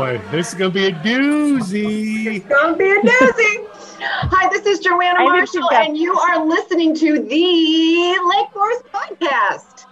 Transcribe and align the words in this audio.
boy, 0.00 0.18
this 0.30 0.48
is 0.48 0.54
gonna 0.54 0.70
be 0.70 0.86
a 0.86 0.92
doozy. 0.92 2.36
It's 2.36 2.46
gonna 2.46 2.74
be 2.74 2.90
a 2.90 3.00
doozy. 3.02 3.66
Hi, 4.00 4.48
this 4.48 4.64
is 4.64 4.78
Joanna 4.78 5.24
Marshall, 5.24 5.70
and 5.72 5.94
you 5.94 6.14
are 6.14 6.42
listening 6.42 6.94
to 6.94 7.18
the 7.18 8.18
Lake 8.26 8.50
Forest 8.50 8.84
Podcast. 8.94 9.84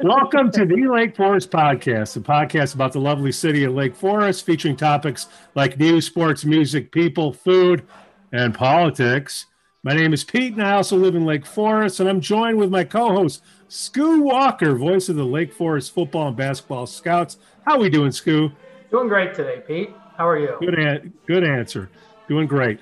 Welcome 0.00 0.50
to 0.50 0.66
the 0.66 0.88
Lake 0.88 1.14
Forest 1.14 1.52
Podcast, 1.52 2.16
a 2.16 2.20
podcast 2.20 2.74
about 2.74 2.92
the 2.92 2.98
lovely 2.98 3.30
city 3.30 3.62
of 3.62 3.74
Lake 3.74 3.94
Forest, 3.94 4.44
featuring 4.44 4.74
topics 4.74 5.28
like 5.54 5.78
news, 5.78 6.06
sports, 6.06 6.44
music, 6.44 6.90
people, 6.90 7.32
food, 7.32 7.86
and 8.32 8.52
politics. 8.52 9.46
My 9.84 9.94
name 9.94 10.12
is 10.12 10.24
Pete, 10.24 10.54
and 10.54 10.64
I 10.64 10.72
also 10.72 10.96
live 10.96 11.14
in 11.14 11.24
Lake 11.24 11.46
Forest, 11.46 12.00
and 12.00 12.08
I'm 12.08 12.20
joined 12.20 12.58
with 12.58 12.70
my 12.70 12.82
co-host 12.82 13.40
Skoo 13.68 14.20
Walker, 14.20 14.74
voice 14.74 15.08
of 15.08 15.14
the 15.14 15.24
Lake 15.24 15.52
Forest 15.52 15.94
football 15.94 16.26
and 16.26 16.36
basketball 16.36 16.88
scouts. 16.88 17.38
How 17.64 17.74
are 17.74 17.78
we 17.78 17.88
doing, 17.88 18.10
Skoo? 18.10 18.50
Doing 18.90 19.08
great 19.08 19.34
today, 19.34 19.62
Pete. 19.66 19.94
How 20.16 20.28
are 20.28 20.38
you? 20.38 20.56
Good, 20.58 20.78
an- 20.78 21.12
good 21.26 21.44
answer. 21.44 21.90
Doing 22.28 22.46
great. 22.46 22.80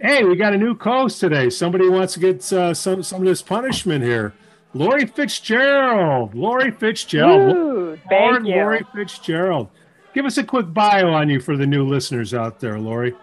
Hey, 0.00 0.24
we 0.24 0.36
got 0.36 0.52
a 0.52 0.58
new 0.58 0.74
co-host 0.74 1.18
today. 1.18 1.48
Somebody 1.48 1.88
wants 1.88 2.14
to 2.14 2.20
get 2.20 2.52
uh, 2.52 2.74
some 2.74 3.02
some 3.02 3.22
of 3.22 3.26
this 3.26 3.40
punishment 3.40 4.04
here. 4.04 4.34
Lori 4.74 5.06
Fitzgerald. 5.06 6.34
Lori 6.34 6.70
Fitzgerald. 6.70 7.56
Ooh, 7.56 7.98
thank 8.08 8.32
Lord, 8.32 8.46
you. 8.46 8.54
Lori 8.56 8.86
Fitzgerald. 8.94 9.68
Give 10.12 10.26
us 10.26 10.36
a 10.36 10.44
quick 10.44 10.72
bio 10.72 11.08
on 11.08 11.30
you 11.30 11.40
for 11.40 11.56
the 11.56 11.66
new 11.66 11.84
listeners 11.86 12.34
out 12.34 12.60
there, 12.60 12.78
Lori. 12.78 13.14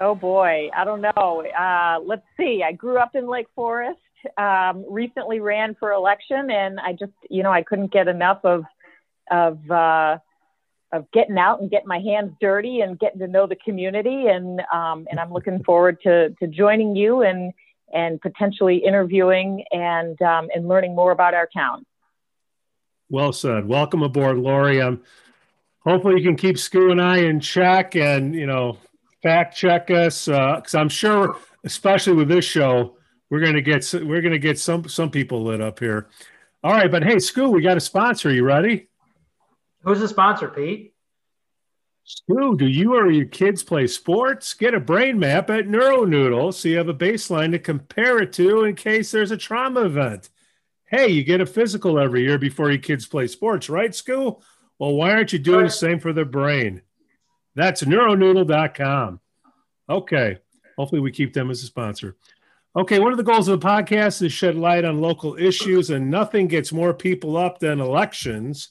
Oh 0.00 0.16
boy, 0.16 0.70
I 0.76 0.84
don't 0.84 1.00
know. 1.00 1.44
Uh, 1.46 2.00
let's 2.04 2.26
see. 2.36 2.64
I 2.66 2.72
grew 2.72 2.98
up 2.98 3.14
in 3.14 3.28
Lake 3.28 3.46
Forest. 3.54 4.00
Um, 4.36 4.84
recently 4.88 5.38
ran 5.38 5.76
for 5.78 5.92
election, 5.92 6.50
and 6.50 6.80
I 6.80 6.92
just, 6.92 7.12
you 7.30 7.42
know, 7.44 7.52
I 7.52 7.62
couldn't 7.62 7.92
get 7.92 8.08
enough 8.08 8.40
of 8.44 8.64
of 9.30 9.70
uh, 9.70 10.18
of 10.94 11.10
getting 11.10 11.36
out 11.38 11.60
and 11.60 11.70
getting 11.70 11.88
my 11.88 11.98
hands 11.98 12.32
dirty 12.40 12.80
and 12.80 12.98
getting 12.98 13.18
to 13.18 13.26
know 13.26 13.46
the 13.46 13.56
community. 13.56 14.26
And 14.28 14.60
um, 14.72 15.06
and 15.10 15.18
I'm 15.18 15.32
looking 15.32 15.62
forward 15.64 15.98
to 16.04 16.30
to 16.30 16.46
joining 16.46 16.94
you 16.94 17.22
and 17.22 17.52
and 17.92 18.20
potentially 18.20 18.76
interviewing 18.76 19.64
and 19.72 20.20
um, 20.22 20.48
and 20.54 20.68
learning 20.68 20.94
more 20.94 21.10
about 21.10 21.34
our 21.34 21.48
town. 21.52 21.84
Well 23.10 23.32
said. 23.32 23.66
Welcome 23.66 24.02
aboard, 24.02 24.38
Lori. 24.38 24.80
Um, 24.80 25.02
hopefully 25.80 26.16
you 26.16 26.22
can 26.22 26.36
keep 26.36 26.56
Skoo 26.56 26.90
and 26.90 27.02
I 27.02 27.18
in 27.18 27.40
check 27.40 27.96
and 27.96 28.34
you 28.34 28.46
know 28.46 28.78
fact 29.22 29.56
check 29.56 29.90
us 29.90 30.26
because 30.26 30.74
I'm 30.76 30.88
sure, 30.88 31.36
especially 31.64 32.14
with 32.14 32.28
this 32.28 32.44
show, 32.44 32.96
we're 33.30 33.44
gonna 33.44 33.62
get 33.62 33.92
we're 33.92 34.22
gonna 34.22 34.38
get 34.38 34.60
some 34.60 34.88
some 34.88 35.10
people 35.10 35.42
lit 35.42 35.60
up 35.60 35.80
here. 35.80 36.08
All 36.62 36.72
right, 36.72 36.90
but 36.90 37.02
hey, 37.02 37.16
Skoo, 37.16 37.50
we 37.50 37.62
got 37.62 37.76
a 37.76 37.80
sponsor. 37.80 38.32
You 38.32 38.44
ready? 38.44 38.88
Who's 39.84 40.00
the 40.00 40.08
sponsor, 40.08 40.48
Pete? 40.48 40.94
Skoo, 42.06 42.56
do 42.56 42.66
you 42.66 42.94
or 42.94 43.10
your 43.10 43.26
kids 43.26 43.62
play 43.62 43.86
sports? 43.86 44.52
Get 44.54 44.74
a 44.74 44.80
brain 44.80 45.18
map 45.18 45.48
at 45.48 45.66
NeuroNoodle 45.66 46.52
so 46.52 46.68
you 46.68 46.76
have 46.76 46.88
a 46.88 46.94
baseline 46.94 47.50
to 47.52 47.58
compare 47.58 48.18
it 48.18 48.32
to 48.34 48.64
in 48.64 48.76
case 48.76 49.10
there's 49.10 49.30
a 49.30 49.36
trauma 49.36 49.82
event. 49.82 50.28
Hey, 50.86 51.08
you 51.08 51.24
get 51.24 51.40
a 51.40 51.46
physical 51.46 51.98
every 51.98 52.22
year 52.22 52.38
before 52.38 52.70
your 52.70 52.80
kids 52.80 53.06
play 53.06 53.26
sports, 53.26 53.70
right, 53.70 53.90
Skoo? 53.90 54.40
Well, 54.78 54.94
why 54.94 55.12
aren't 55.12 55.32
you 55.32 55.38
doing 55.38 55.64
the 55.64 55.70
same 55.70 55.98
for 55.98 56.12
their 56.12 56.26
brain? 56.26 56.82
That's 57.54 57.84
neuronoodle.com. 57.84 59.20
Okay. 59.88 60.38
Hopefully, 60.76 61.00
we 61.00 61.12
keep 61.12 61.32
them 61.32 61.50
as 61.50 61.62
a 61.62 61.66
sponsor. 61.66 62.16
Okay. 62.76 62.98
One 62.98 63.12
of 63.12 63.18
the 63.18 63.24
goals 63.24 63.48
of 63.48 63.60
the 63.60 63.66
podcast 63.66 64.20
is 64.22 64.32
shed 64.32 64.56
light 64.56 64.84
on 64.84 65.00
local 65.00 65.36
issues, 65.36 65.90
and 65.90 66.10
nothing 66.10 66.48
gets 66.48 66.72
more 66.72 66.92
people 66.92 67.36
up 67.36 67.60
than 67.60 67.80
elections. 67.80 68.70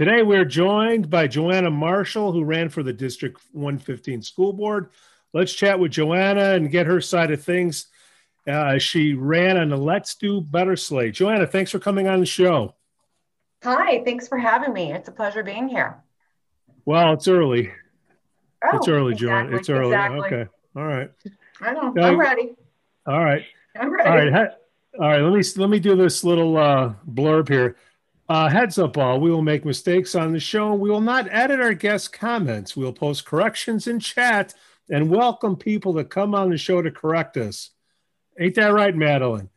Today, 0.00 0.22
we're 0.22 0.46
joined 0.46 1.10
by 1.10 1.26
Joanna 1.26 1.70
Marshall, 1.70 2.32
who 2.32 2.42
ran 2.42 2.70
for 2.70 2.82
the 2.82 2.90
District 2.90 3.38
115 3.52 4.22
School 4.22 4.54
Board. 4.54 4.88
Let's 5.34 5.52
chat 5.52 5.78
with 5.78 5.92
Joanna 5.92 6.54
and 6.54 6.70
get 6.70 6.86
her 6.86 7.02
side 7.02 7.30
of 7.30 7.44
things. 7.44 7.88
Uh, 8.48 8.78
she 8.78 9.12
ran 9.12 9.58
on 9.58 9.68
the 9.68 9.76
Let's 9.76 10.14
Do 10.14 10.40
Better 10.40 10.74
slate. 10.74 11.12
Joanna, 11.12 11.46
thanks 11.46 11.70
for 11.70 11.78
coming 11.78 12.08
on 12.08 12.18
the 12.18 12.24
show. 12.24 12.76
Hi, 13.62 14.02
thanks 14.02 14.26
for 14.26 14.38
having 14.38 14.72
me. 14.72 14.90
It's 14.90 15.10
a 15.10 15.12
pleasure 15.12 15.42
being 15.42 15.68
here. 15.68 16.02
Well, 16.86 17.12
it's 17.12 17.28
early. 17.28 17.70
Oh, 18.64 18.78
it's 18.78 18.88
early, 18.88 19.14
Joanna. 19.14 19.54
It's 19.54 19.68
early. 19.68 19.92
exactly. 19.92 20.20
Okay. 20.20 20.50
All 20.76 20.86
right. 20.86 21.10
I 21.60 21.72
know. 21.74 21.92
Yeah, 21.94 22.06
I'm 22.06 22.18
ready. 22.18 22.54
All 23.06 23.22
right. 23.22 23.44
I'm 23.78 23.92
ready. 23.92 24.08
All 24.08 24.16
right. 24.16 24.50
All 24.98 25.08
right. 25.08 25.20
Let 25.20 25.34
me 25.34 25.42
let 25.62 25.68
me 25.68 25.78
do 25.78 25.94
this 25.94 26.24
little 26.24 26.56
uh, 26.56 26.94
blurb 27.06 27.50
here. 27.50 27.76
Uh, 28.30 28.48
heads 28.48 28.78
up, 28.78 28.96
all. 28.96 29.18
We 29.18 29.32
will 29.32 29.42
make 29.42 29.64
mistakes 29.64 30.14
on 30.14 30.32
the 30.32 30.38
show. 30.38 30.72
We 30.74 30.88
will 30.88 31.00
not 31.00 31.26
edit 31.32 31.60
our 31.60 31.74
guest 31.74 32.12
comments. 32.12 32.76
We'll 32.76 32.92
post 32.92 33.24
corrections 33.24 33.88
in 33.88 33.98
chat 33.98 34.54
and 34.88 35.10
welcome 35.10 35.56
people 35.56 35.92
to 35.94 36.04
come 36.04 36.32
on 36.32 36.48
the 36.48 36.56
show 36.56 36.80
to 36.80 36.92
correct 36.92 37.36
us. 37.36 37.70
Ain't 38.38 38.54
that 38.54 38.68
right, 38.72 38.94
Madeline? 38.94 39.48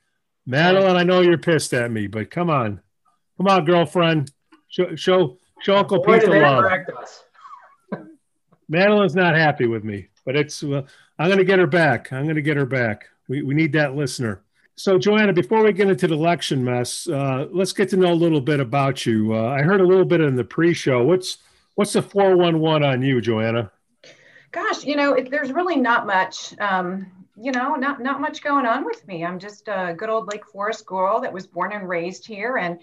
Madeline, 0.47 0.95
I 0.95 1.03
know 1.03 1.21
you're 1.21 1.37
pissed 1.37 1.71
at 1.75 1.91
me, 1.91 2.07
but 2.07 2.31
come 2.31 2.49
on, 2.49 2.81
come 3.37 3.47
on, 3.47 3.63
girlfriend. 3.63 4.31
Show 4.69 4.95
show 4.95 5.37
show 5.61 5.77
Uncle 5.77 6.01
Pete 6.03 6.23
the 6.23 6.31
love. 6.39 6.65
Madeline's 8.67 9.13
not 9.13 9.35
happy 9.35 9.67
with 9.67 9.83
me, 9.83 10.07
but 10.25 10.35
it's 10.35 10.63
uh, 10.63 10.81
I'm 11.19 11.27
going 11.27 11.37
to 11.37 11.45
get 11.45 11.59
her 11.59 11.67
back. 11.67 12.11
I'm 12.11 12.23
going 12.23 12.37
to 12.37 12.41
get 12.41 12.57
her 12.57 12.65
back. 12.65 13.07
We, 13.27 13.43
we 13.43 13.53
need 13.53 13.73
that 13.73 13.95
listener. 13.95 14.42
So, 14.75 14.97
Joanna, 14.97 15.33
before 15.33 15.63
we 15.63 15.71
get 15.71 15.87
into 15.87 16.07
the 16.07 16.15
election 16.15 16.63
mess, 16.63 17.07
uh, 17.07 17.47
let's 17.51 17.73
get 17.73 17.89
to 17.89 17.97
know 17.97 18.11
a 18.11 18.15
little 18.15 18.41
bit 18.41 18.59
about 18.59 19.05
you. 19.05 19.35
Uh, 19.35 19.49
I 19.49 19.61
heard 19.61 19.81
a 19.81 19.85
little 19.85 20.05
bit 20.05 20.19
in 20.19 20.35
the 20.35 20.43
pre-show. 20.43 21.03
What's 21.03 21.37
what's 21.75 21.93
the 21.93 22.01
411 22.01 22.83
on 22.83 23.01
you, 23.03 23.21
Joanna? 23.21 23.71
Gosh, 24.51 24.83
you 24.83 24.95
know, 24.95 25.13
it, 25.13 25.29
there's 25.29 25.51
really 25.51 25.75
not 25.75 26.07
much. 26.07 26.57
Um, 26.59 27.11
you 27.35 27.51
know, 27.51 27.75
not 27.75 28.01
not 28.01 28.19
much 28.19 28.41
going 28.43 28.65
on 28.65 28.83
with 28.83 29.07
me. 29.07 29.23
I'm 29.23 29.37
just 29.37 29.67
a 29.67 29.93
good 29.95 30.09
old 30.09 30.27
Lake 30.27 30.45
Forest 30.45 30.85
girl 30.87 31.21
that 31.21 31.33
was 31.33 31.45
born 31.45 31.71
and 31.73 31.87
raised 31.87 32.25
here, 32.25 32.57
and 32.57 32.81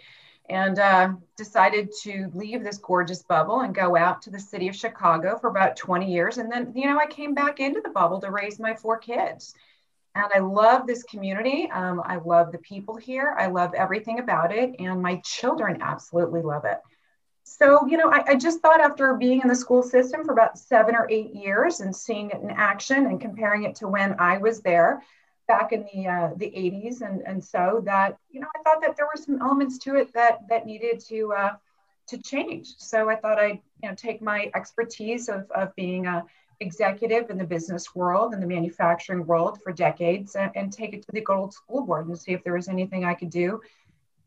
and 0.49 0.79
uh, 0.79 1.13
decided 1.37 1.91
to 2.03 2.31
leave 2.35 2.63
this 2.63 2.79
gorgeous 2.79 3.23
bubble 3.23 3.61
and 3.61 3.75
go 3.75 3.97
out 3.97 4.23
to 4.23 4.31
the 4.31 4.39
city 4.39 4.69
of 4.69 4.75
Chicago 4.77 5.39
for 5.39 5.49
about 5.49 5.77
20 5.77 6.13
years, 6.13 6.39
and 6.39 6.51
then 6.51 6.73
you 6.75 6.87
know 6.87 6.99
I 6.99 7.07
came 7.07 7.35
back 7.35 7.59
into 7.59 7.81
the 7.81 7.91
bubble 7.91 8.21
to 8.21 8.31
raise 8.31 8.61
my 8.61 8.75
four 8.75 8.99
kids. 8.99 9.55
And 10.15 10.27
I 10.35 10.41
love 10.41 10.87
this 10.87 11.03
community. 11.05 11.71
Um, 11.71 12.03
I 12.05 12.17
love 12.17 12.51
the 12.51 12.59
people 12.59 12.97
here. 12.97 13.37
I 13.39 13.47
love 13.47 13.75
everything 13.75 14.19
about 14.19 14.53
it, 14.53 14.75
and 14.79 15.01
my 15.01 15.21
children 15.25 15.79
absolutely 15.81 16.43
love 16.43 16.65
it. 16.65 16.79
So, 17.45 17.87
you 17.87 17.97
know, 17.97 18.11
I, 18.11 18.25
I, 18.29 18.35
just 18.37 18.61
thought 18.61 18.81
after 18.81 19.15
being 19.15 19.41
in 19.41 19.49
the 19.49 19.57
school 19.57 19.83
system 19.83 20.25
for 20.25 20.33
about 20.33 20.59
seven 20.59 20.95
or 20.95 21.09
eight 21.11 21.35
years 21.35 21.81
and 21.81 21.95
seeing 21.95 22.31
it 22.31 22.41
in 22.41 22.51
action 22.51 23.07
and 23.07 23.21
comparing 23.21 23.65
it 23.65 23.75
to 23.77 23.89
when 23.89 24.15
I 24.21 24.39
was 24.39 24.61
there 24.61 25.03
back 25.49 25.73
in 25.73 25.85
the 25.93 26.07
uh, 26.07 26.31
the 26.37 26.47
80s 26.47 27.01
and, 27.01 27.23
and 27.27 27.45
so 27.45 27.83
that, 27.85 28.19
you 28.31 28.41
know, 28.41 28.47
I 28.55 28.63
thought 28.63 28.81
that 28.83 28.97
there 28.97 29.07
were 29.07 29.21
some 29.21 29.41
elements 29.41 29.79
to 29.79 29.97
it 29.97 30.13
that 30.15 30.47
that 30.49 30.65
needed 30.65 31.01
to 31.09 31.33
uh, 31.33 31.53
to 32.09 32.19
change. 32.19 32.69
So 32.79 33.09
I 33.09 33.17
thought 33.17 33.39
I'd, 33.39 33.61
you 33.83 33.89
know, 33.89 33.95
take 33.97 34.23
my 34.23 34.51
expertise 34.55 35.29
of, 35.29 35.51
of 35.51 35.75
being 35.75 36.07
a 36.07 36.25
executive 36.61 37.31
in 37.31 37.39
the 37.39 37.45
business 37.45 37.95
world 37.95 38.35
and 38.35 38.43
the 38.43 38.47
manufacturing 38.47 39.27
world 39.27 39.61
for 39.63 39.73
decades 39.73 40.37
and, 40.37 40.51
and 40.55 40.73
take 40.73 40.93
it 40.93 41.03
to 41.03 41.13
the 41.13 41.21
good 41.21 41.37
old 41.37 41.55
school 41.55 41.83
board 41.83 42.07
and 42.07 42.19
see 42.19 42.33
if 42.33 42.45
there 42.45 42.55
was 42.55 42.69
anything 42.69 43.05
I 43.05 43.15
could 43.15 43.31
do 43.31 43.61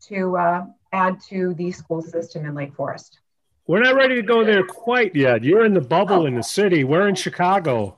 to 0.08 0.36
uh, 0.36 0.66
add 0.92 1.20
to 1.28 1.54
the 1.54 1.70
school 1.70 2.02
system 2.02 2.44
in 2.44 2.54
Lake 2.54 2.74
Forest. 2.74 3.20
We're 3.66 3.82
not 3.82 3.94
ready 3.94 4.16
to 4.16 4.22
go 4.22 4.44
there 4.44 4.64
quite 4.64 5.16
yet. 5.16 5.42
You're 5.42 5.64
in 5.64 5.72
the 5.72 5.80
bubble 5.80 6.22
oh. 6.22 6.26
in 6.26 6.34
the 6.34 6.42
city. 6.42 6.84
We're 6.84 7.08
in 7.08 7.14
Chicago. 7.14 7.96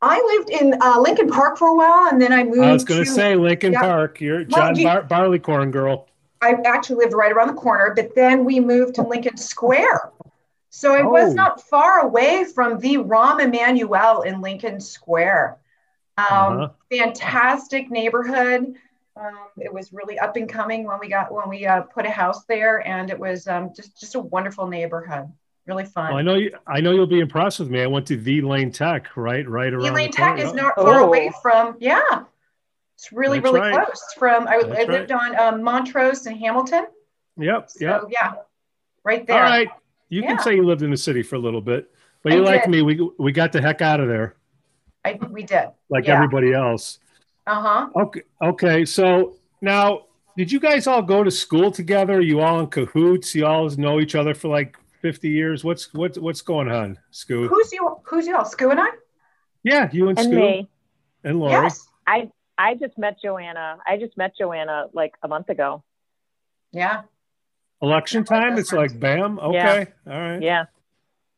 I 0.00 0.20
lived 0.36 0.50
in 0.50 0.82
uh, 0.82 0.98
Lincoln 1.00 1.30
Park 1.30 1.56
for 1.56 1.68
a 1.68 1.74
while, 1.74 2.08
and 2.10 2.20
then 2.20 2.32
I 2.32 2.42
moved. 2.42 2.60
I 2.60 2.72
was 2.72 2.84
going 2.84 3.04
to 3.04 3.06
to, 3.08 3.10
say 3.10 3.36
Lincoln 3.36 3.72
yeah. 3.72 3.82
Park. 3.82 4.20
You're 4.20 4.42
John 4.42 4.74
well, 4.74 4.82
Bar- 4.82 5.02
Barleycorn 5.02 5.70
girl. 5.70 6.08
I 6.40 6.56
actually 6.66 6.96
lived 6.96 7.12
right 7.12 7.30
around 7.30 7.46
the 7.46 7.54
corner, 7.54 7.92
but 7.94 8.12
then 8.16 8.44
we 8.44 8.58
moved 8.58 8.96
to 8.96 9.02
Lincoln 9.02 9.36
Square. 9.36 10.10
So 10.74 10.94
I 10.94 11.02
oh. 11.02 11.10
was 11.10 11.34
not 11.34 11.60
far 11.68 12.00
away 12.00 12.44
from 12.44 12.78
the 12.78 12.96
Rahm 12.96 13.44
Emanuel 13.44 14.22
in 14.22 14.40
Lincoln 14.40 14.80
Square. 14.80 15.58
Um, 16.16 16.24
uh-huh. 16.26 16.68
Fantastic 16.90 17.90
neighborhood. 17.90 18.74
Um, 19.14 19.38
it 19.58 19.72
was 19.72 19.92
really 19.92 20.18
up 20.18 20.36
and 20.36 20.48
coming 20.48 20.84
when 20.86 20.98
we 20.98 21.10
got 21.10 21.30
when 21.30 21.50
we 21.50 21.66
uh, 21.66 21.82
put 21.82 22.06
a 22.06 22.10
house 22.10 22.44
there, 22.46 22.86
and 22.88 23.10
it 23.10 23.18
was 23.18 23.46
um, 23.46 23.72
just 23.76 24.00
just 24.00 24.14
a 24.14 24.20
wonderful 24.20 24.66
neighborhood. 24.66 25.30
Really 25.66 25.84
fun. 25.84 26.08
Well, 26.08 26.16
I 26.16 26.22
know 26.22 26.36
you. 26.36 26.56
I 26.66 26.80
know 26.80 26.92
you'll 26.92 27.06
be 27.06 27.20
impressed 27.20 27.60
with 27.60 27.68
me. 27.68 27.82
I 27.82 27.86
went 27.86 28.06
to 28.06 28.16
V 28.16 28.40
Lane 28.40 28.72
Tech, 28.72 29.14
right, 29.14 29.46
right 29.46 29.74
around. 29.74 29.82
V 29.82 29.90
Lane 29.90 30.10
Tech 30.10 30.38
is 30.38 30.54
not 30.54 30.72
oh. 30.78 30.86
far 30.86 31.00
away 31.00 31.30
from. 31.42 31.76
Yeah, 31.80 32.00
it's 32.94 33.12
really 33.12 33.40
That's 33.40 33.52
really 33.52 33.60
right. 33.60 33.84
close. 33.84 34.02
From 34.16 34.48
I, 34.48 34.54
I 34.54 34.84
lived 34.84 35.10
right. 35.10 35.12
on 35.12 35.38
um, 35.38 35.62
Montrose 35.62 36.24
and 36.24 36.38
Hamilton. 36.38 36.86
Yep. 37.36 37.70
So, 37.70 37.84
yep. 37.84 38.02
Yeah, 38.08 38.32
right 39.04 39.26
there. 39.26 39.36
All 39.36 39.50
right. 39.50 39.68
You 40.12 40.20
Yeah. 40.20 40.28
can 40.28 40.38
say 40.40 40.54
you 40.54 40.62
lived 40.62 40.82
in 40.82 40.90
the 40.90 40.96
city 40.96 41.22
for 41.22 41.36
a 41.36 41.38
little 41.38 41.62
bit, 41.62 41.90
but 42.22 42.32
I 42.34 42.36
you 42.36 42.42
like 42.44 42.68
me. 42.68 42.82
We 42.82 43.00
we 43.18 43.32
got 43.32 43.50
the 43.50 43.62
heck 43.62 43.80
out 43.80 43.98
of 43.98 44.08
there, 44.08 44.36
I, 45.06 45.18
we 45.30 45.42
did. 45.42 45.70
like 45.88 46.06
Yeah. 46.06 46.14
everybody 46.16 46.52
else. 46.52 46.98
Uh 47.46 47.60
huh. 47.62 47.88
Okay. 47.96 48.22
Okay. 48.42 48.84
So 48.84 49.36
now, 49.62 50.02
did 50.36 50.52
you 50.52 50.60
guys 50.60 50.86
all 50.86 51.00
go 51.00 51.24
to 51.24 51.30
school 51.30 51.70
together? 51.72 52.20
You 52.20 52.40
all 52.40 52.60
in 52.60 52.66
cahoots? 52.66 53.34
You 53.34 53.46
all 53.46 53.68
know 53.70 54.00
each 54.00 54.14
other 54.14 54.34
for 54.34 54.48
like 54.48 54.76
50 55.00 55.30
years. 55.30 55.64
What's 55.64 55.94
what's 55.94 56.18
what's 56.18 56.42
going 56.42 56.70
on, 56.70 56.98
Skoo? 57.10 57.48
Who's 57.48 57.72
you? 57.72 57.96
Who's 58.04 58.26
y'all? 58.26 58.44
Skoo 58.44 58.70
and 58.70 58.80
I? 58.80 58.88
Yeah, 59.62 59.88
you 59.92 60.10
and, 60.10 60.18
And 60.18 60.28
Skoo 60.28 60.36
me. 60.36 60.68
and 61.24 61.38
Lori. 61.40 61.52
Yes. 61.52 61.88
I 62.06 62.30
I 62.58 62.74
just 62.74 62.98
met 62.98 63.16
Joanna. 63.22 63.78
I 63.86 63.96
just 63.96 64.14
met 64.18 64.36
Joanna 64.38 64.88
like 64.92 65.14
a 65.22 65.28
month 65.28 65.48
ago. 65.48 65.82
Yeah. 66.70 67.02
Election 67.82 68.24
time, 68.24 68.56
it's 68.58 68.72
like 68.72 68.98
bam. 68.98 69.38
Okay, 69.40 69.86
all 70.06 70.12
right. 70.20 70.40
Yeah. 70.42 70.66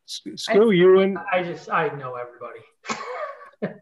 Sc- 0.05 0.35
Skoo, 0.37 0.75
you 0.75 0.99
and 0.99 1.17
I 1.33 1.41
just 1.41 1.69
I 1.71 1.87
know 1.89 2.15
everybody. 2.15 2.59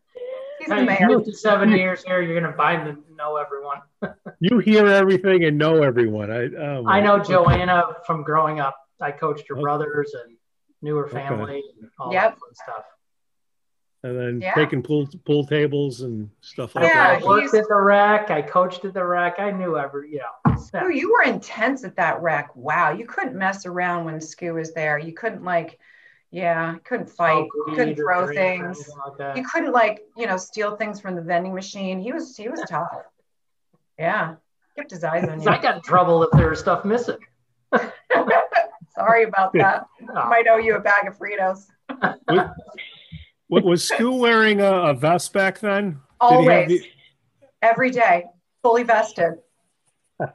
He's 0.60 0.69
the 0.69 0.81
mayor. 0.83 0.98
you 1.10 1.18
lived 1.18 1.36
seven 1.36 1.71
years 1.74 2.04
here, 2.06 2.21
you're 2.21 2.39
gonna 2.39 2.56
find 2.56 2.88
and 2.88 2.98
know 3.18 3.36
everyone. 3.36 3.80
you 4.39 4.60
hear 4.60 4.88
everything 4.88 5.44
and 5.44 5.57
know 5.57 5.83
everyone. 5.83 6.31
I 6.31 6.45
oh 6.57 6.86
I 6.88 7.01
know 7.01 7.19
Joanna 7.19 7.83
from 8.07 8.24
growing 8.24 8.62
up. 8.62 8.77
I 9.01 9.12
coached 9.12 9.45
her 9.50 9.56
Okay. 9.56 9.62
brothers 9.62 10.15
and 10.25 10.38
knew 10.81 10.95
her 10.95 11.07
family 11.10 11.62
and 11.81 11.89
all 12.00 12.13
Yep. 12.13 12.21
that 12.24 12.39
fun 12.39 12.54
stuff. 12.54 12.86
And 14.05 14.19
then 14.19 14.41
Yeah. 14.41 14.53
taking 14.53 14.83
pool 14.83 15.07
pool 15.25 15.45
tables 15.45 16.01
and 16.01 16.29
stuff 16.41 16.75
like 16.75 16.94
Yeah, 16.94 17.17
I 17.21 17.25
worked 17.25 17.53
at 17.53 17.67
the 17.69 17.75
rec. 17.75 18.29
I 18.29 18.41
coached 18.41 18.83
at 18.83 18.94
the 18.94 19.03
rec. 19.05 19.39
I 19.39 19.50
knew 19.51 19.77
every, 19.77 20.11
you 20.11 20.19
know. 20.19 20.55
Oh, 20.75 20.89
you 20.89 21.13
were 21.13 21.23
intense 21.23 21.85
at 21.85 21.95
that 21.95 22.21
rec. 22.21 22.53
Wow. 22.55 22.91
You 22.91 23.05
couldn't 23.05 23.35
mess 23.35 23.65
around 23.65 24.03
when 24.03 24.15
Skoo 24.19 24.55
was 24.55 24.73
there. 24.73 24.97
You 25.00 25.13
couldn't 25.13 25.44
like, 25.45 25.79
yeah, 26.31 26.75
couldn't 26.83 27.09
fight. 27.09 27.45
You 27.67 27.73
couldn't 27.75 27.95
throw 27.95 28.27
things. 28.27 28.89
Like 29.17 29.38
You 29.38 29.45
couldn't 29.45 29.71
like, 29.71 30.01
you 30.17 30.27
know, 30.27 30.35
steal 30.35 30.75
things 30.75 31.00
from 31.00 31.15
the 31.15 31.21
vending 31.21 31.53
machine. 31.53 32.01
He 32.01 32.11
was 32.11 32.35
he 32.35 32.50
was 32.50 32.61
tough. 32.67 32.89
Yeah. 33.97 34.35
Kept 34.75 34.91
his 34.91 35.05
eyes 35.05 35.23
on 35.29 35.29
'Cause 35.38 35.45
you. 35.45 35.51
I 35.51 35.61
got 35.61 35.75
in 35.75 35.81
trouble 35.81 36.23
if 36.23 36.31
there 36.31 36.50
was 36.50 36.59
stuff 36.59 36.83
missing. 36.83 37.19
Sorry 38.95 39.23
about 39.23 39.53
that. 39.53 39.85
Oh, 40.09 40.27
Might 40.29 40.47
owe 40.50 40.57
you 40.57 40.75
a 40.75 40.79
bag 40.79 41.07
of 41.07 41.17
Fritos. 41.17 41.67
What 43.47 43.63
was 43.63 43.83
Skoo 43.87 44.13
wearing 44.19 44.61
a, 44.61 44.71
a 44.71 44.93
vest 44.93 45.33
back 45.33 45.59
then? 45.59 45.83
Did 45.85 45.91
he 45.91 45.97
have 45.97 46.31
Always. 46.31 46.67
the- 46.69 46.87
Every 47.61 47.91
day. 47.91 48.25
Fully 48.61 48.83
vested. 48.83 49.33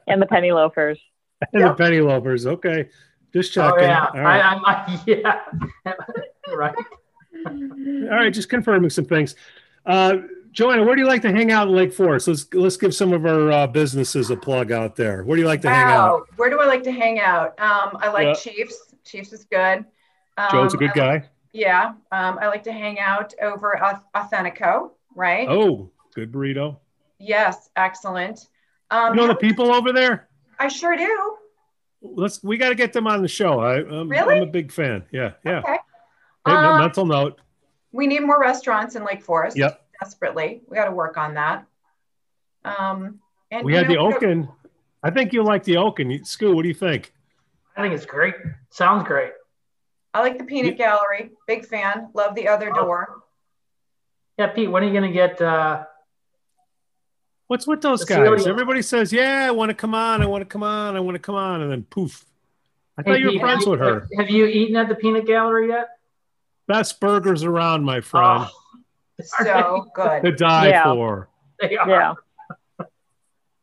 And 0.07 0.21
the 0.21 0.25
penny 0.25 0.51
loafers. 0.51 0.99
the 1.53 1.59
Yep. 1.59 1.77
penny 1.77 2.01
loafers. 2.01 2.45
Okay, 2.45 2.89
just 3.33 3.53
checking. 3.53 3.71
oh 3.71 3.77
checking. 3.77 3.89
yeah, 3.89 4.05
All 4.13 4.21
right. 4.21 4.43
I, 4.43 4.53
I'm 4.53 4.65
I, 4.65 5.03
yeah, 5.07 5.93
right. 6.55 6.75
All 7.47 8.17
right, 8.17 8.33
just 8.33 8.49
confirming 8.49 8.89
some 8.89 9.05
things. 9.05 9.35
Uh, 9.85 10.17
Joanna, 10.51 10.83
where 10.83 10.95
do 10.95 11.01
you 11.01 11.07
like 11.07 11.21
to 11.21 11.31
hang 11.31 11.51
out 11.51 11.67
in 11.67 11.75
Lake 11.75 11.93
Forest? 11.93 12.27
Let's 12.27 12.53
let's 12.53 12.77
give 12.77 12.93
some 12.93 13.13
of 13.13 13.25
our 13.25 13.51
uh, 13.51 13.67
businesses 13.67 14.29
a 14.31 14.35
plug 14.35 14.71
out 14.71 14.95
there. 14.95 15.23
Where 15.23 15.35
do 15.37 15.41
you 15.41 15.47
like 15.47 15.61
to 15.61 15.69
hang 15.69 15.85
out? 15.85 16.19
Wow. 16.19 16.25
Where 16.37 16.49
do 16.49 16.59
I 16.59 16.65
like 16.65 16.83
to 16.83 16.91
hang 16.91 17.19
out? 17.19 17.59
Um, 17.59 17.97
I 18.01 18.09
like 18.11 18.25
Yeah. 18.27 18.33
Chiefs. 18.33 18.93
Chiefs 19.05 19.31
is 19.33 19.45
good. 19.45 19.85
Um, 20.37 20.47
Joe's 20.51 20.73
a 20.73 20.77
good 20.77 20.91
I 20.97 21.05
like- 21.07 21.21
guy. 21.23 21.29
Yeah. 21.51 21.93
Um, 22.11 22.37
I 22.41 22.47
like 22.47 22.63
to 22.63 22.71
hang 22.71 22.99
out 22.99 23.33
over 23.41 23.79
Authentico, 24.15 24.91
right? 25.15 25.47
Oh, 25.49 25.89
good 26.15 26.31
burrito. 26.31 26.77
Yes, 27.19 27.69
excellent. 27.75 28.47
Um, 28.91 29.13
You 29.15 29.21
know 29.21 29.27
the 29.27 29.35
people 29.35 29.73
over 29.73 29.91
there? 29.91 30.29
I 30.59 30.67
sure 30.67 30.95
do. 30.95 31.35
Let's. 32.01 32.41
We 32.43 32.57
got 32.57 32.69
to 32.69 32.75
get 32.75 32.93
them 32.93 33.07
on 33.07 33.21
the 33.21 33.27
show. 33.27 33.59
I, 33.59 33.77
I'm, 33.79 34.07
Really? 34.09 34.37
I'm 34.37 34.43
a 34.43 34.45
big 34.51 34.71
fan. 34.71 35.03
Yeah, 35.11 35.33
yeah. 35.43 35.59
Okay. 35.59 35.77
Hey, 36.45 36.53
Um, 36.53 36.79
mental 36.79 37.05
note. 37.05 37.41
We 37.91 38.07
need 38.07 38.21
more 38.21 38.39
restaurants 38.39 38.95
in 38.95 39.03
Lake 39.03 39.21
Forest. 39.23 39.57
Yep. 39.57 39.81
Desperately. 39.99 40.61
We 40.67 40.75
got 40.75 40.85
to 40.85 40.91
work 40.91 41.17
on 41.17 41.33
that. 41.33 41.65
Um, 42.63 43.19
and 43.51 43.65
We 43.65 43.73
had 43.73 43.87
the 43.87 43.95
know, 43.95 44.05
we 44.05 44.11
got- 44.13 44.17
Oaken. 44.23 44.49
I 45.03 45.09
think 45.11 45.33
you 45.33 45.43
like 45.43 45.63
the 45.63 45.77
Oaken. 45.77 46.09
You- 46.11 46.19
Skoo, 46.23 46.53
what 46.55 46.61
do 46.63 46.67
you 46.67 46.73
think? 46.73 47.13
I 47.75 47.81
think 47.81 47.93
it's 47.93 48.05
great. 48.05 48.35
Sounds 48.69 49.03
great. 49.07 49.31
I 50.13 50.21
like 50.21 50.37
the 50.37 50.43
Peanut 50.43 50.77
Gallery. 50.77 51.31
Big 51.47 51.65
fan. 51.65 52.09
Love 52.13 52.35
the 52.35 52.47
other 52.47 52.71
Oh. 52.75 52.83
door. 52.85 53.23
Yeah, 54.37 54.47
Pete, 54.47 54.69
when 54.71 54.83
are 54.83 54.87
you 54.87 54.93
gonna 54.93 55.11
get? 55.11 55.41
uh 55.41 55.83
What's 57.47 57.65
with 57.67 57.81
those 57.81 58.05
guys? 58.05 58.17
Celia. 58.43 58.47
Everybody 58.47 58.81
says, 58.83 59.11
"Yeah, 59.11 59.45
I 59.47 59.51
want 59.51 59.69
to 59.69 59.73
come 59.75 59.93
on. 59.95 60.21
I 60.21 60.27
want 60.27 60.41
to 60.41 60.45
come 60.45 60.61
on. 60.63 60.95
I 60.95 60.99
want 60.99 61.15
to 61.15 61.19
come 61.19 61.35
on," 61.35 61.61
and 61.61 61.71
then 61.71 61.83
poof. 61.83 62.23
I 62.97 63.01
hey, 63.01 63.11
thought 63.11 63.19
you 63.21 63.33
were 63.33 63.39
friends 63.39 63.65
have 63.65 63.71
with 63.71 63.79
you- 63.79 63.85
her. 63.85 64.07
Have 64.17 64.29
you 64.29 64.45
eaten 64.45 64.75
at 64.75 64.87
the 64.87 64.95
Peanut 64.95 65.25
Gallery 65.25 65.69
yet? 65.69 65.89
Best 66.67 66.99
burgers 66.99 67.43
around, 67.43 67.83
my 67.83 68.01
friend. 68.01 68.45
Oh, 68.47 68.51
So 69.23 69.87
good. 69.95 70.21
to 70.25 70.31
die 70.31 70.67
Yeah. 70.69 70.83
for. 70.83 71.29
they 71.59 71.75
are. 71.75 71.89
Yeah. 71.89 72.13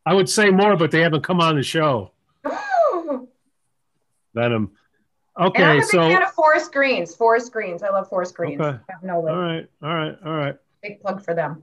I 0.04 0.14
would 0.14 0.28
say 0.28 0.50
more, 0.50 0.76
but 0.76 0.90
they 0.90 1.00
haven't 1.00 1.22
come 1.22 1.40
on 1.40 1.54
the 1.56 1.62
show. 1.62 2.10
and 5.36 5.44
I'm 5.44 5.48
Okay, 5.48 5.70
a 5.78 5.80
big 5.80 5.84
so 5.84 5.98
fan 6.00 6.22
of 6.22 6.32
Forest 6.32 6.72
Greens. 6.72 7.14
Forest 7.14 7.52
Greens. 7.52 7.82
I 7.82 7.90
love 7.90 8.08
Forest 8.08 8.34
Greens. 8.34 8.60
Okay. 8.60 8.78
I 8.88 8.92
have 8.92 9.02
no 9.02 9.20
way. 9.20 9.32
all 9.32 9.38
right, 9.38 9.68
all 9.82 9.94
right, 9.94 10.16
all 10.24 10.34
right. 10.34 10.56
Big 10.82 11.00
plug 11.00 11.24
for 11.24 11.34
them. 11.34 11.62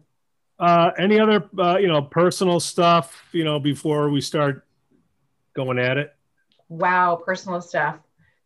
Uh, 0.59 0.91
any 0.97 1.19
other 1.19 1.49
uh, 1.57 1.77
you 1.77 1.87
know 1.87 2.01
personal 2.01 2.59
stuff 2.59 3.27
you 3.31 3.43
know 3.43 3.59
before 3.59 4.09
we 4.09 4.21
start 4.21 4.65
going 5.55 5.79
at 5.79 5.97
it? 5.97 6.15
Wow, 6.69 7.21
personal 7.23 7.61
stuff. 7.61 7.97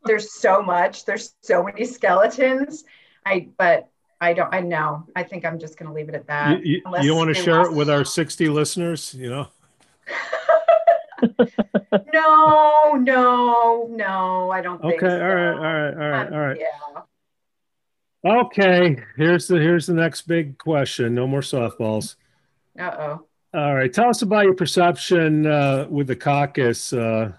There's 0.05 0.33
so 0.33 0.61
much. 0.61 1.05
There's 1.05 1.33
so 1.41 1.63
many 1.63 1.83
skeletons. 1.85 2.85
I 3.25 3.49
but 3.57 3.89
I 4.21 4.33
don't 4.33 4.53
I 4.53 4.61
know. 4.61 5.05
I 5.15 5.23
think 5.23 5.45
I'm 5.45 5.59
just 5.59 5.77
gonna 5.77 5.93
leave 5.93 6.09
it 6.09 6.15
at 6.15 6.27
that. 6.27 6.65
You, 6.65 6.81
you, 6.85 7.01
you 7.01 7.07
don't 7.09 7.17
want 7.17 7.35
to 7.35 7.41
share 7.41 7.61
it 7.61 7.73
with 7.73 7.89
our 7.89 8.05
60 8.05 8.47
listeners, 8.49 9.13
you 9.13 9.29
know? 9.29 9.47
no, 12.13 12.93
no, 12.93 13.87
no, 13.91 14.51
I 14.51 14.61
don't 14.61 14.81
think 14.81 15.01
Okay, 15.01 15.07
so. 15.07 15.21
all 15.21 15.35
right, 15.35 15.53
all 15.53 15.61
right, 15.61 15.93
all 15.93 16.09
right, 16.09 16.27
Um, 16.27 16.33
all 16.33 16.39
right. 16.39 16.57
Yeah. 16.59 17.01
Okay, 18.25 18.97
here's 19.15 19.47
the 19.47 19.55
here's 19.55 19.87
the 19.87 19.93
next 19.93 20.23
big 20.23 20.57
question. 20.57 21.13
No 21.15 21.27
more 21.27 21.41
softballs. 21.41 22.15
Uh-oh. 22.79 23.25
All 23.53 23.75
right, 23.75 23.91
tell 23.93 24.09
us 24.09 24.21
about 24.21 24.43
your 24.43 24.53
perception 24.53 25.45
uh, 25.45 25.87
with 25.89 26.07
the 26.07 26.15
caucus 26.15 26.91
uh, 26.93 27.31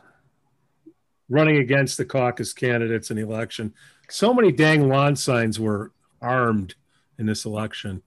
running 1.28 1.58
against 1.58 1.98
the 1.98 2.04
caucus 2.04 2.52
candidates 2.52 3.10
in 3.10 3.16
the 3.16 3.22
election. 3.22 3.74
So 4.08 4.32
many 4.32 4.50
dang 4.50 4.88
lawn 4.88 5.14
signs 5.16 5.60
were 5.60 5.92
armed 6.22 6.74
in 7.18 7.26
this 7.26 7.44
election. 7.44 8.02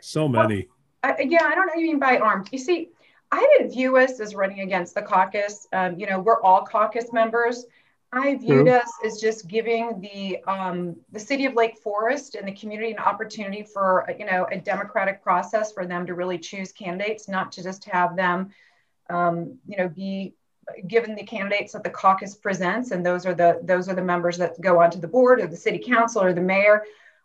So 0.00 0.26
many. 0.26 0.68
I, 1.02 1.16
yeah, 1.28 1.44
I 1.44 1.54
don't 1.54 1.66
know 1.66 1.72
what 1.74 1.80
you 1.80 1.86
mean 1.88 1.98
by 1.98 2.16
armed. 2.18 2.48
You 2.50 2.58
see, 2.58 2.88
I 3.34 3.44
didn't 3.58 3.72
view 3.72 3.96
us 3.96 4.20
as 4.20 4.36
running 4.36 4.60
against 4.60 4.94
the 4.94 5.02
caucus. 5.02 5.66
Um, 5.72 5.98
you 5.98 6.06
know, 6.06 6.20
we're 6.20 6.40
all 6.42 6.64
caucus 6.64 7.12
members. 7.12 7.66
I 8.12 8.36
viewed 8.36 8.68
us 8.68 8.88
as 9.04 9.20
just 9.20 9.48
giving 9.48 10.00
the 10.00 10.38
um, 10.44 10.94
the 11.10 11.18
city 11.18 11.44
of 11.46 11.54
Lake 11.54 11.76
Forest 11.78 12.36
and 12.36 12.46
the 12.46 12.52
community 12.52 12.92
an 12.92 12.98
opportunity 12.98 13.64
for 13.64 14.08
you 14.16 14.24
know 14.24 14.46
a 14.52 14.58
democratic 14.58 15.20
process 15.20 15.72
for 15.72 15.84
them 15.84 16.06
to 16.06 16.14
really 16.14 16.38
choose 16.38 16.70
candidates, 16.70 17.28
not 17.28 17.50
to 17.52 17.62
just 17.64 17.84
have 17.86 18.14
them 18.14 18.50
um, 19.10 19.58
you 19.66 19.76
know 19.78 19.88
be 19.88 20.34
given 20.86 21.16
the 21.16 21.24
candidates 21.24 21.72
that 21.72 21.82
the 21.82 21.90
caucus 21.90 22.36
presents, 22.36 22.92
and 22.92 23.04
those 23.04 23.26
are 23.26 23.34
the 23.34 23.58
those 23.64 23.88
are 23.88 23.96
the 23.96 24.02
members 24.02 24.38
that 24.38 24.60
go 24.60 24.80
onto 24.80 25.00
the 25.00 25.08
board 25.08 25.40
or 25.40 25.48
the 25.48 25.56
city 25.56 25.80
council 25.80 26.22
or 26.22 26.32
the 26.32 26.40
mayor. 26.40 26.84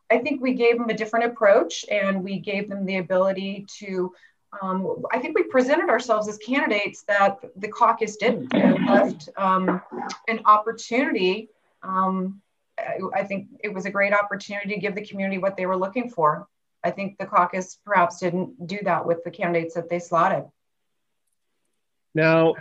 I 0.09 0.17
think 0.17 0.41
we 0.41 0.55
gave 0.55 0.79
them 0.79 0.89
a 0.89 0.97
different 0.97 1.31
approach, 1.31 1.85
and 1.91 2.23
we 2.23 2.39
gave 2.39 2.67
them 2.67 2.83
the 2.83 2.97
ability 2.97 3.67
to 3.77 4.11
um, 4.61 5.03
I 5.11 5.19
think 5.19 5.37
we 5.37 5.43
presented 5.43 5.89
ourselves 5.89 6.27
as 6.27 6.37
candidates 6.37 7.03
that 7.03 7.37
the 7.55 7.67
caucus 7.67 8.15
didn't 8.17 8.53
and 8.53 8.85
left 8.85 9.29
um, 9.37 9.81
an 10.27 10.41
opportunity. 10.45 11.49
Um, 11.83 12.41
I, 12.77 12.97
I 13.13 13.23
think 13.23 13.47
it 13.63 13.73
was 13.73 13.85
a 13.85 13.91
great 13.91 14.13
opportunity 14.13 14.73
to 14.73 14.79
give 14.79 14.95
the 14.95 15.05
community 15.05 15.37
what 15.37 15.55
they 15.55 15.65
were 15.65 15.77
looking 15.77 16.09
for. 16.09 16.47
I 16.83 16.91
think 16.91 17.17
the 17.17 17.25
caucus 17.25 17.77
perhaps 17.85 18.19
didn't 18.19 18.67
do 18.67 18.79
that 18.83 19.05
with 19.05 19.23
the 19.23 19.31
candidates 19.31 19.75
that 19.75 19.89
they 19.89 19.99
slotted. 19.99 20.45
Now, 22.15 22.55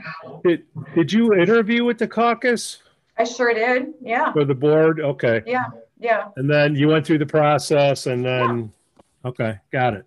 did, 0.45 0.65
did 0.95 1.13
you 1.13 1.35
interview 1.35 1.85
with 1.85 1.99
the 1.99 2.09
caucus 2.09 2.83
I 3.19 3.25
sure 3.25 3.53
did. 3.53 3.95
Yeah. 4.01 4.33
For 4.33 4.45
the 4.45 4.55
board? 4.55 5.01
Okay. 5.01 5.43
Yeah. 5.45 5.65
Yeah. 5.99 6.29
And 6.37 6.49
then 6.49 6.77
you 6.77 6.89
went 6.89 7.05
through 7.05 7.19
the 7.19 7.27
process 7.27 8.07
and 8.07 8.25
then, 8.25 8.73
okay, 9.25 9.59
got 9.73 9.95
it. 9.95 10.07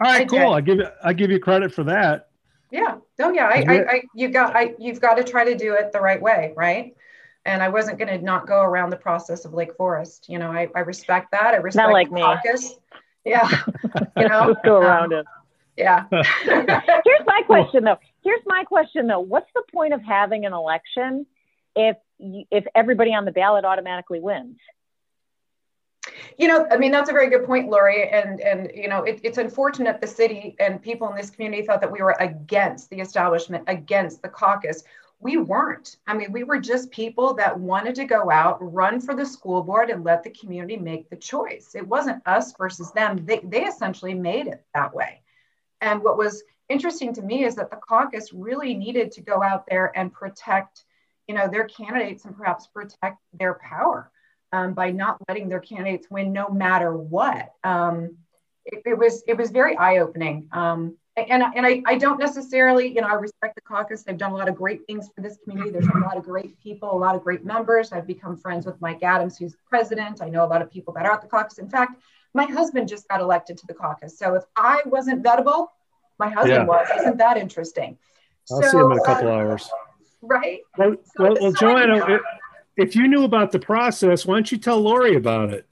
All 0.00 0.10
right, 0.10 0.22
I 0.22 0.24
cool. 0.24 0.38
did. 0.38 0.48
I 0.48 0.60
give 0.60 0.78
you, 0.78 0.86
I 1.04 1.12
give 1.12 1.30
you 1.30 1.38
credit 1.38 1.74
for 1.74 1.84
that. 1.84 2.28
Yeah. 2.70 2.96
Oh 3.20 3.32
yeah. 3.32 3.48
I, 3.48 3.58
Yeah. 3.58 3.72
I, 3.72 3.92
I 3.92 4.02
you 4.14 4.28
got 4.28 4.56
I 4.56 4.74
you've 4.78 5.00
got 5.00 5.14
to 5.14 5.24
try 5.24 5.44
to 5.44 5.56
do 5.56 5.74
it 5.74 5.92
the 5.92 6.00
right 6.00 6.20
way, 6.20 6.52
right? 6.56 6.94
And 7.44 7.62
I 7.62 7.68
wasn't 7.68 7.98
going 7.98 8.08
to 8.08 8.24
not 8.24 8.46
go 8.46 8.60
around 8.60 8.90
the 8.90 8.96
process 8.96 9.44
of 9.44 9.54
Lake 9.54 9.74
Forest. 9.76 10.26
You 10.28 10.38
know, 10.38 10.52
I, 10.52 10.68
I 10.74 10.80
respect 10.80 11.32
that. 11.32 11.54
I 11.54 11.56
respect 11.56 11.88
not 11.88 11.92
like 11.92 12.08
the 12.08 12.14
me. 12.14 12.20
caucus. 12.20 12.74
Yeah. 13.24 13.48
You 14.16 14.28
know. 14.28 14.52
Just 14.52 14.64
go 14.64 14.76
um, 14.76 14.84
around 14.84 15.12
it. 15.12 15.26
Yeah. 15.76 16.04
Here's 16.10 17.26
my 17.26 17.42
question 17.46 17.84
though. 17.84 17.98
Here's 18.22 18.42
my 18.46 18.64
question 18.64 19.06
though. 19.06 19.20
What's 19.20 19.50
the 19.54 19.62
point 19.72 19.94
of 19.94 20.02
having 20.02 20.44
an 20.44 20.52
election 20.52 21.26
if 21.74 21.96
you, 22.18 22.44
if 22.50 22.64
everybody 22.74 23.14
on 23.14 23.24
the 23.24 23.32
ballot 23.32 23.64
automatically 23.64 24.20
wins? 24.20 24.58
You 26.38 26.48
know, 26.48 26.66
I 26.70 26.76
mean, 26.76 26.90
that's 26.90 27.10
a 27.10 27.12
very 27.12 27.30
good 27.30 27.44
point, 27.44 27.68
Lori. 27.68 28.08
And 28.08 28.40
and 28.40 28.70
you 28.74 28.88
know, 28.88 29.02
it, 29.02 29.20
it's 29.22 29.38
unfortunate 29.38 30.00
the 30.00 30.06
city 30.06 30.56
and 30.58 30.82
people 30.82 31.08
in 31.08 31.16
this 31.16 31.30
community 31.30 31.62
thought 31.64 31.80
that 31.80 31.90
we 31.92 32.02
were 32.02 32.16
against 32.20 32.90
the 32.90 33.00
establishment, 33.00 33.64
against 33.66 34.22
the 34.22 34.28
caucus. 34.28 34.82
we 35.20 35.36
weren't. 35.36 35.96
I 36.06 36.14
mean, 36.14 36.32
we 36.32 36.44
were 36.44 36.58
just 36.58 36.90
people 36.90 37.34
that 37.34 37.58
wanted 37.58 37.94
to 37.96 38.06
go 38.06 38.30
out, 38.30 38.58
run 38.60 39.00
for 39.00 39.14
the 39.14 39.26
school 39.26 39.62
board, 39.62 39.90
and 39.90 40.02
let 40.02 40.22
the 40.22 40.30
community 40.30 40.76
make 40.78 41.10
the 41.10 41.16
choice. 41.16 41.74
It 41.74 41.86
wasn't 41.86 42.26
us 42.26 42.54
versus 42.56 42.90
them. 42.92 43.24
They, 43.26 43.40
they 43.44 43.64
essentially 43.64 44.14
made 44.14 44.46
it 44.46 44.64
that 44.74 44.94
way. 44.94 45.20
And 45.82 46.02
what 46.02 46.16
was 46.16 46.42
interesting 46.70 47.12
to 47.14 47.22
me 47.22 47.44
is 47.44 47.54
that 47.56 47.70
the 47.70 47.76
caucus 47.76 48.32
really 48.32 48.74
needed 48.74 49.12
to 49.12 49.20
go 49.20 49.42
out 49.42 49.66
there 49.68 49.92
and 49.94 50.12
protect, 50.12 50.84
you 51.28 51.34
know, 51.34 51.48
their 51.48 51.64
candidates 51.64 52.24
and 52.24 52.36
perhaps 52.36 52.66
protect 52.66 53.18
their 53.34 53.54
power 53.54 54.10
um, 54.52 54.74
by 54.74 54.90
not 54.90 55.18
letting 55.28 55.48
their 55.48 55.60
candidates 55.60 56.08
win 56.10 56.32
no 56.32 56.48
matter 56.48 56.96
what. 56.96 57.54
Um, 57.64 58.16
it, 58.64 58.82
it, 58.84 58.98
was 58.98 59.22
it 59.26 59.36
was 59.36 59.50
very 59.50 59.76
eye 59.76 59.98
opening. 59.98 60.48
Um, 60.52 60.96
and, 61.16 61.42
and 61.54 61.66
I, 61.66 61.82
I 61.86 61.98
don't 61.98 62.18
necessarily, 62.18 62.88
you 62.88 63.00
know, 63.00 63.08
I 63.08 63.14
respect 63.14 63.54
the 63.56 63.60
caucus. 63.60 64.02
They've 64.02 64.16
done 64.16 64.32
a 64.32 64.36
lot 64.36 64.48
of 64.48 64.54
great 64.54 64.86
things 64.86 65.08
for 65.14 65.20
this 65.20 65.36
community. 65.42 65.70
There's 65.70 65.86
a 65.86 65.98
lot 65.98 66.16
of 66.16 66.24
great 66.24 66.58
people, 66.62 66.92
a 66.92 66.96
lot 66.96 67.14
of 67.14 67.22
great 67.22 67.44
members. 67.44 67.92
I've 67.92 68.06
become 68.06 68.36
friends 68.36 68.64
with 68.64 68.80
Mike 68.80 69.02
Adams, 69.02 69.36
who's 69.36 69.56
president. 69.68 70.22
I 70.22 70.28
know 70.28 70.44
a 70.44 70.46
lot 70.46 70.62
of 70.62 70.70
people 70.70 70.94
that 70.94 71.04
are 71.06 71.12
at 71.12 71.20
the 71.20 71.28
caucus. 71.28 71.58
In 71.58 71.68
fact, 71.68 72.00
my 72.32 72.44
husband 72.44 72.88
just 72.88 73.08
got 73.08 73.20
elected 73.20 73.58
to 73.58 73.66
the 73.66 73.74
caucus. 73.74 74.18
So 74.18 74.34
if 74.34 74.44
I 74.56 74.82
wasn't 74.86 75.22
vettable, 75.22 75.68
my 76.18 76.28
husband 76.28 76.52
yeah. 76.52 76.64
was. 76.64 76.88
Isn't 77.00 77.18
that 77.18 77.36
interesting? 77.36 77.98
I'll 78.50 78.62
so, 78.62 78.70
see 78.70 78.78
him 78.78 78.92
in 78.92 78.98
a 78.98 79.04
couple 79.04 79.28
uh, 79.28 79.32
hours. 79.32 79.68
Right. 80.22 80.60
Well, 80.78 80.96
so, 81.16 81.24
well, 81.24 81.36
well 81.40 81.52
Joanna, 81.52 82.20
if 82.80 82.96
you 82.96 83.06
knew 83.08 83.24
about 83.24 83.52
the 83.52 83.58
process, 83.58 84.26
why 84.26 84.34
don't 84.34 84.50
you 84.50 84.58
tell 84.58 84.80
Lori 84.80 85.16
about 85.16 85.52
it? 85.52 85.66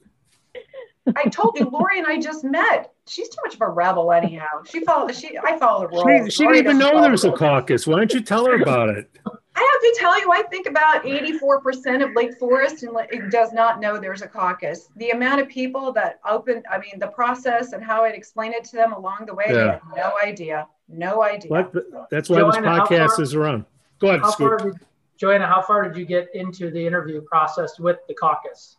I 1.15 1.23
told 1.29 1.57
you, 1.57 1.65
Lori 1.65 1.97
and 1.97 2.07
I 2.07 2.19
just 2.19 2.43
met. 2.43 2.93
She's 3.07 3.29
too 3.29 3.37
much 3.43 3.55
of 3.55 3.61
a 3.61 3.69
rebel, 3.69 4.11
anyhow. 4.11 4.45
She 4.65 4.81
followed. 4.81 5.15
She 5.15 5.37
I 5.43 5.57
follow 5.57 5.81
the 5.81 5.87
rules. 5.87 6.25
She, 6.25 6.31
she 6.31 6.43
didn't 6.43 6.57
even 6.57 6.77
know 6.77 7.01
there 7.01 7.11
was 7.11 7.25
a 7.25 7.31
caucus. 7.31 7.87
Why 7.87 7.97
don't 7.97 8.13
you 8.13 8.21
tell 8.21 8.45
her 8.45 8.61
about 8.61 8.89
it? 8.89 9.09
I 9.55 9.59
have 9.73 9.81
to 9.81 9.99
tell 9.99 10.19
you, 10.21 10.31
I 10.31 10.43
think 10.43 10.67
about 10.67 11.03
84% 11.03 12.03
of 12.03 12.15
Lake 12.15 12.37
Forest 12.37 12.83
and 12.83 12.95
it 13.11 13.29
does 13.29 13.51
not 13.51 13.81
know 13.81 13.97
there's 13.97 14.21
a 14.21 14.27
caucus. 14.27 14.87
The 14.95 15.09
amount 15.09 15.41
of 15.41 15.49
people 15.49 15.91
that 15.93 16.19
opened, 16.25 16.65
I 16.71 16.77
mean, 16.77 16.97
the 16.97 17.07
process 17.07 17.73
and 17.73 17.83
how 17.83 18.03
I'd 18.03 18.15
explain 18.15 18.53
it 18.53 18.63
to 18.65 18.77
them 18.77 18.93
along 18.93 19.25
the 19.25 19.33
way, 19.33 19.47
yeah. 19.49 19.79
no 19.95 20.13
idea. 20.23 20.67
No 20.87 21.23
idea. 21.23 21.49
What, 21.49 21.73
that's 22.09 22.29
why 22.29 22.39
Joanna, 22.39 22.61
this 22.61 22.61
podcast 22.61 23.19
is 23.19 23.35
around. 23.35 23.65
Go 23.99 24.09
ahead, 24.09 24.21
how 24.21 24.31
far 24.31 24.73
Joanna, 25.19 25.47
how 25.47 25.61
far 25.61 25.87
did 25.87 25.97
you 25.97 26.05
get 26.05 26.33
into 26.33 26.71
the 26.71 26.85
interview 26.85 27.21
process 27.21 27.77
with 27.77 27.97
the 28.07 28.13
caucus? 28.13 28.77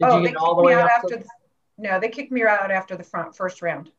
Did 0.00 0.08
oh, 0.08 0.20
you 0.20 0.28
get 0.28 0.36
all 0.36 0.54
the 0.54 0.62
way 0.62 0.74
up 0.74 0.88
after 0.88 1.16
to... 1.16 1.24
the, 1.24 1.28
No, 1.78 1.98
they 1.98 2.08
kicked 2.08 2.30
me 2.30 2.44
out 2.44 2.70
after 2.70 2.96
the 2.96 3.04
front 3.04 3.34
first 3.34 3.60
round. 3.60 3.90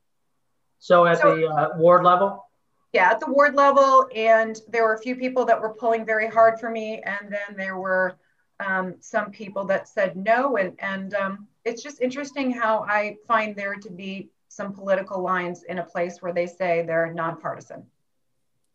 So 0.80 1.06
at 1.06 1.20
so, 1.20 1.36
the 1.36 1.48
uh, 1.48 1.78
ward 1.78 2.04
level? 2.04 2.46
yeah, 2.94 3.12
at 3.12 3.20
the 3.20 3.30
ward 3.30 3.56
level, 3.56 4.08
and 4.16 4.60
there 4.68 4.84
were 4.84 4.94
a 4.94 5.00
few 5.00 5.16
people 5.16 5.46
that 5.46 5.60
were 5.62 5.74
pulling 5.74 6.06
very 6.06 6.28
hard 6.28 6.60
for 6.60 6.70
me, 6.70 7.02
and 7.04 7.32
then 7.32 7.56
there 7.56 7.78
were 7.78 8.18
um, 8.60 8.96
some 9.00 9.30
people 9.30 9.66
that 9.66 9.88
said 9.88 10.16
no, 10.16 10.58
and 10.58 10.74
and 10.80 11.14
um, 11.14 11.48
it's 11.66 11.84
just 11.84 12.02
interesting 12.02 12.52
how 12.52 12.86
I 12.90 13.18
find 13.28 13.56
there 13.56 13.76
to 13.76 13.92
be 13.92 14.30
some 14.48 14.74
political 14.74 15.22
lines 15.22 15.64
in 15.64 15.78
a 15.78 15.84
place 15.84 16.22
where 16.22 16.34
they 16.34 16.48
say 16.48 16.84
they're 16.86 17.14
nonpartisan. 17.14 17.86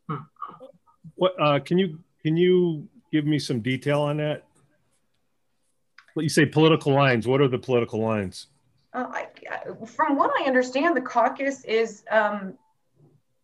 Hmm. 0.08 0.16
What 1.16 1.34
uh, 1.40 1.58
can 1.58 1.78
you 1.78 1.98
can 2.24 2.36
you 2.36 2.88
give 3.12 3.26
me 3.26 3.38
some 3.38 3.60
detail 3.60 4.00
on 4.00 4.16
that? 4.16 4.44
What 6.14 6.22
you 6.22 6.28
say 6.28 6.46
political 6.46 6.92
lines? 6.92 7.26
What 7.26 7.40
are 7.40 7.48
the 7.48 7.58
political 7.58 8.00
lines? 8.00 8.46
Uh, 8.92 9.06
I, 9.12 9.26
from 9.86 10.16
what 10.16 10.30
I 10.40 10.44
understand, 10.46 10.96
the 10.96 11.00
caucus 11.00 11.64
is 11.64 12.04
um, 12.10 12.54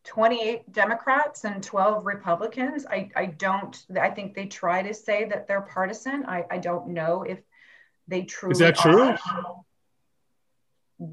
28 0.04 0.72
Democrats 0.72 1.44
and 1.44 1.62
12 1.62 2.06
Republicans. 2.06 2.86
I, 2.86 3.10
I 3.16 3.26
don't, 3.26 3.76
I 4.00 4.10
think 4.10 4.34
they 4.34 4.46
try 4.46 4.82
to 4.82 4.94
say 4.94 5.24
that 5.26 5.46
they're 5.46 5.60
partisan. 5.60 6.24
I, 6.26 6.46
I 6.50 6.58
don't 6.58 6.88
know 6.88 7.24
if 7.24 7.40
they 8.08 8.22
truly 8.22 8.52
Is 8.52 8.58
that 8.60 8.76
true? 8.76 9.14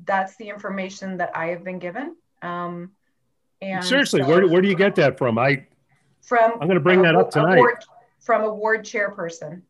That's 0.06 0.36
the 0.38 0.50
information 0.50 1.18
that 1.18 1.36
I 1.36 1.48
have 1.48 1.64
been 1.64 1.80
given. 1.80 2.16
Um, 2.42 2.92
and 3.62 3.84
seriously, 3.84 4.22
so, 4.22 4.28
where, 4.28 4.48
where 4.48 4.62
do 4.62 4.68
you 4.68 4.76
get 4.76 4.96
that 4.96 5.18
from? 5.18 5.38
I, 5.38 5.66
from, 6.28 6.52
I'm 6.54 6.68
going 6.68 6.76
to 6.76 6.82
bring 6.82 7.00
a, 7.00 7.04
that 7.04 7.16
up 7.16 7.32
tonight. 7.32 7.58
Ward, 7.58 7.84
from 8.20 8.44
a 8.44 8.54
ward 8.54 8.84
chairperson. 8.84 9.62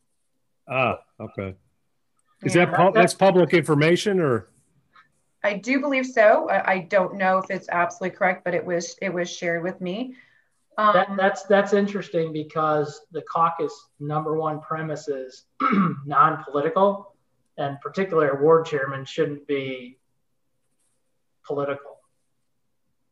Ah, 0.67 0.99
okay. 1.19 1.55
Is 2.43 2.55
yeah. 2.55 2.65
that, 2.65 2.93
that's 2.93 3.13
public 3.13 3.53
information 3.53 4.19
or? 4.19 4.49
I 5.43 5.53
do 5.53 5.79
believe 5.79 6.05
so. 6.05 6.49
I, 6.49 6.71
I, 6.71 6.79
don't 6.79 7.15
know 7.15 7.37
if 7.37 7.49
it's 7.51 7.69
absolutely 7.69 8.17
correct, 8.17 8.43
but 8.43 8.53
it 8.53 8.65
was 8.65 8.97
it 9.01 9.13
was 9.13 9.29
shared 9.29 9.63
with 9.63 9.79
me. 9.79 10.15
Um, 10.77 10.93
that, 10.93 11.09
that's 11.15 11.43
that's 11.43 11.73
interesting 11.73 12.33
because 12.33 13.01
the 13.11 13.21
caucus 13.21 13.73
number 13.99 14.35
one 14.37 14.59
premise 14.61 15.07
is 15.07 15.45
non-political, 16.05 17.13
and 17.57 17.79
particularly 17.81 18.29
a 18.29 18.41
ward 18.41 18.65
chairman 18.65 19.05
shouldn't 19.05 19.47
be 19.47 19.99
political. 21.45 21.96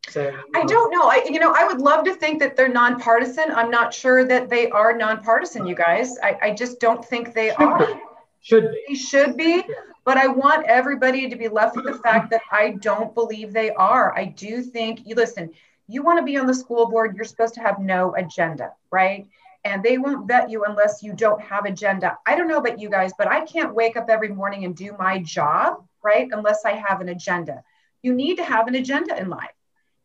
So, 0.10 0.32
I 0.54 0.62
um, 0.62 0.68
don't 0.68 0.92
know. 0.92 1.04
I 1.04 1.26
you 1.30 1.40
know 1.40 1.54
I 1.56 1.66
would 1.66 1.80
love 1.80 2.06
to 2.06 2.16
think 2.16 2.40
that 2.40 2.56
they're 2.56 2.70
nonpartisan. 2.70 3.52
I'm 3.52 3.72
not 3.72 3.94
sure 3.94 4.26
that 4.26 4.50
they 4.50 4.70
are 4.70 4.96
nonpartisan. 4.96 5.66
You 5.66 5.76
guys, 5.76 6.18
I, 6.22 6.38
I 6.42 6.52
just 6.52 6.80
don't 6.80 7.04
think 7.04 7.34
they 7.34 7.50
should 7.50 7.62
are. 7.62 7.86
Be. 7.86 8.02
Should 8.42 8.72
be. 8.72 8.84
They 8.88 8.96
should 8.96 9.38
be. 9.38 9.64
But 10.06 10.18
I 10.18 10.28
want 10.28 10.68
everybody 10.68 11.28
to 11.28 11.36
be 11.36 11.48
left 11.48 11.76
with 11.76 11.86
the 11.86 11.96
fact 11.96 12.30
that 12.30 12.42
I 12.52 12.72
don't 12.72 13.14
believe 13.16 13.52
they 13.52 13.72
are. 13.72 14.16
I 14.16 14.26
do 14.26 14.62
think 14.62 15.02
you 15.04 15.16
listen, 15.16 15.50
you 15.88 16.04
want 16.04 16.20
to 16.20 16.24
be 16.24 16.38
on 16.38 16.46
the 16.46 16.54
school 16.54 16.88
board, 16.88 17.16
you're 17.16 17.26
supposed 17.26 17.56
to 17.56 17.60
have 17.62 17.80
no 17.80 18.14
agenda, 18.16 18.72
right? 18.92 19.28
And 19.64 19.82
they 19.82 19.98
won't 19.98 20.28
vet 20.28 20.52
you 20.52 20.64
unless 20.66 21.02
you 21.02 21.14
don't 21.14 21.42
have 21.42 21.66
agenda. 21.66 22.20
I 22.28 22.36
don't 22.36 22.48
know 22.48 22.60
about 22.60 22.80
you 22.80 22.88
guys, 22.88 23.14
but 23.18 23.28
I 23.28 23.46
can't 23.46 23.74
wake 23.74 23.98
up 23.98 24.08
every 24.08 24.30
morning 24.30 24.64
and 24.64 24.76
do 24.76 24.96
my 24.98 25.18
job, 25.20 25.84
right? 26.04 26.30
Unless 26.32 26.66
I 26.66 26.74
have 26.74 27.02
an 27.02 27.10
agenda. 27.10 27.64
You 28.04 28.14
need 28.14 28.36
to 28.36 28.44
have 28.44 28.68
an 28.68 28.76
agenda 28.76 29.20
in 29.20 29.30
life. 29.30 29.50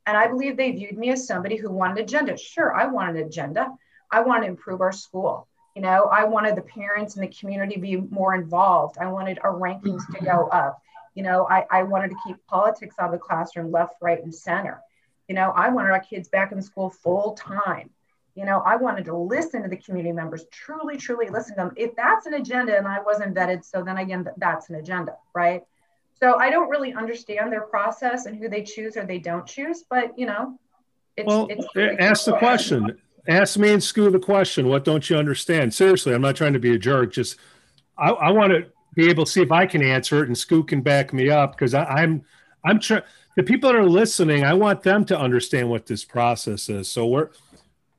And 0.07 0.17
I 0.17 0.27
believe 0.29 0.57
they 0.57 0.73
viewed 0.73 0.99
me 0.99 1.11
as 1.11 1.27
somebody 1.27 1.57
who 1.57 1.71
wanted 1.71 1.99
an 1.99 2.05
agenda. 2.05 2.37
Sure, 2.37 2.75
I 2.75 2.87
want 2.87 3.17
an 3.17 3.25
agenda. 3.25 3.69
I 4.11 4.21
want 4.21 4.43
to 4.43 4.49
improve 4.49 4.81
our 4.81 4.93
school. 4.93 5.47
You 5.77 5.83
know, 5.83 6.05
I 6.05 6.25
wanted 6.25 6.57
the 6.57 6.63
parents 6.63 7.15
and 7.15 7.23
the 7.23 7.29
community 7.29 7.75
to 7.75 7.81
be 7.81 7.97
more 7.97 8.35
involved. 8.35 8.99
I 8.99 9.07
wanted 9.07 9.39
our 9.43 9.55
rankings 9.55 10.03
to 10.13 10.25
go 10.25 10.49
up. 10.49 10.81
You 11.15 11.23
know, 11.23 11.47
I, 11.49 11.65
I 11.71 11.83
wanted 11.85 12.11
to 12.11 12.17
keep 12.27 12.37
politics 12.47 12.97
out 12.99 13.07
of 13.07 13.13
the 13.13 13.19
classroom, 13.19 13.71
left, 13.71 13.95
right, 14.01 14.23
and 14.23 14.35
center. 14.35 14.81
You 15.29 15.35
know, 15.35 15.53
I 15.55 15.69
wanted 15.69 15.91
our 15.91 16.01
kids 16.01 16.29
back 16.29 16.51
in 16.51 16.61
school 16.61 16.91
full 16.91 17.35
time. 17.35 17.91
You 18.35 18.45
know, 18.45 18.61
I 18.61 18.77
wanted 18.77 19.05
to 19.07 19.17
listen 19.17 19.63
to 19.63 19.69
the 19.69 19.77
community 19.77 20.13
members, 20.13 20.45
truly, 20.51 20.97
truly 20.97 21.29
listen 21.29 21.57
to 21.57 21.63
them. 21.63 21.73
If 21.77 21.95
that's 21.95 22.27
an 22.27 22.35
agenda 22.35 22.77
and 22.77 22.87
I 22.87 23.01
wasn't 23.01 23.35
vetted, 23.35 23.65
so 23.65 23.83
then 23.83 23.99
again, 23.99 24.27
that's 24.39 24.71
an 24.71 24.77
agenda, 24.77 25.17
right? 25.35 25.63
So 26.23 26.37
I 26.37 26.51
don't 26.51 26.69
really 26.69 26.93
understand 26.93 27.51
their 27.51 27.63
process 27.63 28.27
and 28.27 28.37
who 28.37 28.49
they 28.49 28.63
choose 28.63 28.97
or 28.97 29.07
they 29.07 29.19
don't 29.19 29.47
choose, 29.47 29.85
but 29.89 30.19
you 30.19 30.27
know, 30.27 30.59
it's, 31.17 31.27
well, 31.27 31.49
it's 31.51 31.67
ask 32.01 32.25
the 32.25 32.37
question 32.37 32.97
ask 33.29 33.59
me 33.59 33.73
and 33.73 33.83
Skoo 33.83 34.11
the 34.11 34.19
question. 34.19 34.69
What 34.69 34.85
don't 34.85 35.09
you 35.09 35.17
understand? 35.17 35.73
Seriously, 35.75 36.15
I'm 36.15 36.23
not 36.23 36.37
trying 36.37 36.53
to 36.53 36.59
be 36.59 36.75
a 36.75 36.79
jerk. 36.79 37.13
Just 37.13 37.37
I, 37.99 38.11
I 38.11 38.31
want 38.31 38.53
to 38.53 38.67
be 38.95 39.09
able 39.09 39.25
to 39.25 39.31
see 39.31 39.43
if 39.43 39.53
I 39.53 39.67
can 39.67 39.83
answer 39.83 40.23
it, 40.23 40.29
and 40.29 40.37
Skoo 40.37 40.67
can 40.67 40.81
back 40.81 41.13
me 41.13 41.31
up 41.31 41.53
because 41.53 41.75
I'm 41.75 42.25
I'm 42.65 42.81
trying. 42.81 43.03
The 43.37 43.43
people 43.43 43.71
that 43.71 43.79
are 43.79 43.89
listening, 43.89 44.45
I 44.45 44.55
want 44.55 44.83
them 44.83 45.05
to 45.07 45.19
understand 45.19 45.71
what 45.71 45.87
this 45.87 46.05
process 46.05 46.69
is. 46.69 46.91
So 46.91 47.07
where 47.07 47.31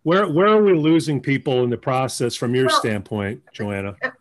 where 0.03 0.27
where 0.27 0.47
are 0.47 0.61
we 0.61 0.73
losing 0.73 1.21
people 1.21 1.63
in 1.63 1.69
the 1.69 1.77
process 1.77 2.35
from 2.35 2.53
your 2.53 2.67
well, 2.67 2.79
standpoint, 2.79 3.41
Joanna? 3.53 3.95
Uh, 4.03 4.11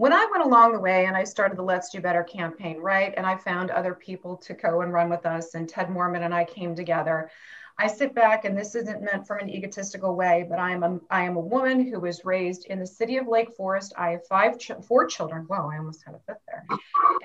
When 0.00 0.14
I 0.14 0.26
went 0.30 0.42
along 0.42 0.72
the 0.72 0.80
way 0.80 1.04
and 1.04 1.14
I 1.14 1.24
started 1.24 1.58
the 1.58 1.62
Let's 1.62 1.90
Do 1.90 2.00
Better 2.00 2.24
campaign, 2.24 2.78
right, 2.78 3.12
and 3.18 3.26
I 3.26 3.36
found 3.36 3.70
other 3.70 3.92
people 3.92 4.34
to 4.38 4.54
go 4.54 4.80
and 4.80 4.94
run 4.94 5.10
with 5.10 5.26
us, 5.26 5.54
and 5.54 5.68
Ted 5.68 5.88
Moorman 5.88 6.24
and 6.24 6.32
I 6.32 6.42
came 6.42 6.74
together. 6.74 7.30
I 7.78 7.86
sit 7.86 8.14
back, 8.14 8.46
and 8.46 8.56
this 8.56 8.74
isn't 8.74 9.02
meant 9.02 9.26
from 9.26 9.40
an 9.40 9.50
egotistical 9.50 10.16
way, 10.16 10.46
but 10.48 10.58
I 10.58 10.70
am 10.70 10.82
a, 10.84 10.98
I 11.10 11.24
am 11.24 11.36
a 11.36 11.40
woman 11.40 11.86
who 11.86 12.00
was 12.00 12.24
raised 12.24 12.64
in 12.64 12.80
the 12.80 12.86
city 12.86 13.18
of 13.18 13.28
Lake 13.28 13.54
Forest. 13.54 13.92
I 13.98 14.12
have 14.12 14.26
five, 14.26 14.58
ch- 14.58 14.72
four 14.88 15.04
children. 15.04 15.44
Whoa, 15.46 15.68
I 15.70 15.76
almost 15.76 16.02
had 16.06 16.14
a 16.14 16.18
fifth 16.20 16.40
there. 16.46 16.64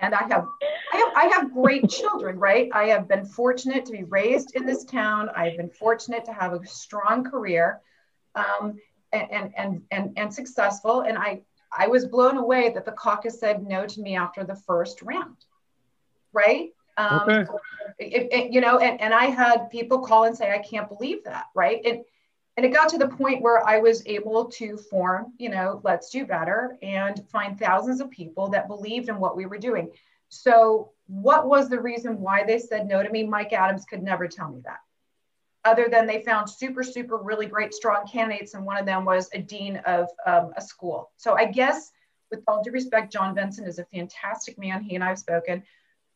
And 0.02 0.14
I 0.14 0.24
have, 0.24 0.46
I 0.92 0.98
have, 0.98 1.14
I 1.16 1.26
have 1.34 1.54
great 1.54 1.90
children, 1.90 2.38
right? 2.38 2.70
I 2.74 2.88
have 2.88 3.08
been 3.08 3.26
fortunate 3.26 3.86
to 3.86 3.94
be 3.94 4.04
raised 4.04 4.54
in 4.54 4.66
this 4.66 4.84
town. 4.84 5.30
I've 5.34 5.56
been 5.56 5.70
fortunate 5.70 6.26
to 6.26 6.34
have 6.34 6.52
a 6.52 6.68
strong 6.68 7.24
career, 7.24 7.80
um, 8.36 8.78
and, 9.14 9.54
and 9.56 9.84
and 9.92 10.14
and 10.18 10.34
successful. 10.34 11.02
And 11.08 11.18
I, 11.18 11.44
I 11.78 11.88
was 11.88 12.06
blown 12.06 12.38
away 12.38 12.70
that 12.70 12.86
the 12.86 12.92
caucus 12.92 13.40
said 13.40 13.66
no 13.66 13.86
to 13.86 14.02
me 14.02 14.16
after 14.16 14.44
the 14.44 14.56
first 14.56 15.02
round, 15.02 15.38
right? 16.34 16.70
Um, 16.98 17.22
okay. 17.30 17.52
It, 18.00 18.34
it, 18.34 18.52
you 18.52 18.62
know, 18.62 18.80
and, 18.80 19.00
and 19.02 19.14
I 19.14 19.26
had 19.26 19.70
people 19.70 20.00
call 20.00 20.26
and 20.26 20.36
say, 20.36 20.52
I 20.52 20.60
can't 20.60 20.88
believe 20.88 21.24
that, 21.26 21.46
right? 21.54 21.82
And 21.86 22.04
and 22.58 22.66
it 22.66 22.72
got 22.72 22.88
to 22.90 22.98
the 22.98 23.10
point 23.10 23.42
where 23.42 23.68
I 23.68 23.80
was 23.80 24.06
able 24.06 24.46
to 24.46 24.78
form, 24.78 25.34
you 25.38 25.50
know, 25.50 25.82
let's 25.84 26.10
do 26.10 26.26
better 26.26 26.78
and 26.82 27.22
find 27.30 27.60
thousands 27.60 28.00
of 28.00 28.10
people 28.10 28.48
that 28.50 28.70
believed 28.70 29.10
in 29.10 29.20
what 29.20 29.36
we 29.36 29.46
were 29.46 29.58
doing. 29.58 29.92
So, 30.30 30.92
what 31.08 31.48
was 31.48 31.70
the 31.70 31.80
reason 31.80 32.22
why 32.22 32.44
they 32.46 32.60
said 32.60 32.88
no 32.88 33.04
to 33.04 33.10
me? 33.10 33.24
Mike 33.24 33.52
Adams 33.52 33.86
could 33.86 34.02
never 34.02 34.28
tell 34.28 34.50
me 34.50 34.62
that. 34.64 34.80
Other 35.66 35.88
than 35.90 36.06
they 36.06 36.22
found 36.22 36.50
super, 36.50 36.84
super, 36.84 37.18
really 37.18 37.48
great, 37.48 37.74
strong 37.74 38.08
candidates. 38.08 38.54
And 38.54 38.66
one 38.66 38.78
of 38.78 38.86
them 38.86 39.04
was 39.04 39.30
a 39.34 39.40
dean 39.40 39.78
of 39.86 40.08
um, 40.26 40.54
a 40.56 40.62
school. 40.62 41.12
So 41.18 41.34
I 41.34 41.46
guess, 41.46 41.92
with 42.32 42.44
all 42.48 42.64
due 42.64 42.72
respect, 42.72 43.12
John 43.12 43.36
Benson 43.36 43.66
is 43.66 43.80
a 43.80 43.86
fantastic 43.86 44.58
man. 44.58 44.82
He 44.82 44.96
and 44.96 45.04
I 45.04 45.10
have 45.10 45.20
spoken. 45.20 45.64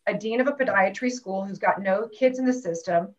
A 0.08 0.14
dean 0.14 0.40
of 0.40 0.48
a 0.48 0.54
podiatry 0.54 1.12
school 1.12 1.44
who's 1.44 1.60
got 1.60 1.82
no 1.82 2.08
kids 2.08 2.40
in 2.40 2.46
the 2.46 2.54
system 2.54 3.14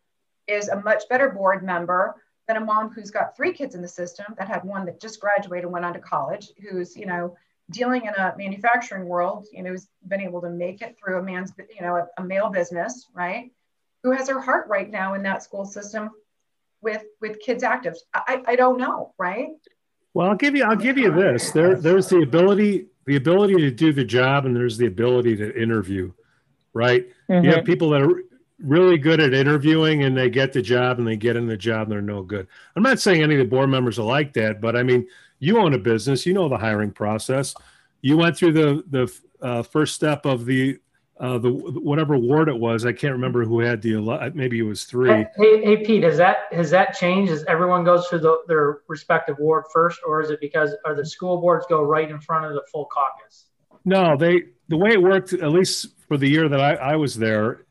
is 0.47 0.69
a 0.69 0.81
much 0.81 1.03
better 1.09 1.29
board 1.29 1.63
member 1.63 2.15
than 2.47 2.57
a 2.57 2.65
mom 2.65 2.89
who's 2.89 3.11
got 3.11 3.35
three 3.35 3.53
kids 3.53 3.75
in 3.75 3.81
the 3.81 3.87
system 3.87 4.25
that 4.37 4.47
had 4.47 4.63
one 4.63 4.85
that 4.85 4.99
just 4.99 5.19
graduated 5.19 5.65
and 5.65 5.73
went 5.73 5.85
on 5.85 5.93
to 5.93 5.99
college, 5.99 6.49
who's, 6.61 6.97
you 6.97 7.05
know, 7.05 7.35
dealing 7.69 8.05
in 8.05 8.13
a 8.15 8.33
manufacturing 8.37 9.05
world, 9.05 9.47
you 9.53 9.63
know, 9.63 9.71
who's 9.71 9.87
been 10.07 10.21
able 10.21 10.41
to 10.41 10.49
make 10.49 10.81
it 10.81 10.97
through 10.97 11.19
a 11.19 11.23
man's, 11.23 11.53
you 11.73 11.81
know, 11.81 11.95
a, 11.95 12.07
a 12.21 12.23
male 12.23 12.49
business, 12.49 13.07
right? 13.13 13.51
Who 14.03 14.11
has 14.11 14.27
her 14.27 14.41
heart 14.41 14.67
right 14.67 14.89
now 14.89 15.13
in 15.13 15.23
that 15.23 15.43
school 15.43 15.65
system 15.65 16.09
with 16.81 17.03
with 17.19 17.39
kids 17.39 17.63
actives? 17.63 17.97
I, 18.13 18.41
I 18.47 18.55
don't 18.55 18.77
know, 18.77 19.13
right? 19.17 19.49
Well, 20.13 20.29
I'll 20.29 20.35
give 20.35 20.55
you 20.55 20.63
I'll 20.63 20.75
give 20.75 20.97
you 20.97 21.11
this. 21.11 21.51
There 21.51 21.75
there's 21.75 22.07
the 22.07 22.21
ability 22.21 22.87
the 23.05 23.15
ability 23.15 23.55
to 23.55 23.71
do 23.71 23.93
the 23.93 24.03
job 24.03 24.45
and 24.45 24.55
there's 24.55 24.77
the 24.77 24.87
ability 24.87 25.35
to 25.37 25.61
interview, 25.61 26.11
right? 26.73 27.07
Mm-hmm. 27.29 27.45
You 27.45 27.51
have 27.51 27.65
people 27.65 27.89
that 27.91 28.01
are 28.01 28.23
really 28.59 28.97
good 28.97 29.19
at 29.19 29.33
interviewing 29.33 30.03
and 30.03 30.15
they 30.15 30.29
get 30.29 30.53
the 30.53 30.61
job 30.61 30.99
and 30.99 31.07
they 31.07 31.15
get 31.15 31.35
in 31.35 31.47
the 31.47 31.57
job 31.57 31.83
and 31.83 31.91
they're 31.91 32.01
no 32.01 32.21
good. 32.21 32.47
I'm 32.75 32.83
not 32.83 32.99
saying 32.99 33.23
any 33.23 33.35
of 33.35 33.39
the 33.39 33.45
board 33.45 33.69
members 33.69 33.97
are 33.97 34.05
like 34.05 34.33
that, 34.33 34.61
but 34.61 34.75
I 34.75 34.83
mean, 34.83 35.07
you 35.39 35.57
own 35.57 35.73
a 35.73 35.79
business, 35.79 36.25
you 36.25 36.33
know 36.33 36.47
the 36.47 36.57
hiring 36.57 36.91
process. 36.91 37.55
You 38.01 38.17
went 38.17 38.37
through 38.37 38.53
the 38.53 38.83
the 38.89 39.13
uh, 39.41 39.63
first 39.63 39.95
step 39.95 40.25
of 40.25 40.45
the 40.45 40.79
uh, 41.21 41.37
the 41.37 41.51
whatever 41.51 42.17
ward 42.17 42.49
it 42.49 42.57
was. 42.57 42.83
I 42.83 42.93
can't 42.93 43.13
remember 43.13 43.45
who 43.45 43.59
had 43.59 43.79
the 43.81 44.31
maybe 44.33 44.57
it 44.57 44.63
was 44.63 44.85
three. 44.85 45.07
Hey, 45.07 45.27
hey, 45.63 45.77
Pete, 45.85 46.01
has 46.03 46.17
that 46.17 46.51
has 46.51 46.71
that 46.71 46.97
changed? 46.97 47.31
As 47.31 47.45
everyone 47.47 47.83
goes 47.83 48.07
through 48.07 48.19
the, 48.19 48.41
their 48.47 48.79
respective 48.87 49.37
ward 49.37 49.65
first, 49.71 49.99
or 50.05 50.21
is 50.21 50.31
it 50.31 50.41
because 50.41 50.75
are 50.83 50.95
the 50.95 51.05
school 51.05 51.39
boards 51.39 51.67
go 51.69 51.83
right 51.83 52.09
in 52.09 52.19
front 52.19 52.45
of 52.45 52.53
the 52.53 52.63
full 52.71 52.85
caucus? 52.91 53.45
No, 53.85 54.17
they 54.17 54.45
the 54.67 54.77
way 54.77 54.93
it 54.93 55.01
worked, 55.01 55.33
at 55.33 55.49
least 55.51 55.89
for 56.07 56.17
the 56.17 56.27
year 56.27 56.49
that 56.49 56.59
I, 56.59 56.73
I 56.73 56.95
was 56.95 57.15
there, 57.15 57.65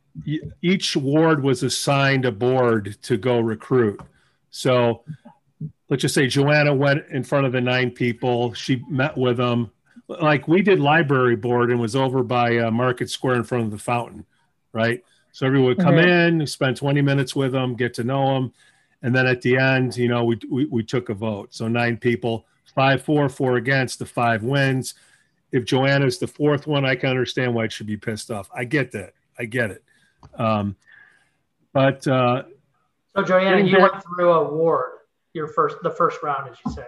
each 0.62 0.97
ward 0.97 1.42
was 1.42 1.64
assigned 1.64 2.26
a 2.26 2.33
board 2.33 2.99
to 3.02 3.16
go 3.16 3.40
recruit. 3.40 4.00
So 4.50 5.02
let's 5.88 6.02
just 6.02 6.14
say 6.14 6.28
Joanna 6.28 6.73
went 6.73 7.04
in 7.11 7.25
front 7.25 7.47
of 7.47 7.52
the 7.52 7.61
nine 7.61 7.90
people. 7.90 8.54
She 8.54 8.85
met 8.88 9.16
with 9.16 9.38
them. 9.38 9.73
Like 10.20 10.48
we 10.48 10.62
did 10.62 10.80
library 10.80 11.36
board 11.36 11.70
and 11.70 11.80
was 11.80 11.94
over 11.94 12.22
by 12.22 12.58
uh, 12.58 12.70
Market 12.70 13.10
Square 13.10 13.36
in 13.36 13.44
front 13.44 13.64
of 13.64 13.70
the 13.70 13.78
fountain, 13.78 14.26
right? 14.72 15.02
So 15.32 15.46
everyone 15.46 15.68
would 15.68 15.78
come 15.78 15.94
mm-hmm. 15.94 16.40
in, 16.40 16.46
spend 16.46 16.76
20 16.76 17.00
minutes 17.02 17.36
with 17.36 17.52
them, 17.52 17.76
get 17.76 17.94
to 17.94 18.04
know 18.04 18.34
them. 18.34 18.52
And 19.02 19.14
then 19.14 19.26
at 19.26 19.40
the 19.42 19.56
end, 19.56 19.96
you 19.96 20.08
know, 20.08 20.24
we, 20.24 20.38
we, 20.50 20.64
we 20.66 20.82
took 20.82 21.08
a 21.08 21.14
vote. 21.14 21.54
So 21.54 21.68
nine 21.68 21.96
people, 21.96 22.46
five, 22.74 23.02
four, 23.02 23.28
four 23.28 23.56
against, 23.56 23.98
the 23.98 24.06
five 24.06 24.42
wins. 24.42 24.94
If 25.52 25.64
Joanna's 25.64 26.18
the 26.18 26.26
fourth 26.26 26.66
one, 26.66 26.84
I 26.84 26.96
can 26.96 27.10
understand 27.10 27.54
why 27.54 27.64
it 27.64 27.72
should 27.72 27.86
be 27.86 27.96
pissed 27.96 28.30
off. 28.30 28.50
I 28.54 28.64
get 28.64 28.92
that. 28.92 29.14
I 29.38 29.44
get 29.44 29.70
it. 29.70 29.84
Um, 30.34 30.76
but 31.72 32.06
uh, 32.06 32.42
so 33.16 33.22
Joanna, 33.22 33.64
you 33.64 33.78
went 33.78 34.02
through 34.02 34.32
a 34.32 34.52
ward 34.52 35.00
your 35.32 35.48
first 35.48 35.76
the 35.82 35.90
first 35.90 36.22
round, 36.22 36.50
as 36.50 36.56
you 36.64 36.72
say. 36.72 36.86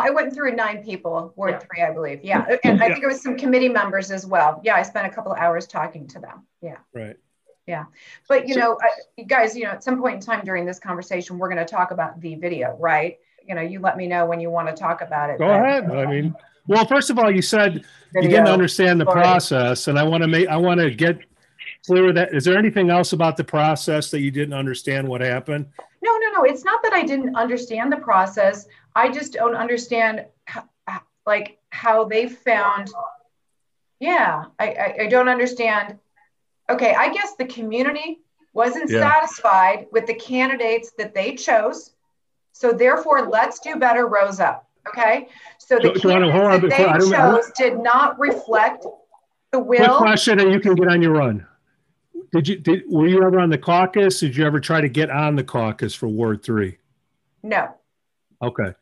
I 0.00 0.10
went 0.10 0.34
through 0.34 0.54
nine 0.54 0.82
people, 0.82 1.32
Ward 1.36 1.52
yeah. 1.52 1.58
three, 1.58 1.82
I 1.82 1.92
believe. 1.92 2.24
Yeah, 2.24 2.46
and 2.64 2.82
I 2.82 2.88
think 2.88 3.04
it 3.04 3.06
was 3.06 3.22
some 3.22 3.36
committee 3.36 3.68
members 3.68 4.10
as 4.10 4.26
well. 4.26 4.60
Yeah, 4.64 4.76
I 4.76 4.82
spent 4.82 5.06
a 5.06 5.10
couple 5.10 5.32
of 5.32 5.38
hours 5.38 5.66
talking 5.66 6.06
to 6.08 6.18
them. 6.18 6.46
Yeah. 6.62 6.78
Right. 6.94 7.16
Yeah, 7.66 7.84
but 8.28 8.48
you 8.48 8.54
so, 8.54 8.60
know, 8.60 8.78
I, 8.82 9.22
guys, 9.22 9.56
you 9.56 9.64
know, 9.64 9.70
at 9.70 9.84
some 9.84 10.00
point 10.00 10.16
in 10.16 10.20
time 10.20 10.44
during 10.44 10.66
this 10.66 10.80
conversation, 10.80 11.38
we're 11.38 11.48
going 11.48 11.64
to 11.64 11.70
talk 11.70 11.92
about 11.92 12.20
the 12.20 12.34
video, 12.34 12.76
right? 12.80 13.18
You 13.46 13.54
know, 13.54 13.60
you 13.60 13.78
let 13.78 13.96
me 13.96 14.08
know 14.08 14.26
when 14.26 14.40
you 14.40 14.50
want 14.50 14.68
to 14.68 14.74
talk 14.74 15.00
about 15.00 15.30
it. 15.30 15.38
Go 15.38 15.46
but, 15.46 15.60
ahead. 15.60 15.90
I 15.90 16.06
mean, 16.06 16.34
well, 16.66 16.84
first 16.86 17.10
of 17.10 17.20
all, 17.20 17.30
you 17.30 17.42
said 17.42 17.84
video. 18.12 18.22
you 18.22 18.28
didn't 18.28 18.48
understand 18.48 19.00
the 19.00 19.06
process, 19.06 19.86
and 19.86 19.96
I 19.96 20.02
want 20.02 20.22
to 20.22 20.28
make 20.28 20.48
I 20.48 20.56
want 20.56 20.80
to 20.80 20.90
get 20.90 21.20
clear 21.86 22.12
that 22.12 22.34
is 22.34 22.44
there 22.44 22.56
anything 22.56 22.90
else 22.90 23.12
about 23.12 23.36
the 23.36 23.44
process 23.44 24.10
that 24.10 24.20
you 24.20 24.30
didn't 24.30 24.54
understand 24.54 25.06
what 25.06 25.20
happened? 25.20 25.66
No, 26.02 26.16
no, 26.18 26.30
no. 26.38 26.44
It's 26.44 26.64
not 26.64 26.82
that 26.82 26.92
I 26.92 27.04
didn't 27.04 27.36
understand 27.36 27.92
the 27.92 27.96
process. 27.96 28.66
I 28.94 29.10
just 29.10 29.32
don't 29.32 29.54
understand 29.54 30.26
how, 30.44 30.68
like 31.26 31.58
how 31.70 32.04
they 32.04 32.28
found. 32.28 32.90
Yeah, 34.00 34.44
I, 34.58 34.66
I, 34.66 34.96
I 35.02 35.06
don't 35.06 35.28
understand. 35.28 35.98
Okay, 36.68 36.94
I 36.94 37.12
guess 37.12 37.34
the 37.36 37.46
community 37.46 38.20
wasn't 38.52 38.90
yeah. 38.90 39.00
satisfied 39.00 39.86
with 39.92 40.06
the 40.06 40.14
candidates 40.14 40.92
that 40.98 41.14
they 41.14 41.34
chose. 41.34 41.92
So 42.52 42.72
therefore, 42.72 43.28
let's 43.28 43.60
do 43.60 43.76
better 43.76 44.06
rose 44.06 44.40
up. 44.40 44.68
Okay. 44.88 45.28
So 45.58 45.78
the 45.78 45.98
so, 45.98 46.08
candidates 46.08 46.76
that 46.76 47.00
they 47.00 47.10
chose 47.10 47.50
did 47.56 47.78
not 47.78 48.18
reflect 48.18 48.84
the 49.52 49.58
will. 49.58 49.78
Quick 49.78 49.98
question, 49.98 50.40
and 50.40 50.52
you 50.52 50.60
can 50.60 50.74
get 50.74 50.88
on 50.88 51.00
your 51.00 51.12
run. 51.12 51.46
Did 52.32 52.48
you 52.48 52.56
did 52.56 52.82
were 52.88 53.06
you 53.06 53.22
ever 53.22 53.38
on 53.38 53.50
the 53.50 53.58
caucus? 53.58 54.20
Did 54.20 54.36
you 54.36 54.44
ever 54.44 54.58
try 54.58 54.80
to 54.80 54.88
get 54.88 55.10
on 55.10 55.36
the 55.36 55.44
caucus 55.44 55.94
for 55.94 56.08
Ward 56.08 56.42
Three? 56.42 56.78
No. 57.42 57.74
Okay. 58.42 58.74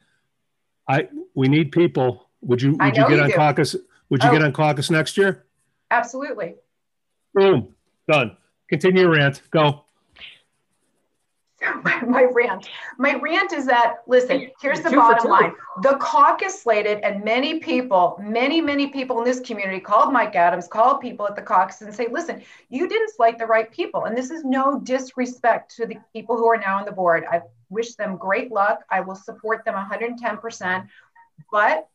I 0.88 1.08
we 1.34 1.48
need 1.48 1.72
people. 1.72 2.28
Would 2.42 2.62
you 2.62 2.72
would 2.72 2.96
you 2.96 3.08
get 3.08 3.10
you 3.10 3.20
on 3.20 3.28
do. 3.28 3.36
caucus? 3.36 3.76
Would 4.08 4.22
you 4.22 4.30
oh. 4.30 4.32
get 4.32 4.42
on 4.42 4.52
caucus 4.52 4.90
next 4.90 5.16
year? 5.16 5.44
Absolutely. 5.90 6.54
Boom. 7.34 7.74
Done. 8.10 8.36
Continue 8.68 9.02
your 9.02 9.10
rant. 9.10 9.42
Go. 9.50 9.84
my, 11.84 12.00
my, 12.02 12.24
rant. 12.24 12.68
My 12.98 13.14
rant 13.16 13.52
is 13.52 13.66
that 13.66 13.96
listen, 14.06 14.50
here's 14.60 14.80
the 14.80 14.90
bottom 14.90 15.30
line. 15.30 15.52
The 15.82 15.96
caucus 15.96 16.62
slated, 16.62 17.00
and 17.00 17.22
many 17.22 17.58
people, 17.58 18.18
many, 18.22 18.60
many 18.60 18.88
people 18.88 19.18
in 19.18 19.24
this 19.24 19.40
community 19.40 19.80
called 19.80 20.12
Mike 20.12 20.34
Adams, 20.34 20.68
called 20.68 21.00
people 21.00 21.26
at 21.26 21.36
the 21.36 21.42
caucus 21.42 21.82
and 21.82 21.94
say, 21.94 22.08
listen, 22.10 22.42
you 22.70 22.88
didn't 22.88 23.10
slate 23.14 23.38
the 23.38 23.46
right 23.46 23.70
people. 23.70 24.04
And 24.04 24.16
this 24.16 24.30
is 24.30 24.42
no 24.44 24.80
disrespect 24.80 25.74
to 25.76 25.86
the 25.86 25.98
people 26.12 26.36
who 26.36 26.46
are 26.46 26.56
now 26.56 26.78
on 26.78 26.86
the 26.86 26.92
board. 26.92 27.24
I 27.30 27.42
wish 27.68 27.94
them 27.94 28.16
great 28.16 28.50
luck. 28.50 28.80
I 28.90 29.00
will 29.00 29.14
support 29.14 29.64
them 29.64 29.74
110%. 29.74 30.88
But 31.52 31.88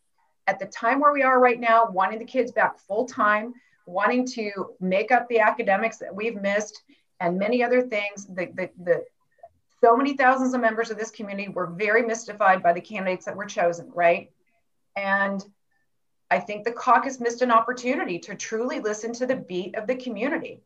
at 0.47 0.59
the 0.59 0.67
time 0.67 0.99
where 0.99 1.13
we 1.13 1.23
are 1.23 1.39
right 1.39 1.59
now, 1.59 1.87
wanting 1.89 2.19
the 2.19 2.25
kids 2.25 2.51
back 2.51 2.77
full 2.79 3.05
time, 3.05 3.53
wanting 3.87 4.27
to 4.27 4.75
make 4.79 5.11
up 5.11 5.27
the 5.27 5.39
academics 5.39 5.97
that 5.97 6.13
we've 6.13 6.39
missed, 6.39 6.83
and 7.19 7.39
many 7.39 7.63
other 7.63 7.81
things, 7.81 8.25
the, 8.27 8.47
the, 8.53 8.69
the 8.83 9.05
so 9.85 9.95
many 9.95 10.17
thousands 10.17 10.55
of 10.55 10.61
members 10.61 10.89
of 10.89 10.97
this 10.97 11.11
community 11.11 11.47
were 11.47 11.67
very 11.67 12.01
mystified 12.01 12.63
by 12.63 12.73
the 12.73 12.81
candidates 12.81 13.25
that 13.25 13.35
were 13.35 13.45
chosen, 13.45 13.91
right? 13.93 14.31
And 14.95 15.45
I 16.31 16.39
think 16.39 16.63
the 16.63 16.71
caucus 16.71 17.19
missed 17.19 17.43
an 17.43 17.51
opportunity 17.51 18.17
to 18.19 18.33
truly 18.33 18.79
listen 18.79 19.13
to 19.13 19.27
the 19.27 19.35
beat 19.35 19.75
of 19.75 19.85
the 19.85 19.95
community 19.95 20.61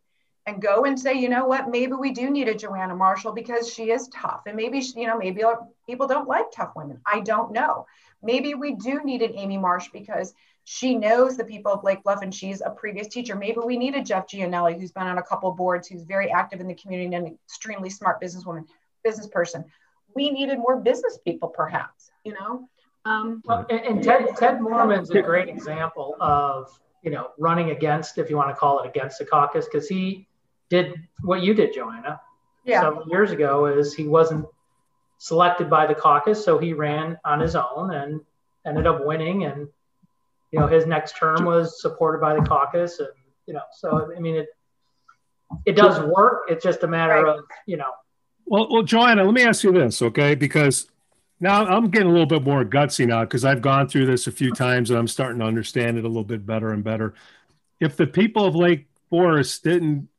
and 0.46 0.62
go 0.62 0.86
and 0.86 0.98
say, 0.98 1.16
you 1.16 1.28
know 1.28 1.46
what, 1.46 1.70
maybe 1.70 1.92
we 1.94 2.12
do 2.12 2.30
need 2.30 2.48
a 2.48 2.56
Joanna 2.56 2.96
Marshall 2.96 3.34
because 3.34 3.70
she 3.70 3.92
is 3.92 4.08
tough. 4.08 4.44
And 4.46 4.56
maybe, 4.56 4.80
you 4.80 5.06
know, 5.06 5.18
maybe 5.18 5.44
people 5.86 6.08
don't 6.08 6.30
like 6.30 6.50
tough 6.54 6.72
women. 6.78 7.02
I 7.06 7.20
don't 7.20 7.52
know. 7.52 7.88
Maybe 8.24 8.54
we 8.54 8.76
do 8.76 9.04
need 9.04 9.22
an 9.22 9.34
Amy 9.36 9.58
Marsh 9.58 9.90
because 9.92 10.34
she 10.64 10.96
knows 10.96 11.36
the 11.36 11.44
people 11.44 11.74
of 11.74 11.84
Lake 11.84 12.04
Bluff 12.04 12.22
and 12.22 12.34
she's 12.34 12.62
a 12.62 12.70
previous 12.70 13.10
teacher. 13.10 13.36
Maybe 13.36 13.58
we 13.66 13.78
need 13.78 13.96
a 13.96 14.02
Jeff 14.02 14.28
Gianelli 14.30 14.80
who's 14.80 14.94
been 14.94 15.08
on 15.08 15.18
a 15.18 15.24
couple 15.24 15.52
boards, 15.52 15.90
who's 15.90 16.04
very 16.04 16.32
active 16.32 16.62
in 16.62 16.68
the 16.68 16.74
community 16.74 17.14
and 17.14 17.28
an 17.28 17.38
extremely 17.46 17.90
smart 17.90 18.22
businesswoman 18.22 18.66
business 19.04 19.28
person. 19.28 19.66
We 20.16 20.32
needed 20.32 20.58
more 20.58 20.78
business 20.78 21.20
people, 21.24 21.50
perhaps, 21.50 22.12
you 22.24 22.34
know? 22.34 22.68
Um, 23.06 23.42
well, 23.46 23.66
and, 23.70 23.80
and 23.80 24.04
Ted, 24.04 24.28
Ted 24.38 24.60
Moorman's 24.60 25.10
a 25.12 25.22
great 25.22 25.50
example 25.50 26.16
of, 26.20 26.78
you 27.02 27.12
know, 27.12 27.30
running 27.38 27.72
against, 27.72 28.18
if 28.18 28.30
you 28.30 28.36
want 28.36 28.50
to 28.50 28.56
call 28.56 28.82
it 28.82 28.88
against 28.88 29.20
the 29.20 29.26
caucus, 29.26 29.66
because 29.66 29.88
he 29.88 30.28
did 30.70 30.94
what 31.22 31.42
you 31.42 31.54
did, 31.54 31.74
Joanna, 31.74 32.20
yeah. 32.66 32.82
several 32.82 33.08
years 33.08 33.32
ago, 33.32 33.68
is 33.68 33.94
he 33.94 34.08
wasn't 34.08 34.46
selected 35.18 35.70
by 35.70 35.88
the 35.88 35.96
caucus, 35.96 36.44
so 36.44 36.58
he 36.58 36.74
ran 36.74 37.18
on 37.24 37.40
his 37.40 37.56
own 37.56 37.94
and 37.94 38.22
ended 38.66 38.86
up 38.86 39.06
winning. 39.06 39.46
And, 39.46 39.68
you 40.52 40.60
know, 40.60 40.68
his 40.68 40.86
next 40.86 41.16
term 41.18 41.46
was 41.46 41.82
supported 41.82 42.20
by 42.20 42.36
the 42.36 42.42
caucus. 42.42 43.00
And, 43.00 43.10
you 43.46 43.54
know, 43.54 43.64
so, 43.72 44.12
I 44.16 44.20
mean, 44.20 44.36
it, 44.36 44.50
it 45.66 45.76
does 45.76 46.00
work. 46.00 46.44
It's 46.50 46.64
just 46.64 46.84
a 46.84 46.88
matter 46.88 47.24
right. 47.24 47.38
of, 47.38 47.46
you 47.66 47.78
know, 47.78 47.92
well, 48.50 48.68
well, 48.72 48.84
Joanna, 48.84 49.24
let 49.24 49.34
me 49.34 49.44
ask 49.44 49.64
you 49.64 49.72
this, 49.72 50.02
okay? 50.02 50.34
Because 50.34 50.88
now 51.40 51.66
I'm 51.66 51.90
getting 51.90 52.10
a 52.10 52.12
little 52.12 52.26
bit 52.26 52.44
more 52.44 52.66
gutsy 52.66 53.08
now 53.08 53.22
because 53.22 53.46
I've 53.46 53.62
gone 53.62 53.88
through 53.88 54.08
this 54.08 54.26
a 54.26 54.32
few 54.32 54.52
times 54.52 54.90
and 54.90 54.98
I'm 54.98 55.08
starting 55.08 55.40
to 55.40 55.46
understand 55.46 56.00
it 56.00 56.04
a 56.04 56.08
little 56.08 56.24
bit 56.24 56.46
better 56.48 56.72
and 56.72 56.84
better. 56.84 57.14
If 57.80 57.96
the 57.96 58.08
people 58.08 58.46
of 58.46 58.56
Lake 58.56 58.88
Forest 59.12 59.64
didn't 59.64 60.10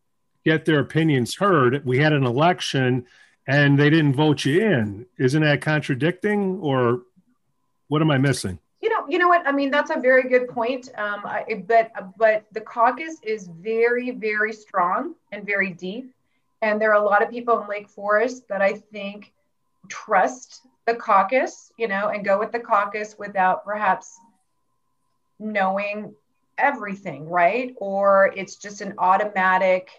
get 0.44 0.64
their 0.64 0.78
opinions 0.78 1.34
heard, 1.34 1.84
we 1.84 1.98
had 1.98 2.12
an 2.12 2.24
election 2.24 3.04
and 3.48 3.76
they 3.76 3.90
didn't 3.90 4.14
vote 4.14 4.44
you 4.44 4.62
in, 4.62 5.06
isn't 5.18 5.42
that 5.42 5.60
contradicting 5.60 6.60
or 6.60 7.02
what 7.88 8.00
am 8.00 8.12
I 8.12 8.18
missing? 8.18 8.60
You 8.80 8.90
know, 8.90 9.06
you 9.08 9.18
know 9.18 9.28
what? 9.28 9.44
I 9.44 9.50
mean, 9.50 9.72
that's 9.72 9.90
a 9.90 9.98
very 9.98 10.28
good 10.28 10.48
point. 10.48 10.88
Um, 10.96 11.22
I, 11.24 11.64
but 11.66 11.90
but 12.16 12.46
the 12.52 12.60
caucus 12.60 13.16
is 13.22 13.48
very, 13.48 14.12
very 14.12 14.52
strong 14.52 15.16
and 15.32 15.44
very 15.44 15.72
deep 15.72 16.14
and 16.62 16.80
there 16.80 16.92
are 16.92 17.02
a 17.02 17.04
lot 17.04 17.22
of 17.22 17.30
people 17.30 17.60
in 17.62 17.68
Lake 17.68 17.88
Forest 17.88 18.48
that 18.48 18.62
I 18.62 18.74
think 18.74 19.32
trust 19.88 20.60
the 20.86 20.94
caucus, 20.94 21.72
you 21.78 21.88
know, 21.88 22.08
and 22.08 22.24
go 22.24 22.38
with 22.38 22.52
the 22.52 22.60
caucus 22.60 23.16
without 23.18 23.64
perhaps 23.64 24.18
knowing 25.38 26.14
everything, 26.58 27.28
right? 27.28 27.74
Or 27.78 28.32
it's 28.36 28.56
just 28.56 28.82
an 28.82 28.94
automatic, 28.98 29.90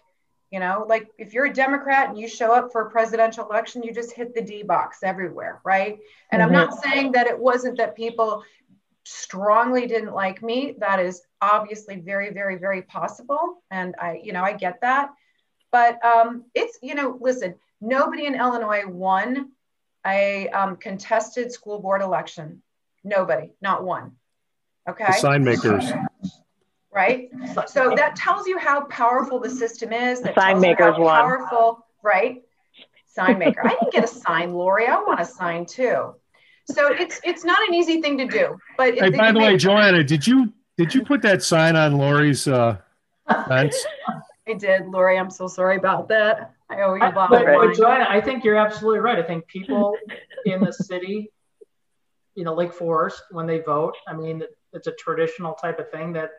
you 0.51 0.59
know, 0.59 0.85
like 0.87 1.09
if 1.17 1.33
you're 1.33 1.45
a 1.45 1.53
Democrat 1.53 2.09
and 2.09 2.19
you 2.19 2.27
show 2.27 2.53
up 2.53 2.71
for 2.71 2.81
a 2.83 2.91
presidential 2.91 3.49
election, 3.49 3.83
you 3.83 3.93
just 3.93 4.13
hit 4.13 4.35
the 4.35 4.41
D 4.41 4.63
box 4.63 4.99
everywhere, 5.03 5.61
right? 5.63 5.97
And 6.31 6.41
mm-hmm. 6.41 6.47
I'm 6.47 6.53
not 6.53 6.83
saying 6.83 7.13
that 7.13 7.27
it 7.27 7.37
wasn't 7.37 7.77
that 7.77 7.95
people 7.95 8.43
strongly 9.03 9.87
didn't 9.87 10.13
like 10.13 10.43
me. 10.43 10.75
That 10.77 10.99
is 10.99 11.23
obviously 11.41 11.95
very, 11.95 12.31
very, 12.31 12.57
very 12.57 12.83
possible. 12.83 13.63
And 13.71 13.95
I, 13.99 14.21
you 14.23 14.31
know, 14.31 14.43
I 14.43 14.53
get 14.53 14.81
that. 14.81 15.09
But 15.71 16.03
um, 16.03 16.45
it's, 16.53 16.77
you 16.81 16.95
know, 16.95 17.17
listen, 17.21 17.55
nobody 17.79 18.25
in 18.25 18.35
Illinois 18.35 18.83
won 18.85 19.51
a 20.05 20.49
um, 20.49 20.75
contested 20.77 21.51
school 21.51 21.79
board 21.79 22.01
election. 22.01 22.61
Nobody, 23.03 23.51
not 23.61 23.83
one. 23.83 24.13
Okay. 24.89 25.05
The 25.07 25.13
sign 25.13 25.43
makers. 25.43 25.91
Right. 26.93 27.29
So 27.67 27.93
that 27.95 28.15
tells 28.15 28.47
you 28.47 28.57
how 28.57 28.81
powerful 28.85 29.39
the 29.39 29.49
system 29.49 29.93
is. 29.93 30.21
That 30.21 30.35
sign 30.35 30.59
makers 30.59 30.95
won. 30.97 31.21
Powerful, 31.21 31.85
right? 32.03 32.41
Sign 33.07 33.39
maker. 33.39 33.65
I 33.65 33.69
didn't 33.69 33.93
get 33.93 34.03
a 34.03 34.07
sign, 34.25 34.53
Lori. 34.53 34.87
I 34.87 34.95
want 34.95 35.19
a 35.19 35.25
sign 35.25 35.65
too. 35.65 36.15
So 36.65 36.87
it's 36.91 37.19
it's 37.23 37.43
not 37.43 37.57
an 37.67 37.73
easy 37.73 38.01
thing 38.01 38.17
to 38.17 38.27
do. 38.27 38.57
But 38.77 38.95
hey, 38.95 39.09
by 39.09 39.31
the 39.31 39.39
way, 39.39 39.57
Joanna, 39.57 40.03
did 40.03 40.25
you 40.25 40.53
did 40.77 40.93
you 40.93 41.03
put 41.03 41.21
that 41.23 41.43
sign 41.43 41.75
on 41.75 41.97
Lori's 41.97 42.47
uh, 42.47 42.77
fence? 43.47 43.85
I 44.47 44.53
did, 44.53 44.87
Lori. 44.87 45.17
I'm 45.17 45.29
so 45.29 45.47
sorry 45.47 45.77
about 45.77 46.07
that. 46.09 46.53
I 46.69 46.81
owe 46.81 46.95
you 46.95 47.01
a 47.01 47.11
But, 47.11 47.29
but 47.45 47.75
Joanna, 47.75 48.07
I 48.09 48.21
think 48.21 48.43
you're 48.43 48.55
absolutely 48.55 48.99
right. 48.99 49.19
I 49.19 49.23
think 49.23 49.47
people 49.47 49.95
in 50.45 50.63
the 50.63 50.71
city, 50.71 51.31
you 52.35 52.43
know, 52.43 52.53
Lake 52.53 52.73
Forest, 52.73 53.21
when 53.31 53.45
they 53.45 53.59
vote, 53.59 53.95
I 54.07 54.13
mean, 54.13 54.43
it's 54.73 54.87
a 54.87 54.93
traditional 54.93 55.53
type 55.53 55.79
of 55.79 55.91
thing 55.91 56.13
that, 56.13 56.31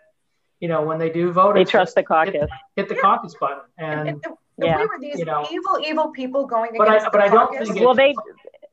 you 0.59 0.69
know, 0.69 0.83
when 0.83 0.99
they 0.99 1.11
do 1.11 1.33
vote, 1.33 1.55
they 1.55 1.65
trust 1.65 1.95
the 1.95 2.03
caucus. 2.03 2.35
Hit, 2.35 2.51
hit 2.77 2.89
the 2.89 2.95
yeah. 2.95 3.01
caucus 3.01 3.35
button, 3.39 3.65
and, 3.79 4.09
and 4.09 4.25
yeah. 4.59 4.79
we 4.79 4.87
were 4.87 4.99
these 5.01 5.19
you 5.19 5.25
know, 5.25 5.47
evil, 5.51 5.79
evil 5.85 6.11
people 6.13 6.47
going 6.47 6.71
but 6.77 6.87
against 6.87 7.07
I, 7.07 7.11
but 7.11 7.21
I 7.21 7.29
don't 7.29 7.57
think 7.59 7.81
well, 7.81 7.95
they. 7.95 8.15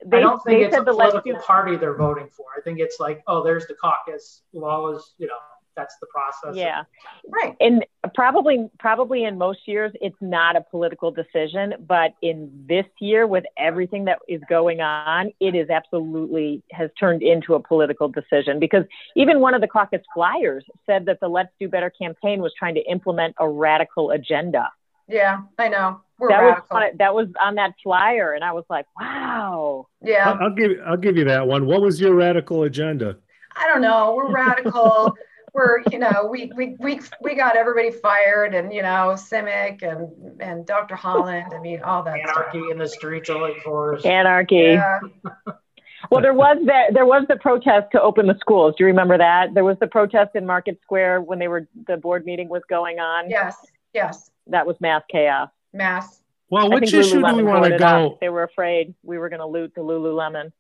They, 0.05 0.17
I 0.17 0.19
don't 0.21 0.41
think 0.43 0.61
it's 0.61 0.77
a 0.77 0.83
political 0.83 1.35
party 1.39 1.75
they're 1.75 1.97
voting 1.97 2.29
for. 2.31 2.45
I 2.57 2.61
think 2.61 2.79
it's 2.79 3.01
like, 3.01 3.21
oh, 3.27 3.43
there's 3.43 3.67
the 3.67 3.73
caucus. 3.73 4.43
Who 4.53 4.63
always, 4.63 5.01
you 5.17 5.27
know, 5.27 5.35
that's 5.79 5.95
the 5.99 6.07
process. 6.07 6.55
Yeah. 6.55 6.83
Right. 7.27 7.55
And 7.59 7.85
probably 8.13 8.69
probably 8.79 9.23
in 9.23 9.37
most 9.37 9.59
years 9.65 9.91
it's 10.01 10.15
not 10.21 10.55
a 10.55 10.61
political 10.61 11.11
decision, 11.11 11.73
but 11.87 12.13
in 12.21 12.65
this 12.67 12.85
year 12.99 13.25
with 13.25 13.45
everything 13.57 14.05
that 14.05 14.19
is 14.27 14.41
going 14.49 14.81
on, 14.81 15.31
it 15.39 15.55
is 15.55 15.69
absolutely 15.69 16.61
has 16.71 16.89
turned 16.99 17.23
into 17.23 17.53
a 17.55 17.59
political 17.59 18.09
decision 18.09 18.59
because 18.59 18.83
even 19.15 19.39
one 19.39 19.53
of 19.53 19.61
the 19.61 19.67
caucus 19.67 20.01
flyers 20.13 20.65
said 20.85 21.05
that 21.05 21.19
the 21.19 21.27
Let's 21.27 21.49
Do 21.59 21.69
Better 21.69 21.89
campaign 21.89 22.41
was 22.41 22.53
trying 22.57 22.75
to 22.75 22.81
implement 22.89 23.35
a 23.39 23.47
radical 23.47 24.11
agenda. 24.11 24.69
Yeah, 25.07 25.41
I 25.57 25.69
know. 25.69 26.01
We're 26.19 26.29
that 26.29 26.39
radical. 26.39 26.67
was 26.69 26.83
on, 26.91 26.97
that 26.97 27.15
was 27.15 27.27
on 27.41 27.55
that 27.55 27.73
flyer, 27.81 28.33
and 28.33 28.43
I 28.43 28.51
was 28.51 28.65
like, 28.69 28.85
"Wow." 28.99 29.87
Yeah, 30.01 30.29
I'll, 30.29 30.43
I'll 30.43 30.55
give 30.55 30.71
I'll 30.85 30.97
give 30.97 31.17
you 31.17 31.23
that 31.25 31.47
one. 31.47 31.65
What 31.65 31.81
was 31.81 31.99
your 31.99 32.13
radical 32.13 32.63
agenda? 32.63 33.17
I 33.55 33.67
don't 33.67 33.81
know. 33.81 34.15
We're 34.15 34.31
radical. 34.31 35.15
we're 35.53 35.83
you 35.91 35.99
know 35.99 36.27
we 36.29 36.51
we 36.55 36.75
we 36.79 36.99
we 37.21 37.35
got 37.35 37.55
everybody 37.55 37.91
fired 37.91 38.53
and 38.53 38.73
you 38.73 38.81
know 38.81 39.15
Simic 39.15 39.81
and 39.83 40.41
and 40.41 40.65
Dr. 40.65 40.95
Holland. 40.95 41.53
I 41.55 41.59
mean 41.59 41.81
all 41.81 42.03
that 42.03 42.19
anarchy 42.19 42.59
stuff. 42.59 42.71
in 42.71 42.77
the 42.77 42.87
streets 42.87 43.29
of 43.29 43.41
Lake 43.41 43.61
Forest. 43.63 44.05
Anarchy. 44.05 44.55
Yeah. 44.55 44.99
well, 46.11 46.21
there 46.21 46.33
was 46.33 46.57
that 46.65 46.93
there 46.93 47.05
was 47.05 47.25
the 47.27 47.37
protest 47.37 47.87
to 47.91 48.01
open 48.01 48.27
the 48.27 48.37
schools. 48.39 48.75
Do 48.77 48.83
you 48.83 48.87
remember 48.87 49.17
that? 49.17 49.53
There 49.53 49.63
was 49.63 49.77
the 49.79 49.87
protest 49.87 50.31
in 50.35 50.45
Market 50.45 50.79
Square 50.83 51.21
when 51.21 51.39
they 51.39 51.47
were 51.47 51.67
the 51.87 51.97
board 51.97 52.25
meeting 52.25 52.49
was 52.49 52.63
going 52.69 52.99
on. 52.99 53.29
Yes. 53.29 53.55
Yes. 53.93 54.31
That 54.47 54.65
was 54.65 54.75
mass 54.79 55.03
chaos. 55.09 55.49
Mass. 55.73 56.21
Well, 56.49 56.71
which 56.71 56.93
issue 56.93 57.21
do 57.21 57.35
we 57.35 57.43
want 57.43 57.65
to 57.65 57.77
go? 57.77 58.17
They 58.19 58.29
were 58.29 58.43
afraid 58.43 58.95
we 59.03 59.19
were 59.19 59.29
going 59.29 59.39
to 59.39 59.45
loot 59.45 59.73
the 59.75 59.81
Lululemon. 59.81 60.51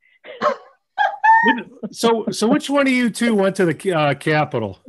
so, 1.91 2.25
so 2.31 2.47
which 2.47 2.69
one 2.69 2.87
of 2.87 2.93
you 2.93 3.09
two 3.09 3.35
went 3.35 3.55
to 3.57 3.65
the 3.65 3.93
uh, 3.93 4.13
Capitol? 4.15 4.79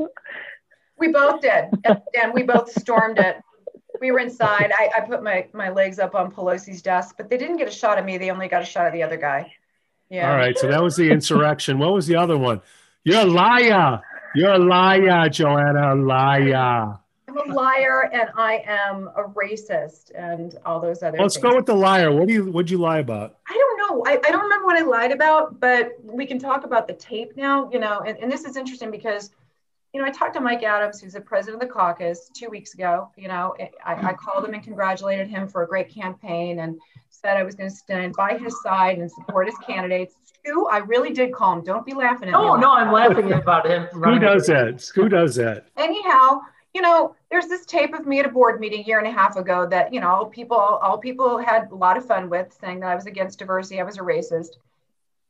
We 0.99 1.09
both 1.09 1.41
did, 1.41 1.65
and, 1.85 2.35
we 2.35 2.43
both 2.43 2.71
stormed 2.73 3.19
it. 3.19 3.37
We 4.01 4.13
were 4.13 4.19
inside. 4.19 4.73
I, 4.79 4.91
I 4.99 5.01
put 5.01 5.23
my, 5.23 5.47
my 5.53 5.71
legs 5.71 5.99
up 5.99 6.15
on 6.15 6.31
Pelosi's 6.31 6.83
desk, 6.83 7.15
but 7.17 7.31
they 7.31 7.37
didn't 7.37 7.57
get 7.57 7.69
a 7.69 7.73
shot 7.73 7.99
of 7.99 8.05
me. 8.05 8.19
They 8.19 8.31
only 8.31 8.49
got 8.49 8.63
a 8.63 8.67
shot 8.67 8.87
of 8.87 8.93
the 8.93 9.03
other 9.03 9.17
guy. 9.17 9.53
Yeah. 10.11 10.31
All 10.31 10.37
right. 10.37 10.57
So 10.59 10.69
that 10.69 10.83
was 10.83 10.97
the 10.97 11.11
insurrection. 11.11 11.79
what 11.79 11.93
was 11.93 12.07
the 12.07 12.17
other 12.17 12.37
one? 12.37 12.61
You're 13.05 13.23
a 13.23 13.25
liar. 13.25 14.01
You're 14.35 14.53
a 14.53 14.59
liar, 14.59 15.29
Joanna. 15.29 15.95
A 15.95 15.97
liar. 15.97 17.00
I'm 17.31 17.51
a 17.51 17.55
liar 17.55 18.11
and 18.13 18.31
I 18.37 18.63
am 18.67 19.09
a 19.17 19.25
racist 19.25 20.11
and 20.15 20.59
all 20.65 20.81
those 20.81 21.03
other 21.03 21.19
Let's 21.19 21.37
things. 21.37 21.43
go 21.43 21.57
with 21.57 21.67
the 21.67 21.75
liar. 21.75 22.13
What 22.13 22.29
do 22.29 22.35
you 22.35 22.51
what'd 22.51 22.71
you 22.71 22.79
lie 22.79 22.99
about? 22.99 23.39
I 23.49 23.53
don't 23.53 23.79
know. 23.79 24.05
I, 24.07 24.13
I 24.27 24.31
don't 24.31 24.43
remember 24.43 24.67
what 24.67 24.77
I 24.77 24.83
lied 24.83 25.13
about, 25.13 25.61
but 25.61 25.93
we 26.03 26.27
can 26.27 26.39
talk 26.39 26.65
about 26.65 26.87
the 26.87 26.95
tape 26.95 27.37
now, 27.37 27.71
you 27.73 27.79
know, 27.79 28.01
and, 28.01 28.19
and 28.19 28.31
this 28.31 28.45
is 28.45 28.57
interesting 28.57 28.91
because 28.91 29.31
you 29.93 30.01
know, 30.01 30.07
I 30.07 30.11
talked 30.11 30.35
to 30.35 30.41
Mike 30.41 30.63
Adams, 30.63 31.01
who's 31.01 31.15
the 31.15 31.21
president 31.21 31.61
of 31.61 31.69
the 31.69 31.75
caucus, 31.75 32.31
two 32.33 32.49
weeks 32.49 32.75
ago. 32.75 33.11
You 33.17 33.27
know, 33.27 33.57
I, 33.85 33.95
I 33.95 34.13
called 34.13 34.45
him 34.45 34.55
and 34.55 34.63
congratulated 34.63 35.27
him 35.29 35.49
for 35.49 35.65
a 35.65 35.67
great 35.67 35.93
campaign 35.93 36.61
and 36.61 36.79
said 37.09 37.37
I 37.37 37.43
was 37.43 37.57
going 37.57 37.69
to 37.69 37.75
stand 37.75 38.15
by 38.15 38.39
his 38.39 38.55
side 38.63 38.99
and 38.99 39.11
support 39.11 39.47
his 39.49 39.59
candidates. 39.67 40.15
Stu, 40.23 40.69
I 40.71 40.79
really 40.79 41.13
did 41.13 41.33
call 41.33 41.55
him. 41.55 41.65
Don't 41.65 41.85
be 41.85 41.93
laughing 41.93 42.29
at 42.29 42.33
me. 42.33 42.39
Oh, 42.39 42.55
no, 42.55 42.71
I'm 42.71 42.93
laughing 42.93 43.33
about 43.33 43.67
him. 43.67 43.87
Who 43.87 44.21
does 44.21 44.47
that? 44.47 44.89
Who 44.95 45.09
does 45.09 45.35
that? 45.35 45.67
Anyhow, 45.77 46.41
you 46.73 46.83
know, 46.83 47.17
there's 47.31 47.47
this 47.47 47.65
tape 47.65 47.95
of 47.95 48.07
me 48.07 48.19
at 48.19 48.27
a 48.27 48.31
board 48.31 48.61
meeting 48.61 48.81
a 48.81 48.87
year 48.87 48.99
and 48.99 49.07
a 49.07 49.13
half 49.13 49.37
ago 49.37 49.67
that, 49.67 49.95
you 49.95 50.01
know, 50.01 50.09
all 50.09 50.27
people, 50.27 50.57
all 50.57 50.99
people 50.99 51.39
had 51.39 51.71
a 51.71 51.75
lot 51.75 51.97
of 51.97 52.05
fun 52.05 52.29
with 52.29 52.57
saying 52.61 52.81
that 52.81 52.91
I 52.91 52.95
was 52.97 53.07
against 53.07 53.39
diversity, 53.39 53.81
I 53.81 53.85
was 53.85 53.99
a 53.99 54.03
racist. 54.03 54.57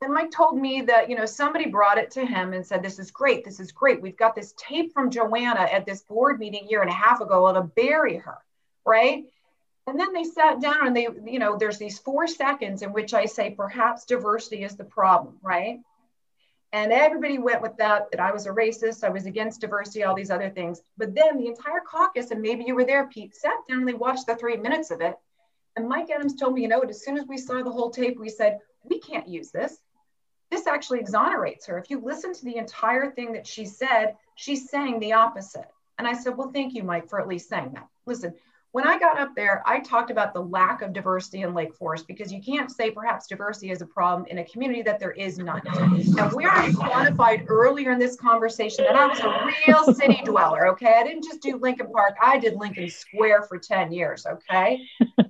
And 0.03 0.15
Mike 0.15 0.31
told 0.31 0.59
me 0.59 0.81
that, 0.83 1.11
you 1.11 1.17
know, 1.17 1.27
somebody 1.27 1.67
brought 1.67 1.99
it 1.99 2.11
to 2.13 2.25
him 2.25 2.55
and 2.55 2.67
said, 2.67 2.83
This 2.83 2.99
is 2.99 3.11
great. 3.11 3.45
This 3.45 3.61
is 3.61 3.71
great. 3.71 4.01
We've 4.01 4.17
got 4.17 4.35
this 4.35 4.55
tape 4.57 4.95
from 4.95 5.11
Joanna 5.11 5.61
at 5.61 5.85
this 5.85 6.01
board 6.01 6.39
meeting 6.39 6.65
a 6.65 6.71
year 6.71 6.81
and 6.81 6.89
a 6.89 6.95
half 6.95 7.21
ago 7.21 7.53
to 7.53 7.63
bury 7.63 8.17
her. 8.17 8.39
Right. 8.87 9.27
And 9.87 10.01
then 10.01 10.15
they 10.15 10.25
sat 10.25 10.63
down 10.63 10.87
and 10.87 10.97
they, 10.97 11.09
you 11.27 11.39
know, 11.39 11.59
there's 11.59 11.77
these 11.77 11.99
four 11.99 12.27
seconds 12.27 12.81
in 12.81 12.95
which 12.95 13.13
I 13.13 13.27
say, 13.27 13.51
perhaps 13.51 14.07
diversity 14.07 14.65
is 14.65 14.75
the 14.75 14.85
problem. 14.85 15.37
Right. 15.43 15.81
And 16.73 16.93
everybody 16.93 17.39
went 17.39 17.63
with 17.63 17.77
that, 17.79 18.11
that 18.13 18.21
I 18.21 18.31
was 18.31 18.47
a 18.47 18.51
racist, 18.51 19.03
I 19.03 19.09
was 19.09 19.27
against 19.27 19.61
diversity, 19.61 20.05
all 20.05 20.15
these 20.15 20.31
other 20.31 20.51
things. 20.51 20.83
But 20.97 21.15
then 21.15 21.37
the 21.37 21.49
entire 21.49 21.81
caucus, 21.81 22.31
and 22.31 22.41
maybe 22.41 22.65
you 22.65 22.77
were 22.77 22.85
there, 22.85 23.09
Pete, 23.09 23.35
sat 23.35 23.55
down 23.69 23.81
and 23.81 23.89
they 23.89 23.95
watched 23.95 24.27
the 24.27 24.37
three 24.37 24.57
minutes 24.57 24.93
of 24.93 25.01
it. 25.01 25.17
And 25.77 25.89
Mike 25.89 26.11
Adams 26.11 26.37
told 26.37 26.55
me, 26.55 26.63
you 26.63 26.69
know, 26.69 26.81
as 26.81 27.05
soon 27.05 27.19
as 27.19 27.27
we 27.27 27.39
saw 27.39 27.63
the 27.63 27.71
whole 27.71 27.91
tape, 27.91 28.19
we 28.19 28.29
said, 28.29 28.61
we 28.85 29.01
can't 29.01 29.29
use 29.29 29.51
this. 29.51 29.79
This 30.51 30.67
actually 30.67 31.01
exonerates 31.01 31.67
her. 31.67 31.79
If 31.79 31.91
you 31.91 32.01
listen 32.01 32.33
to 32.35 32.45
the 32.45 32.57
entire 32.57 33.11
thing 33.11 33.33
that 33.33 33.47
she 33.47 33.65
said, 33.65 34.17
she's 34.37 34.69
saying 34.69 35.01
the 35.01 35.13
opposite. 35.13 35.69
And 35.99 36.07
I 36.07 36.15
said, 36.15 36.37
well, 36.37 36.51
thank 36.51 36.75
you, 36.75 36.83
Mike, 36.83 37.09
for 37.09 37.21
at 37.21 37.29
least 37.29 37.49
saying 37.49 37.73
that. 37.75 37.89
Listen, 38.07 38.35
when 38.73 38.87
I 38.87 38.99
got 38.99 39.19
up 39.19 39.35
there, 39.35 39.63
I 39.67 39.81
talked 39.81 40.11
about 40.11 40.33
the 40.33 40.41
lack 40.41 40.83
of 40.83 40.93
diversity 40.93 41.43
in 41.43 41.55
Lake 41.55 41.75
Forest 41.75 42.07
because 42.07 42.33
you 42.33 42.41
can't 42.41 42.71
say 42.71 42.91
perhaps 42.91 43.27
diversity 43.27 43.73
is 43.73 43.83
a 43.83 43.87
problem 43.87 44.27
in 44.29 44.39
a 44.39 44.45
community 44.45 44.83
that 44.83 45.01
there 45.01 45.11
is 45.11 45.39
none. 45.39 45.61
And 45.67 46.33
we 46.33 46.47
already 46.47 46.73
quantified 46.73 47.47
earlier 47.49 47.91
in 47.91 47.99
this 47.99 48.15
conversation 48.15 48.85
that 48.85 48.95
I 48.95 49.07
was 49.07 49.19
a 49.19 49.51
real 49.67 49.95
city 49.95 50.21
dweller, 50.25 50.69
okay? 50.69 50.95
I 50.99 51.03
didn't 51.03 51.25
just 51.25 51.41
do 51.41 51.57
Lincoln 51.57 51.89
Park, 51.93 52.15
I 52.23 52.39
did 52.39 52.55
Lincoln 52.55 52.89
Square 52.89 53.45
for 53.49 53.59
10 53.59 53.91
years, 53.93 54.25
okay? 54.25 54.81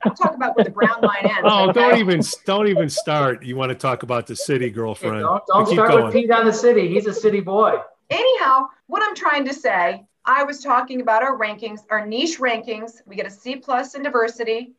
I'll 0.04 0.14
talk 0.14 0.34
about 0.34 0.54
where 0.56 0.64
the 0.64 0.70
brown 0.70 1.00
line 1.00 1.24
ends. 1.24 1.40
Oh, 1.44 1.70
okay? 1.70 1.80
don't 1.80 1.98
even 1.98 2.20
don't 2.44 2.68
even 2.68 2.90
start. 2.90 3.42
You 3.42 3.56
want 3.56 3.70
to 3.70 3.74
talk 3.74 4.02
about 4.02 4.26
the 4.26 4.36
city, 4.36 4.68
girlfriend. 4.68 5.16
Hey, 5.16 5.22
don't 5.22 5.42
don't 5.46 5.66
start 5.66 5.90
going. 5.90 6.04
with 6.04 6.12
Pete 6.12 6.30
on 6.30 6.44
the 6.44 6.52
city. 6.52 6.88
He's 6.88 7.06
a 7.06 7.14
city 7.14 7.40
boy. 7.40 7.78
Anyhow, 8.10 8.66
what 8.86 9.02
I'm 9.02 9.14
trying 9.14 9.44
to 9.46 9.54
say 9.54 10.04
I 10.24 10.44
was 10.44 10.62
talking 10.62 11.00
about 11.00 11.22
our 11.22 11.38
rankings, 11.38 11.80
our 11.90 12.06
niche 12.06 12.38
rankings. 12.38 13.02
We 13.06 13.16
get 13.16 13.26
a 13.26 13.30
C 13.30 13.56
plus 13.56 13.94
in 13.94 14.02
diversity, 14.02 14.72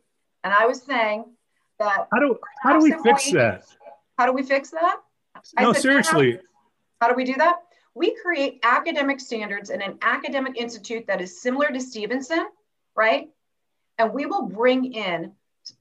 and 0.43 0.53
I 0.53 0.65
was 0.65 0.81
saying 0.81 1.25
that. 1.79 2.07
How 2.11 2.19
do 2.19 2.39
how 2.61 2.77
do 2.77 2.83
we 2.83 2.93
fix 3.03 3.31
that? 3.31 3.63
How 4.17 4.25
do 4.25 4.33
we 4.33 4.43
fix 4.43 4.69
that? 4.71 4.97
No, 5.59 5.73
said, 5.73 5.81
seriously. 5.81 6.39
How 6.99 7.09
do 7.09 7.15
we 7.15 7.23
do 7.23 7.33
that? 7.35 7.57
We 7.95 8.15
create 8.21 8.59
academic 8.63 9.19
standards 9.19 9.69
in 9.69 9.81
an 9.81 9.97
academic 10.01 10.57
institute 10.57 11.07
that 11.07 11.19
is 11.19 11.41
similar 11.41 11.69
to 11.69 11.81
Stevenson, 11.81 12.47
right? 12.95 13.29
And 13.97 14.13
we 14.13 14.25
will 14.25 14.43
bring 14.43 14.93
in 14.93 15.33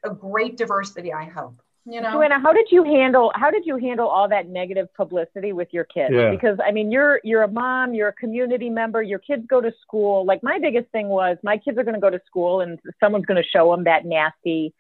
a 0.05 0.11
great 0.11 0.57
diversity, 0.57 1.13
I 1.13 1.25
hope 1.25 1.61
you 1.93 2.01
know? 2.01 2.13
Joanna, 2.13 2.41
how 2.41 2.53
did 2.53 2.69
you 2.71 2.85
handle 2.85 3.33
how 3.35 3.51
did 3.51 3.67
you 3.67 3.77
handle 3.77 4.09
all 4.09 4.29
that 4.29 4.49
negative 4.49 4.93
publicity 4.95 5.53
with 5.53 5.69
your 5.73 5.85
kids? 5.85 6.13
Yeah. 6.15 6.31
because 6.31 6.59
i 6.65 6.71
mean 6.71 6.91
you're 6.91 7.21
you're 7.25 7.43
a 7.43 7.49
mom 7.49 7.95
you're 7.95 8.09
a 8.09 8.13
community 8.13 8.71
member 8.71 9.03
your 9.03 9.19
kids 9.19 9.45
go 9.49 9.61
to 9.61 9.73
school. 9.83 10.25
Like 10.25 10.43
my 10.43 10.59
biggest 10.59 10.91
thing 10.91 11.09
was 11.09 11.37
my 11.43 11.57
kids 11.59 11.79
are 11.79 11.85
going 11.85 11.95
to 11.95 12.01
go 12.01 12.11
to 12.11 12.21
school 12.27 12.61
and 12.61 12.79
someone's 13.01 13.27
going 13.27 13.43
to 13.43 13.49
show 13.49 13.71
them 13.71 13.85
that 13.85 14.05
nasty 14.05 14.75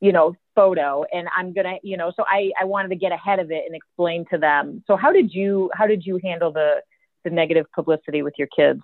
you 0.00 0.12
know 0.12 0.34
photo 0.54 1.04
and 1.10 1.26
i'm 1.34 1.54
gonna 1.54 1.76
you 1.82 1.96
know 1.96 2.12
so 2.14 2.22
i 2.28 2.50
i 2.60 2.64
wanted 2.64 2.88
to 2.88 2.96
get 2.96 3.12
ahead 3.12 3.38
of 3.38 3.50
it 3.50 3.64
and 3.66 3.74
explain 3.74 4.24
to 4.30 4.38
them. 4.38 4.82
So 4.86 4.96
how 4.96 5.12
did 5.12 5.32
you 5.32 5.70
how 5.74 5.86
did 5.86 6.04
you 6.04 6.20
handle 6.22 6.52
the 6.52 6.82
the 7.24 7.30
negative 7.30 7.66
publicity 7.74 8.22
with 8.22 8.34
your 8.38 8.48
kids? 8.48 8.80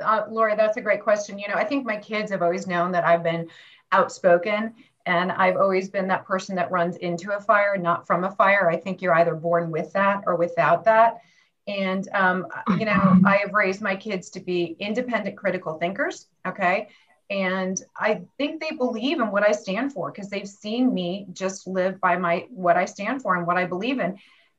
Uh, 0.00 0.22
Laura, 0.30 0.56
that's 0.56 0.76
a 0.76 0.80
great 0.80 1.02
question. 1.02 1.38
You 1.38 1.48
know, 1.48 1.54
I 1.54 1.64
think 1.64 1.84
my 1.84 1.96
kids 1.96 2.30
have 2.30 2.42
always 2.42 2.66
known 2.66 2.92
that 2.92 3.04
I've 3.04 3.22
been 3.22 3.48
outspoken 3.92 4.74
and 5.06 5.32
I've 5.32 5.56
always 5.56 5.88
been 5.88 6.08
that 6.08 6.26
person 6.26 6.56
that 6.56 6.70
runs 6.70 6.96
into 6.96 7.36
a 7.36 7.40
fire, 7.40 7.76
not 7.76 8.06
from 8.06 8.24
a 8.24 8.30
fire. 8.30 8.70
I 8.70 8.76
think 8.76 9.02
you're 9.02 9.14
either 9.14 9.34
born 9.34 9.70
with 9.70 9.92
that 9.94 10.22
or 10.26 10.36
without 10.36 10.84
that. 10.84 11.20
And, 11.66 12.08
um, 12.12 12.46
you 12.78 12.84
know, 12.84 13.20
I 13.24 13.36
have 13.36 13.52
raised 13.52 13.80
my 13.80 13.96
kids 13.96 14.30
to 14.30 14.40
be 14.40 14.76
independent 14.78 15.36
critical 15.36 15.78
thinkers. 15.78 16.26
Okay. 16.46 16.88
And 17.30 17.80
I 17.96 18.22
think 18.36 18.60
they 18.60 18.76
believe 18.76 19.20
in 19.20 19.30
what 19.30 19.48
I 19.48 19.52
stand 19.52 19.92
for 19.92 20.10
because 20.10 20.28
they've 20.28 20.48
seen 20.48 20.92
me 20.92 21.26
just 21.32 21.66
live 21.66 22.00
by 22.00 22.16
my 22.16 22.46
what 22.50 22.76
I 22.76 22.84
stand 22.84 23.22
for 23.22 23.36
and 23.36 23.46
what 23.46 23.56
I 23.56 23.64
believe 23.64 24.00
in. 24.00 24.18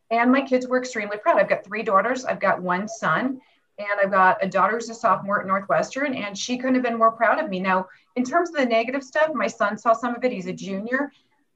And 0.10 0.32
my 0.32 0.42
kids 0.42 0.68
were 0.68 0.80
extremely 0.80 1.18
proud. 1.18 1.40
I've 1.40 1.50
got 1.50 1.66
three 1.66 1.84
daughters, 1.84 2.26
I've 2.26 2.40
got 2.40 2.62
one 2.62 2.88
son 2.88 3.42
and 3.78 4.00
I've 4.02 4.12
got 4.12 4.44
a 4.44 4.48
daughter 4.48 4.76
who's 4.76 4.90
a 4.90 4.94
sophomore 4.94 5.42
at 5.42 5.48
Northwestern, 5.48 6.14
and 6.14 6.38
she 6.38 6.58
couldn't 6.58 6.76
have 6.76 6.84
been 6.84 6.98
more 6.98 7.12
proud 7.12 7.44
of 7.44 7.50
me. 7.50 7.60
Now, 7.60 7.88
in 8.16 8.24
terms 8.24 8.50
of 8.50 8.56
the 8.56 8.66
negative 8.66 9.04
stuff, 9.04 9.34
my 9.34 9.48
son 9.48 9.78
saw 9.78 9.94
some 9.94 10.16
of 10.16 10.24
it. 10.24 10.32
He's 10.32 10.48
a 10.48 10.54
junior, 10.54 11.12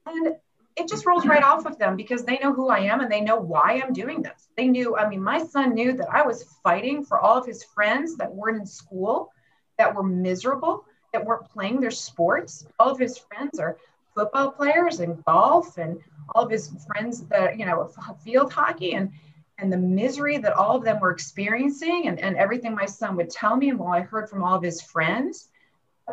and 0.06 0.36
it 0.76 0.88
just 0.88 1.06
rolls 1.06 1.26
right 1.26 1.42
off 1.42 1.66
of 1.66 1.78
them 1.78 1.96
because 1.96 2.24
they 2.24 2.38
know 2.38 2.52
who 2.52 2.68
I 2.68 2.80
am 2.80 3.00
and 3.00 3.10
they 3.10 3.20
know 3.20 3.36
why 3.36 3.82
I'm 3.84 3.92
doing 3.92 4.22
this. 4.22 4.48
They 4.56 4.68
knew, 4.68 4.96
I 4.96 5.08
mean, 5.08 5.22
my 5.22 5.44
son 5.44 5.74
knew 5.74 5.92
that 5.94 6.08
I 6.08 6.22
was 6.22 6.44
fighting 6.62 7.04
for 7.04 7.18
all 7.18 7.36
of 7.36 7.46
his 7.46 7.64
friends 7.64 8.16
that 8.16 8.32
weren't 8.32 8.60
in 8.60 8.66
school, 8.66 9.32
that 9.76 9.92
were 9.92 10.04
miserable, 10.04 10.84
that 11.12 11.24
weren't 11.24 11.48
playing 11.50 11.80
their 11.80 11.90
sports. 11.90 12.64
All 12.78 12.90
of 12.90 12.98
his 12.98 13.18
friends 13.18 13.58
are 13.58 13.76
football 14.14 14.52
players 14.52 15.00
and 15.00 15.24
golf, 15.24 15.78
and 15.78 15.98
all 16.34 16.44
of 16.44 16.50
his 16.50 16.70
friends 16.86 17.22
that, 17.26 17.58
you 17.58 17.66
know, 17.66 17.90
field 18.24 18.52
hockey. 18.52 18.92
And 18.94 19.10
and 19.58 19.72
the 19.72 19.76
misery 19.76 20.38
that 20.38 20.52
all 20.52 20.76
of 20.76 20.84
them 20.84 21.00
were 21.00 21.10
experiencing 21.10 22.06
and, 22.06 22.20
and 22.20 22.36
everything 22.36 22.74
my 22.74 22.86
son 22.86 23.16
would 23.16 23.30
tell 23.30 23.56
me 23.56 23.70
and 23.70 23.78
what 23.78 23.98
I 23.98 24.00
heard 24.02 24.30
from 24.30 24.42
all 24.42 24.56
of 24.56 24.62
his 24.62 24.80
friends, 24.80 25.48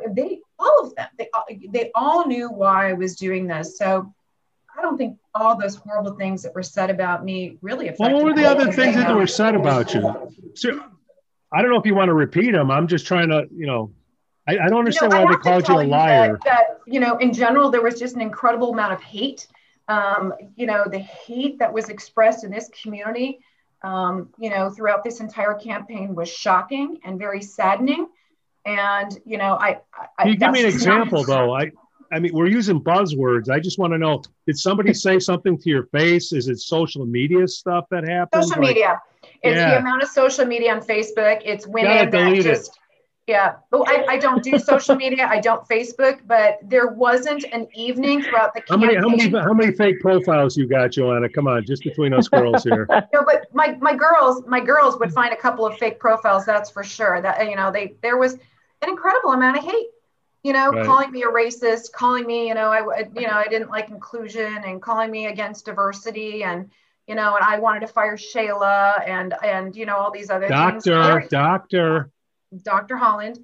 they 0.10 0.40
all 0.60 0.88
of 0.88 0.96
them, 0.96 1.08
they, 1.18 1.30
uh, 1.34 1.44
they 1.70 1.92
all 1.96 2.28
knew 2.28 2.50
why 2.50 2.90
I 2.90 2.94
was 2.94 3.16
doing 3.16 3.48
this. 3.48 3.78
So 3.78 4.14
I 4.78 4.82
don't 4.82 4.98
think 4.98 5.18
all 5.34 5.58
those 5.58 5.76
horrible 5.76 6.16
things 6.16 6.44
that 6.44 6.54
were 6.54 6.64
said 6.64 6.90
about 6.90 7.24
me 7.24 7.58
really 7.62 7.88
affected. 7.88 8.08
Me. 8.08 8.14
What 8.14 8.24
were 8.24 8.34
the 8.34 8.46
other 8.46 8.72
things 8.72 8.96
that 8.96 9.16
were 9.16 9.28
said 9.28 9.56
about 9.56 9.94
you? 9.94 10.32
So, 10.56 10.82
I 11.54 11.62
don't 11.62 11.72
know 11.72 11.80
if 11.80 11.86
you 11.86 11.96
want 11.96 12.10
to 12.10 12.14
repeat 12.14 12.52
them. 12.52 12.72
I'm 12.72 12.88
just 12.88 13.06
trying 13.06 13.30
to, 13.30 13.48
you 13.56 13.66
know, 13.66 13.92
I, 14.48 14.58
I 14.58 14.68
don't 14.68 14.80
understand 14.80 15.14
you 15.14 15.20
know, 15.20 15.26
why 15.26 15.32
they 15.32 15.38
called 15.38 15.68
you 15.70 15.80
a 15.80 15.88
liar. 15.88 16.40
That, 16.44 16.44
that, 16.44 16.80
you 16.86 17.00
know, 17.00 17.18
in 17.18 17.32
general, 17.32 17.70
there 17.70 17.82
was 17.82 17.98
just 17.98 18.16
an 18.16 18.22
incredible 18.22 18.74
amount 18.74 18.94
of 18.94 19.02
hate 19.02 19.48
um, 19.88 20.34
you 20.56 20.66
know, 20.66 20.86
the 20.90 21.00
hate 21.00 21.60
that 21.60 21.72
was 21.72 21.90
expressed 21.90 22.44
in 22.44 22.52
this 22.52 22.70
community, 22.82 23.40
um, 23.84 24.30
you 24.40 24.50
know, 24.50 24.70
throughout 24.70 25.04
this 25.04 25.20
entire 25.20 25.54
campaign 25.54 26.16
was 26.16 26.30
shocking 26.30 27.00
and 27.04 27.20
very 27.20 27.42
saddening. 27.42 28.08
And, 28.66 29.18
you 29.26 29.38
know, 29.38 29.56
I. 29.56 29.82
I 30.18 30.24
Can 30.24 30.32
you 30.32 30.38
give 30.38 30.52
me 30.52 30.62
an 30.62 30.68
example, 30.68 31.24
though? 31.24 31.54
I, 31.54 31.72
I 32.12 32.20
mean, 32.20 32.34
we're 32.34 32.48
using 32.48 32.82
buzzwords. 32.82 33.50
I 33.50 33.60
just 33.60 33.78
want 33.78 33.94
to 33.94 34.00
know: 34.00 34.24
Did 34.48 34.58
somebody 34.58 34.94
say 35.06 35.20
something 35.20 35.58
to 35.60 35.70
your 35.70 35.86
face? 35.88 36.34
Is 36.34 36.48
it 36.48 36.60
social 36.60 37.06
media 37.06 37.48
stuff 37.48 37.86
that 37.92 38.08
happened? 38.08 38.44
Social 38.44 38.62
like, 38.62 38.76
media. 38.76 39.02
It's 39.44 39.56
yeah. 39.56 39.72
the 39.72 39.80
amount 39.80 40.02
of 40.02 40.10
social 40.10 40.46
media 40.46 40.74
on 40.74 40.82
Facebook. 40.82 41.42
It's 41.46 41.68
women 41.68 42.10
that 42.10 42.42
just. 42.42 42.80
Yeah. 43.28 43.56
Oh, 43.72 43.84
I, 43.88 44.06
I 44.08 44.18
don't 44.18 44.44
do 44.44 44.60
social 44.60 44.96
media. 44.96 45.26
I 45.28 45.40
don't 45.40 45.68
Facebook, 45.68 46.20
but 46.28 46.60
there 46.62 46.88
wasn't 46.88 47.44
an 47.52 47.68
evening 47.74 48.22
throughout 48.22 48.54
the 48.54 48.62
campaign. 48.62 49.00
How 49.02 49.10
many, 49.10 49.26
how 49.26 49.32
many, 49.32 49.46
how 49.48 49.54
many 49.54 49.74
fake 49.74 50.00
profiles 50.00 50.56
you 50.56 50.68
got, 50.68 50.92
Joanna? 50.92 51.28
Come 51.30 51.48
on, 51.48 51.66
just 51.66 51.84
between 51.84 52.14
us 52.14 52.28
girls 52.28 52.64
here. 52.64 52.86
no, 53.14 53.24
but 53.26 53.48
my, 53.52 53.78
my 53.82 53.96
girls, 53.96 54.44
my 54.46 54.60
girls 54.60 55.00
would 55.00 55.12
find 55.12 55.34
a 55.34 55.38
couple 55.38 55.66
of 55.66 55.76
fake 55.80 56.00
profiles. 56.00 56.46
That's 56.46 56.70
for 56.70 56.84
sure. 56.84 57.20
That, 57.20 57.50
you 57.50 57.56
know, 57.56 57.72
they, 57.72 57.96
there 58.04 58.18
was 58.18 58.36
an 58.84 58.90
incredible 58.90 59.32
amount 59.32 59.58
of 59.58 59.64
hate, 59.64 59.88
you 60.44 60.54
know, 60.54 60.70
right. 60.70 60.86
calling 60.86 61.12
me 61.12 61.24
a 61.24 61.28
racist, 61.28 61.92
calling 61.94 62.28
me, 62.28 62.48
you 62.48 62.54
know, 62.54 62.70
I, 62.70 63.08
you 63.16 63.28
know, 63.28 63.34
I 63.34 63.48
didn't 63.50 63.72
like 63.72 63.90
inclusion 63.90 64.64
and 64.66 64.80
calling 64.80 65.10
me 65.10 65.26
against 65.26 65.66
diversity 65.66 66.44
and, 66.44 66.70
you 67.08 67.16
know, 67.16 67.36
and 67.36 67.44
I 67.44 67.58
wanted 67.58 67.80
to 67.82 67.88
fire 67.88 68.18
Shayla 68.18 69.08
and, 69.08 69.34
and, 69.44 69.76
you 69.76 69.88
know, 69.88 69.96
all 69.96 70.12
these 70.12 70.30
other 70.30 70.48
doctor, 70.48 71.22
things. 71.22 71.30
Doctor, 71.32 72.12
Dr. 72.64 72.98
Holland, 72.98 73.40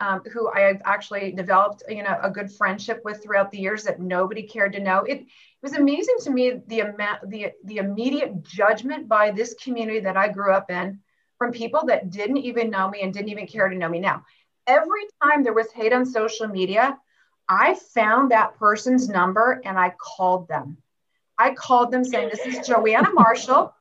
um, 0.00 0.22
who 0.32 0.50
I 0.50 0.60
have 0.60 0.82
actually 0.84 1.32
developed, 1.32 1.82
you 1.88 2.02
know, 2.02 2.18
a 2.22 2.30
good 2.30 2.52
friendship 2.52 3.02
with 3.04 3.22
throughout 3.22 3.50
the 3.50 3.58
years 3.58 3.84
that 3.84 4.00
nobody 4.00 4.42
cared 4.42 4.72
to 4.72 4.80
know. 4.80 5.00
It, 5.00 5.20
it 5.20 5.26
was 5.62 5.74
amazing 5.74 6.16
to 6.20 6.30
me 6.30 6.60
the 6.66 6.80
amount, 6.80 7.30
the 7.30 7.52
the 7.64 7.78
immediate 7.78 8.42
judgment 8.42 9.08
by 9.08 9.30
this 9.30 9.54
community 9.54 10.00
that 10.00 10.16
I 10.16 10.28
grew 10.28 10.52
up 10.52 10.70
in 10.70 11.00
from 11.38 11.52
people 11.52 11.86
that 11.86 12.10
didn't 12.10 12.38
even 12.38 12.70
know 12.70 12.88
me 12.88 13.02
and 13.02 13.12
didn't 13.12 13.30
even 13.30 13.46
care 13.46 13.68
to 13.68 13.76
know 13.76 13.88
me. 13.88 14.00
Now, 14.00 14.24
every 14.66 15.02
time 15.22 15.42
there 15.42 15.52
was 15.52 15.70
hate 15.72 15.92
on 15.92 16.04
social 16.04 16.48
media, 16.48 16.98
I 17.48 17.74
found 17.94 18.30
that 18.30 18.56
person's 18.56 19.08
number 19.08 19.60
and 19.64 19.78
I 19.78 19.94
called 19.98 20.48
them. 20.48 20.78
I 21.38 21.54
called 21.54 21.92
them 21.92 22.04
saying, 22.04 22.30
"This 22.30 22.46
is 22.46 22.66
Joanna 22.66 23.10
Marshall. 23.12 23.74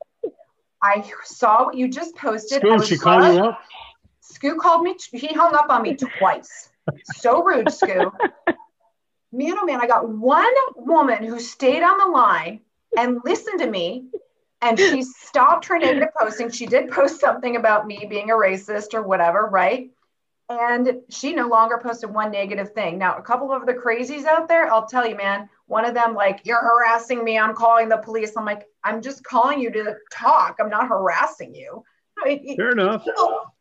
I 0.81 1.09
saw 1.23 1.65
what 1.65 1.75
you 1.75 1.87
just 1.87 2.15
posted. 2.15 2.61
School, 2.61 2.81
she 2.81 2.97
called 2.97 3.33
you 3.33 3.43
up. 3.45 3.59
Skoo 4.43 4.57
called 4.57 4.83
me. 4.83 4.95
He 5.11 5.27
hung 5.27 5.55
up 5.55 5.67
on 5.69 5.81
me 5.81 5.95
twice. 5.95 6.69
so 7.05 7.43
rude, 7.43 7.71
Skoo. 7.71 8.11
Man, 9.31 9.55
oh 9.57 9.65
man, 9.65 9.81
I 9.81 9.87
got 9.87 10.07
one 10.07 10.53
woman 10.75 11.23
who 11.23 11.39
stayed 11.39 11.81
on 11.81 11.97
the 11.97 12.15
line 12.15 12.59
and 12.97 13.19
listened 13.25 13.61
to 13.61 13.69
me, 13.69 14.05
and 14.61 14.77
she 14.77 15.01
stopped 15.01 15.65
her 15.65 15.79
negative 15.79 16.09
posting. 16.19 16.51
She 16.51 16.67
did 16.67 16.91
post 16.91 17.19
something 17.19 17.55
about 17.55 17.87
me 17.87 18.05
being 18.07 18.29
a 18.29 18.35
racist 18.35 18.93
or 18.93 19.01
whatever, 19.01 19.47
right? 19.47 19.89
And 20.49 21.01
she 21.09 21.33
no 21.33 21.47
longer 21.47 21.79
posted 21.81 22.13
one 22.13 22.31
negative 22.31 22.73
thing. 22.73 22.99
Now, 22.99 23.17
a 23.17 23.23
couple 23.23 23.51
of 23.51 23.65
the 23.65 23.73
crazies 23.73 24.25
out 24.25 24.47
there, 24.47 24.71
I'll 24.71 24.85
tell 24.85 25.07
you, 25.07 25.15
man, 25.15 25.49
one 25.65 25.85
of 25.85 25.95
them, 25.95 26.13
like, 26.13 26.41
you're 26.43 26.61
harassing 26.61 27.23
me. 27.23 27.39
I'm 27.39 27.55
calling 27.55 27.89
the 27.89 27.97
police. 27.97 28.33
I'm 28.37 28.45
like, 28.45 28.67
I'm 28.83 29.01
just 29.01 29.23
calling 29.23 29.59
you 29.59 29.71
to 29.71 29.95
talk. 30.11 30.57
I'm 30.59 30.69
not 30.69 30.89
harassing 30.89 31.55
you. 31.55 31.83
Fair 32.55 32.71
enough. 32.71 33.03
People, 33.03 33.52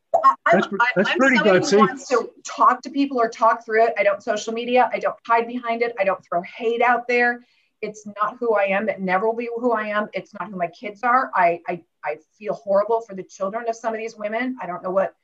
that's, 0.50 0.68
that's 0.96 1.10
I'm 1.10 1.18
pretty 1.18 1.38
good. 1.38 1.64
Who 1.64 1.78
wants 1.78 2.08
to 2.08 2.30
talk 2.44 2.82
to 2.82 2.90
people 2.90 3.20
or 3.20 3.28
talk 3.28 3.64
through 3.64 3.84
it. 3.86 3.94
I 3.98 4.02
don't 4.02 4.22
social 4.22 4.52
media. 4.52 4.90
I 4.92 4.98
don't 4.98 5.16
hide 5.26 5.46
behind 5.46 5.82
it. 5.82 5.94
I 5.98 6.04
don't 6.04 6.22
throw 6.24 6.42
hate 6.42 6.82
out 6.82 7.08
there. 7.08 7.44
It's 7.80 8.06
not 8.06 8.36
who 8.38 8.54
I 8.54 8.64
am. 8.64 8.88
It 8.88 9.00
never 9.00 9.26
will 9.26 9.36
be 9.36 9.48
who 9.56 9.72
I 9.72 9.88
am. 9.88 10.08
It's 10.12 10.32
not 10.38 10.50
who 10.50 10.56
my 10.56 10.68
kids 10.68 11.02
are. 11.02 11.30
I, 11.34 11.60
I, 11.66 11.82
I 12.04 12.18
feel 12.38 12.54
horrible 12.54 13.00
for 13.00 13.14
the 13.14 13.22
children 13.22 13.68
of 13.68 13.74
some 13.76 13.94
of 13.94 13.98
these 13.98 14.16
women. 14.16 14.56
I 14.62 14.66
don't 14.66 14.82
know 14.82 14.90
what, 14.90 15.14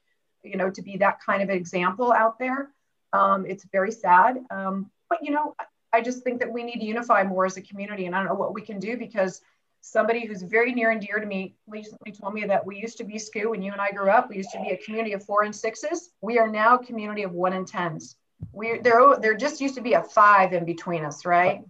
you 0.43 0.57
know, 0.57 0.71
to 0.71 0.83
be 0.83 0.97
that 0.97 1.21
kind 1.25 1.43
of 1.43 1.51
example 1.51 2.13
out 2.13 2.39
there. 2.39 2.71
Um, 3.13 3.47
it's 3.47 3.65
very 3.71 3.93
sad. 3.93 4.39
Um, 4.51 4.91
but, 5.09 5.19
you 5.23 5.31
know, 5.31 5.55
I 5.93 6.01
just 6.01 6.23
think 6.23 6.41
that 6.41 6.53
we 6.53 6.65
need 6.65 6.81
to 6.81 6.87
unify 6.87 7.23
more 7.23 7.47
as 7.47 7.57
a 7.57 7.63
community. 7.63 8.07
And 8.07 8.15
I 8.15 8.19
don't 8.19 8.29
know 8.29 8.35
what 8.35 8.55
we 8.55 8.63
can 8.63 8.79
do 8.79 8.97
because– 8.97 9.41
somebody 9.91 10.27
who's 10.27 10.43
very 10.43 10.73
near 10.73 10.91
and 10.91 11.01
dear 11.01 11.19
to 11.19 11.27
me 11.27 11.55
recently 11.67 12.13
told 12.13 12.35
me 12.35 12.45
that 12.45 12.65
we 12.65 12.77
used 12.77 12.99
to 12.99 13.05
be 13.05 13.15
Skoo 13.15 13.51
when 13.51 13.63
you 13.63 13.73
and 13.73 13.81
I 13.81 13.91
grew 13.91 14.11
up. 14.11 14.29
We 14.29 14.37
used 14.37 14.53
to 14.53 14.61
be 14.61 14.71
a 14.71 14.77
community 14.77 15.15
of 15.15 15.25
four 15.25 15.45
and 15.45 15.55
sixes. 15.55 16.11
We 16.21 16.39
are 16.39 16.49
now 16.49 16.77
a 16.77 16.85
community 16.85 17.23
of 17.23 17.33
one 17.33 17.55
and 17.55 17.67
tens. 17.67 18.17
We 18.53 18.79
there 18.79 19.17
there 19.21 19.35
just 19.35 19.61
used 19.61 19.75
to 19.77 19.81
be 19.81 19.95
a 19.95 20.03
five 20.03 20.53
in 20.53 20.65
between 20.65 21.05
us, 21.05 21.25
right? 21.25 21.65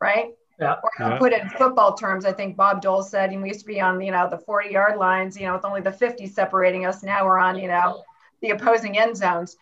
Right? 0.00 0.30
Yeah. 0.58 0.76
Or 0.82 0.90
yeah. 0.98 1.18
put 1.18 1.32
it 1.32 1.42
in 1.42 1.50
football 1.50 1.94
terms, 1.94 2.24
I 2.24 2.32
think 2.32 2.56
Bob 2.56 2.82
Dole 2.82 3.02
said, 3.02 3.30
and 3.30 3.40
we 3.42 3.48
used 3.48 3.60
to 3.60 3.66
be 3.66 3.80
on, 3.80 4.00
you 4.00 4.10
know, 4.10 4.28
the 4.28 4.38
40 4.38 4.70
yard 4.70 4.98
lines, 4.98 5.36
you 5.36 5.46
know, 5.46 5.54
with 5.54 5.64
only 5.64 5.82
the 5.82 5.92
50 5.92 6.26
separating 6.26 6.84
us. 6.84 7.04
Now 7.04 7.24
we're 7.24 7.38
on, 7.38 7.56
you 7.56 7.68
know, 7.68 8.02
the 8.42 8.50
opposing 8.50 8.98
end 8.98 9.16
zones. 9.16 9.56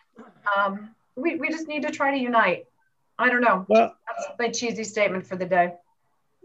Um, 0.56 0.94
we, 1.14 1.36
we 1.36 1.50
just 1.50 1.68
need 1.68 1.82
to 1.82 1.90
try 1.90 2.12
to 2.12 2.18
unite. 2.18 2.64
I 3.18 3.28
don't 3.28 3.42
know. 3.42 3.66
Well, 3.68 3.94
that's 4.06 4.38
my 4.38 4.48
cheesy 4.48 4.84
statement 4.84 5.26
for 5.26 5.36
the 5.36 5.44
day. 5.44 5.74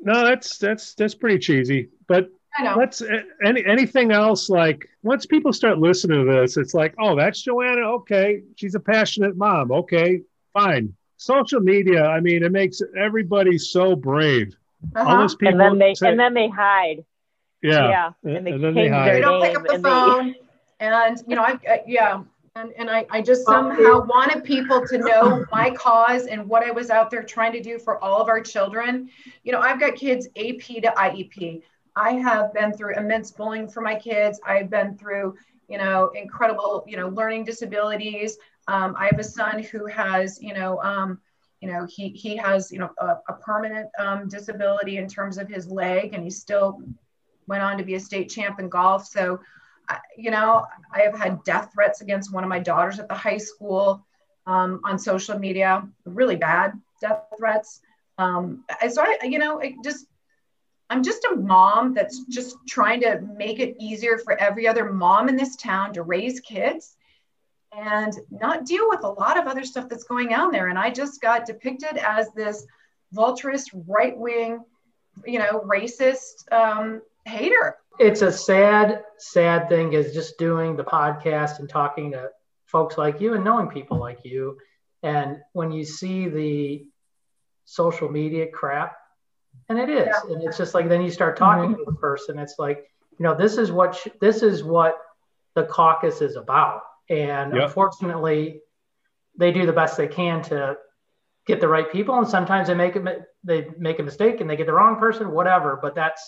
No, 0.01 0.25
that's 0.25 0.57
that's 0.57 0.95
that's 0.95 1.15
pretty 1.15 1.39
cheesy. 1.39 1.89
But 2.07 2.29
let's 2.75 3.01
any 3.45 3.63
anything 3.65 4.11
else 4.11 4.49
like 4.49 4.89
once 5.03 5.25
people 5.25 5.53
start 5.53 5.77
listening 5.77 6.25
to 6.25 6.31
this, 6.31 6.57
it's 6.57 6.73
like, 6.73 6.93
oh, 6.99 7.15
that's 7.15 7.41
Joanna. 7.41 7.81
Okay, 7.93 8.41
she's 8.55 8.75
a 8.75 8.79
passionate 8.79 9.37
mom. 9.37 9.71
Okay, 9.71 10.21
fine. 10.53 10.93
Social 11.17 11.59
media, 11.59 12.03
I 12.05 12.19
mean, 12.19 12.43
it 12.43 12.51
makes 12.51 12.81
everybody 12.97 13.57
so 13.57 13.95
brave. 13.95 14.55
Uh-huh. 14.95 15.07
All 15.07 15.19
those 15.19 15.35
people, 15.35 15.53
and 15.53 15.61
then 15.61 15.77
they 15.77 15.93
say, 15.93 16.09
and 16.09 16.19
then 16.19 16.33
they 16.33 16.49
hide. 16.49 17.05
Yeah, 17.61 17.89
yeah, 17.89 18.11
and 18.35 18.47
they, 18.47 18.51
and 18.53 18.63
then 18.63 18.73
they 18.73 18.87
hide. 18.89 19.15
They 19.15 19.21
don't 19.21 19.41
pick 19.43 19.55
up 19.55 19.67
the 19.67 19.79
phone, 19.79 20.35
they... 20.79 20.87
and 20.87 21.21
you 21.27 21.35
know, 21.35 21.43
I, 21.43 21.59
I 21.69 21.83
yeah, 21.85 22.23
and, 22.55 22.73
and 22.77 22.89
I, 22.89 23.05
I 23.09 23.21
just 23.21 23.45
somehow 23.45 24.05
wanted 24.05 24.43
people 24.43 24.85
to 24.87 24.97
know 24.97 25.45
my 25.51 25.71
cause 25.71 26.25
and 26.25 26.47
what 26.47 26.63
I 26.63 26.71
was 26.71 26.89
out 26.89 27.09
there 27.09 27.23
trying 27.23 27.53
to 27.53 27.61
do 27.61 27.79
for 27.79 28.03
all 28.03 28.21
of 28.21 28.27
our 28.27 28.41
children. 28.41 29.09
You 29.43 29.53
know, 29.53 29.59
I've 29.59 29.79
got 29.79 29.95
kids 29.95 30.27
AP 30.35 30.81
to 30.81 30.93
IEP. 30.97 31.61
I 31.95 32.13
have 32.13 32.53
been 32.53 32.73
through 32.73 32.97
immense 32.97 33.31
bullying 33.31 33.69
for 33.69 33.81
my 33.81 33.95
kids. 33.95 34.39
I've 34.45 34.69
been 34.69 34.97
through, 34.97 35.35
you 35.69 35.77
know, 35.77 36.09
incredible, 36.09 36.83
you 36.87 36.97
know, 36.97 37.09
learning 37.09 37.45
disabilities. 37.45 38.37
Um, 38.67 38.95
I 38.97 39.05
have 39.05 39.19
a 39.19 39.23
son 39.23 39.63
who 39.63 39.85
has, 39.87 40.41
you 40.41 40.53
know, 40.53 40.81
um, 40.81 41.19
you 41.61 41.71
know, 41.71 41.85
he 41.87 42.09
he 42.09 42.35
has 42.37 42.71
you 42.71 42.79
know 42.79 42.89
a, 42.97 43.17
a 43.29 43.33
permanent 43.33 43.87
um, 43.99 44.27
disability 44.27 44.97
in 44.97 45.07
terms 45.07 45.37
of 45.37 45.47
his 45.47 45.67
leg, 45.67 46.13
and 46.13 46.23
he 46.23 46.29
still 46.29 46.81
went 47.47 47.61
on 47.61 47.77
to 47.77 47.83
be 47.83 47.95
a 47.95 47.99
state 47.99 48.29
champ 48.29 48.59
in 48.59 48.67
golf. 48.67 49.05
So, 49.05 49.39
you 50.17 50.32
know, 50.32 50.65
I 50.93 51.01
have 51.01 51.17
had 51.17 51.43
death 51.43 51.71
threats 51.73 52.01
against 52.01 52.34
one 52.34 52.43
of 52.43 52.49
my 52.49 52.60
daughters 52.60 52.99
at 52.99 53.08
the 53.08 53.15
high 53.15 53.38
school 53.38 54.06
um, 54.47 54.82
on 54.84 54.97
social 54.97 55.38
media, 55.38 55.88
really 56.06 56.36
bad 56.36 56.73
death 57.01 57.23
threats. 57.38 57.82
Um, 58.17 58.63
so 58.89 59.01
I, 59.01 59.17
you 59.23 59.39
know, 59.39 59.60
it 59.60 59.75
just 59.84 60.06
I'm 60.91 61.04
just 61.04 61.25
a 61.32 61.36
mom 61.38 61.93
that's 61.93 62.25
just 62.25 62.58
trying 62.67 62.99
to 63.01 63.21
make 63.38 63.60
it 63.60 63.77
easier 63.80 64.17
for 64.17 64.38
every 64.38 64.67
other 64.67 64.91
mom 64.91 65.30
in 65.30 65.38
this 65.38 65.56
town 65.56 65.93
to 65.93 66.04
raise 66.04 66.41
kids 66.41 66.97
and 67.71 68.13
not 68.30 68.65
deal 68.65 68.89
with 68.89 69.04
a 69.04 69.08
lot 69.08 69.39
of 69.39 69.47
other 69.47 69.63
stuff 69.63 69.88
that's 69.88 70.04
going 70.04 70.34
on 70.34 70.51
there. 70.51 70.67
And 70.67 70.77
I 70.77 70.89
just 70.89 71.21
got 71.21 71.45
depicted 71.45 71.97
as 71.97 72.30
this 72.34 72.65
vulturous, 73.13 73.69
right 73.88 74.17
wing, 74.17 74.65
you 75.25 75.39
know, 75.39 75.62
racist 75.62 76.51
um, 76.51 77.01
hater. 77.25 77.77
It's 77.99 78.21
a 78.21 78.32
sad, 78.32 79.04
sad 79.17 79.69
thing 79.69 79.93
is 79.93 80.13
just 80.13 80.38
doing 80.38 80.75
the 80.75 80.84
podcast 80.84 81.60
and 81.60 81.69
talking 81.69 82.12
to 82.12 82.30
folks 82.65 82.97
like 82.97 83.21
you 83.21 83.34
and 83.34 83.43
knowing 83.43 83.67
people 83.67 83.99
like 83.99 84.23
you. 84.23 84.58
And 85.04 85.38
when 85.54 85.71
you 85.71 85.84
see 85.84 86.27
the 86.27 86.86
social 87.65 88.10
media 88.10 88.47
crap, 88.47 88.95
and 89.67 89.77
it 89.77 89.89
is, 89.89 90.08
yeah. 90.08 90.34
and 90.34 90.43
it's 90.43 90.58
just 90.58 90.73
like 90.73 90.88
then 90.88 91.01
you 91.01 91.12
start 91.12 91.38
talking 91.38 91.71
mm-hmm. 91.71 91.84
to 91.84 91.86
the 91.86 91.97
person. 91.97 92.39
It's 92.39 92.56
like, 92.58 92.86
you 93.19 93.23
know, 93.23 93.36
this 93.36 93.58
is 93.58 93.71
what 93.71 93.95
sh- 93.95 94.08
this 94.21 94.43
is 94.43 94.63
what 94.63 94.97
the 95.56 95.65
caucus 95.65 96.21
is 96.21 96.38
about 96.38 96.82
and 97.12 97.54
yep. 97.54 97.63
unfortunately, 97.65 98.62
they 99.38 99.51
do 99.51 99.65
the 99.65 99.73
best 99.73 99.97
they 99.97 100.08
can 100.08 100.41
to 100.43 100.77
get 101.45 101.60
the 101.60 101.67
right 101.67 101.91
people. 101.91 102.17
And 102.17 102.27
sometimes 102.27 102.69
they 102.69 102.73
make 102.73 102.95
a, 102.95 103.25
they 103.43 103.67
make 103.77 103.99
a 103.99 104.04
mistake 104.04 104.39
and 104.39 104.49
they 104.49 104.56
get 104.56 104.65
the 104.65 104.73
wrong 104.73 104.97
person, 104.97 105.32
whatever. 105.32 105.77
But 105.82 105.93
that's, 105.93 106.27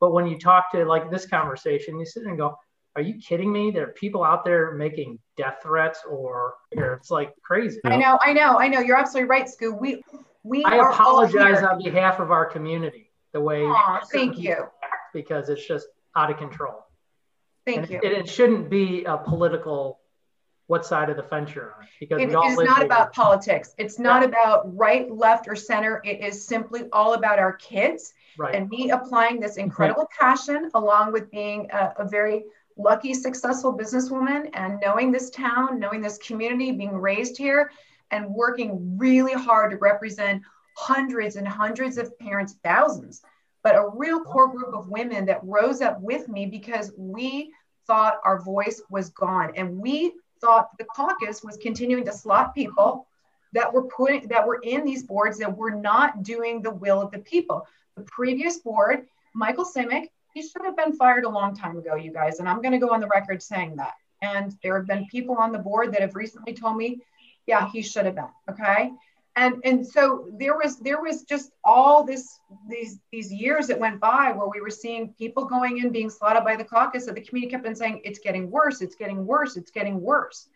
but 0.00 0.12
when 0.12 0.26
you 0.26 0.38
talk 0.38 0.70
to 0.72 0.84
like 0.84 1.10
this 1.10 1.26
conversation, 1.26 1.98
you 1.98 2.06
sit 2.06 2.24
and 2.24 2.36
go, 2.36 2.56
are 2.96 3.02
you 3.02 3.14
kidding 3.20 3.52
me? 3.52 3.70
There 3.70 3.84
are 3.84 3.92
people 3.92 4.24
out 4.24 4.44
there 4.44 4.72
making 4.72 5.18
death 5.36 5.58
threats 5.62 6.00
or 6.08 6.54
it's 6.72 7.10
like 7.10 7.32
crazy. 7.42 7.80
I 7.84 7.96
know, 7.96 8.18
I 8.24 8.32
know, 8.32 8.58
I 8.58 8.68
know. 8.68 8.80
You're 8.80 8.96
absolutely 8.96 9.28
right, 9.28 9.46
Skoo. 9.46 9.78
We, 9.78 10.02
we 10.42 10.64
I 10.64 10.76
apologize 10.76 11.62
on 11.62 11.82
behalf 11.82 12.18
of 12.18 12.30
our 12.30 12.46
community 12.46 13.10
the 13.32 13.40
way 13.40 13.60
Aww, 13.60 14.00
thank 14.12 14.38
you 14.38 14.66
because 15.12 15.48
it's 15.48 15.66
just 15.66 15.86
out 16.16 16.30
of 16.30 16.38
control. 16.38 16.84
Thank 17.66 17.82
and 17.82 17.90
you. 17.90 18.00
It, 18.02 18.12
it 18.12 18.28
shouldn't 18.28 18.68
be 18.68 19.04
a 19.04 19.18
political 19.18 20.00
what 20.66 20.84
side 20.84 21.08
of 21.08 21.16
the 21.16 21.22
fence 21.22 21.54
you're 21.54 21.72
on 21.72 21.86
because 21.98 22.20
it 22.20 22.28
is 22.28 22.58
not 22.58 22.84
about 22.84 23.12
politics 23.14 23.74
it's 23.78 23.98
not 23.98 24.20
yeah. 24.20 24.28
about 24.28 24.76
right 24.76 25.10
left 25.10 25.48
or 25.48 25.56
center 25.56 26.02
it 26.04 26.20
is 26.20 26.46
simply 26.46 26.82
all 26.92 27.14
about 27.14 27.38
our 27.38 27.54
kids 27.54 28.12
right. 28.38 28.54
and 28.54 28.68
me 28.70 28.90
applying 28.90 29.40
this 29.40 29.56
incredible 29.56 30.08
passion 30.18 30.70
along 30.74 31.12
with 31.12 31.30
being 31.30 31.68
a, 31.72 31.94
a, 31.98 32.08
very 32.08 32.44
lucky 32.76 33.12
successful 33.12 33.76
businesswoman 33.76 34.48
and 34.54 34.78
knowing 34.80 35.12
this 35.12 35.30
town 35.30 35.78
knowing 35.78 36.00
this 36.00 36.18
community 36.18 36.72
being 36.72 36.96
raised 36.96 37.36
here 37.36 37.70
and 38.10 38.26
working 38.28 38.96
really 38.96 39.34
hard 39.34 39.70
to 39.70 39.76
represent 39.78 40.40
hundreds 40.76 41.36
and 41.36 41.46
hundreds 41.46 41.98
of 41.98 42.16
parents 42.18 42.54
thousands 42.62 43.22
but 43.62 43.74
a 43.74 43.90
real 43.94 44.20
core 44.20 44.48
group 44.48 44.74
of 44.74 44.88
women 44.88 45.26
that 45.26 45.40
rose 45.42 45.82
up 45.82 46.00
with 46.00 46.28
me 46.28 46.46
because 46.46 46.92
we 46.96 47.50
thought 47.86 48.20
our 48.24 48.40
voice 48.40 48.80
was 48.88 49.10
gone 49.10 49.52
and 49.56 49.76
we 49.76 50.12
thought 50.40 50.68
the 50.78 50.84
caucus 50.84 51.42
was 51.42 51.56
continuing 51.56 52.04
to 52.04 52.12
slot 52.12 52.54
people 52.54 53.08
that 53.52 53.72
were 53.72 53.84
putting 53.84 54.28
that 54.28 54.46
were 54.46 54.60
in 54.62 54.84
these 54.84 55.02
boards 55.02 55.38
that 55.38 55.56
were 55.56 55.70
not 55.70 56.22
doing 56.22 56.62
the 56.62 56.70
will 56.70 57.00
of 57.00 57.10
the 57.10 57.18
people. 57.18 57.66
The 57.98 58.04
previous 58.04 58.58
board, 58.58 59.06
Michael 59.34 59.64
Simeck, 59.64 60.08
he 60.34 60.42
should 60.42 60.64
have 60.64 60.76
been 60.76 60.94
fired 60.94 61.24
a 61.24 61.28
long 61.28 61.56
time 61.56 61.76
ago, 61.76 61.96
you 61.96 62.12
guys, 62.12 62.38
and 62.38 62.48
I'm 62.48 62.62
going 62.62 62.72
to 62.72 62.78
go 62.78 62.92
on 62.92 63.00
the 63.00 63.08
record 63.08 63.42
saying 63.42 63.76
that. 63.76 63.94
And 64.22 64.54
there 64.62 64.76
have 64.76 64.86
been 64.86 65.06
people 65.06 65.36
on 65.36 65.52
the 65.52 65.58
board 65.58 65.92
that 65.92 66.00
have 66.00 66.14
recently 66.14 66.54
told 66.54 66.76
me, 66.76 67.00
yeah, 67.46 67.68
he 67.70 67.82
should 67.82 68.04
have 68.06 68.14
been. 68.14 68.28
Okay 68.50 68.90
and 69.38 69.60
and 69.64 69.86
so 69.86 70.26
there 70.32 70.56
was 70.56 70.78
there 70.78 71.00
was 71.00 71.22
just 71.22 71.52
all 71.64 72.04
this 72.04 72.40
these 72.68 72.98
these 73.12 73.32
years 73.32 73.68
that 73.68 73.78
went 73.78 74.00
by 74.00 74.32
where 74.32 74.48
we 74.48 74.60
were 74.60 74.70
seeing 74.70 75.14
people 75.16 75.44
going 75.44 75.78
in 75.78 75.90
being 75.90 76.10
slaughtered 76.10 76.44
by 76.44 76.56
the 76.56 76.64
caucus 76.64 77.06
and 77.06 77.16
the 77.16 77.20
community 77.20 77.52
kept 77.52 77.66
on 77.66 77.74
saying 77.74 78.00
it's 78.04 78.18
getting 78.18 78.50
worse 78.50 78.82
it's 78.82 78.96
getting 78.96 79.24
worse 79.24 79.56
it's 79.56 79.70
getting 79.70 80.00
worse 80.00 80.48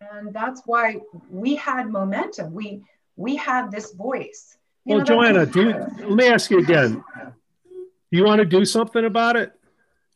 and 0.00 0.32
that's 0.32 0.62
why 0.64 1.00
we 1.28 1.56
had 1.56 1.90
momentum 1.90 2.54
we 2.54 2.82
we 3.16 3.34
had 3.34 3.70
this 3.70 3.92
voice 3.92 4.56
well 4.84 4.98
know, 4.98 5.04
joanna 5.04 5.46
do 5.46 5.62
you, 5.62 5.70
let 5.70 6.10
me 6.10 6.26
ask 6.26 6.50
you 6.50 6.58
again 6.58 7.02
do 7.24 8.18
you 8.18 8.24
want 8.24 8.38
to 8.38 8.44
do 8.44 8.64
something 8.64 9.04
about 9.04 9.36
it 9.36 9.52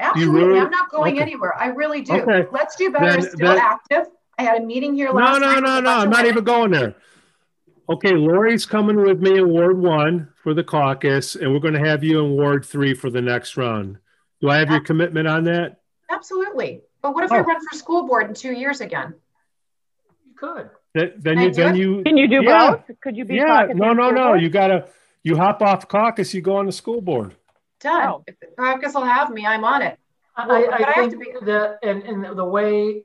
absolutely 0.00 0.42
really? 0.42 0.60
i'm 0.60 0.70
not 0.70 0.90
going 0.90 1.14
okay. 1.14 1.22
anywhere 1.22 1.56
i 1.58 1.66
really 1.66 2.02
do 2.02 2.12
okay. 2.14 2.48
let's 2.52 2.76
do 2.76 2.90
better 2.90 3.20
then, 3.20 3.22
still 3.22 3.54
then, 3.54 3.58
active 3.58 4.06
i 4.38 4.42
had 4.42 4.62
a 4.62 4.64
meeting 4.64 4.94
here 4.94 5.10
last 5.10 5.40
no 5.40 5.54
no 5.54 5.60
no 5.60 5.80
no 5.80 5.90
i'm 5.90 6.10
not 6.10 6.26
even 6.26 6.44
going 6.44 6.70
there 6.70 6.94
Okay, 7.90 8.12
Lori's 8.12 8.66
coming 8.66 8.96
with 8.96 9.18
me 9.22 9.38
in 9.38 9.48
Ward 9.48 9.78
One 9.78 10.28
for 10.42 10.52
the 10.52 10.62
caucus, 10.62 11.36
and 11.36 11.50
we're 11.50 11.58
going 11.58 11.72
to 11.72 11.80
have 11.80 12.04
you 12.04 12.22
in 12.22 12.32
Ward 12.32 12.62
Three 12.62 12.92
for 12.92 13.08
the 13.08 13.22
next 13.22 13.56
round. 13.56 13.96
Do 14.42 14.50
I 14.50 14.58
have 14.58 14.68
your 14.68 14.80
commitment 14.80 15.26
on 15.26 15.44
that? 15.44 15.80
Absolutely. 16.10 16.82
But 17.00 17.14
what 17.14 17.24
if 17.24 17.32
oh. 17.32 17.36
I 17.36 17.40
run 17.40 17.56
for 17.66 17.76
school 17.76 18.06
board 18.06 18.28
in 18.28 18.34
two 18.34 18.52
years 18.52 18.82
again? 18.82 19.14
You 20.26 20.34
could. 20.34 20.68
Then, 20.94 21.12
then 21.18 21.40
you 21.40 21.52
then 21.52 21.76
you 21.76 22.02
can 22.02 22.16
you 22.16 22.28
do 22.28 22.42
yeah. 22.42 22.70
both? 22.70 23.00
Could 23.02 23.16
you 23.16 23.24
be? 23.24 23.36
Yeah. 23.36 23.68
No, 23.74 23.92
no, 23.92 24.10
no. 24.10 24.28
Board? 24.28 24.42
You 24.42 24.48
gotta 24.48 24.88
you 25.22 25.36
hop 25.36 25.62
off 25.62 25.88
caucus. 25.88 26.32
You 26.32 26.40
go 26.40 26.56
on 26.56 26.66
the 26.66 26.72
school 26.72 27.00
board. 27.00 27.34
Done. 27.80 28.08
Oh. 28.08 28.24
If 28.26 28.40
the 28.40 28.46
caucus 28.58 28.94
will 28.94 29.04
have 29.04 29.30
me, 29.30 29.46
I'm 29.46 29.64
on 29.64 29.82
it. 29.82 29.98
Well, 30.36 30.50
I, 30.50 30.62
I, 30.62 30.90
I 30.90 30.94
think 30.94 31.20
be- 31.20 31.32
the 31.42 31.78
and, 31.82 32.02
and 32.02 32.38
the 32.38 32.44
way 32.44 33.04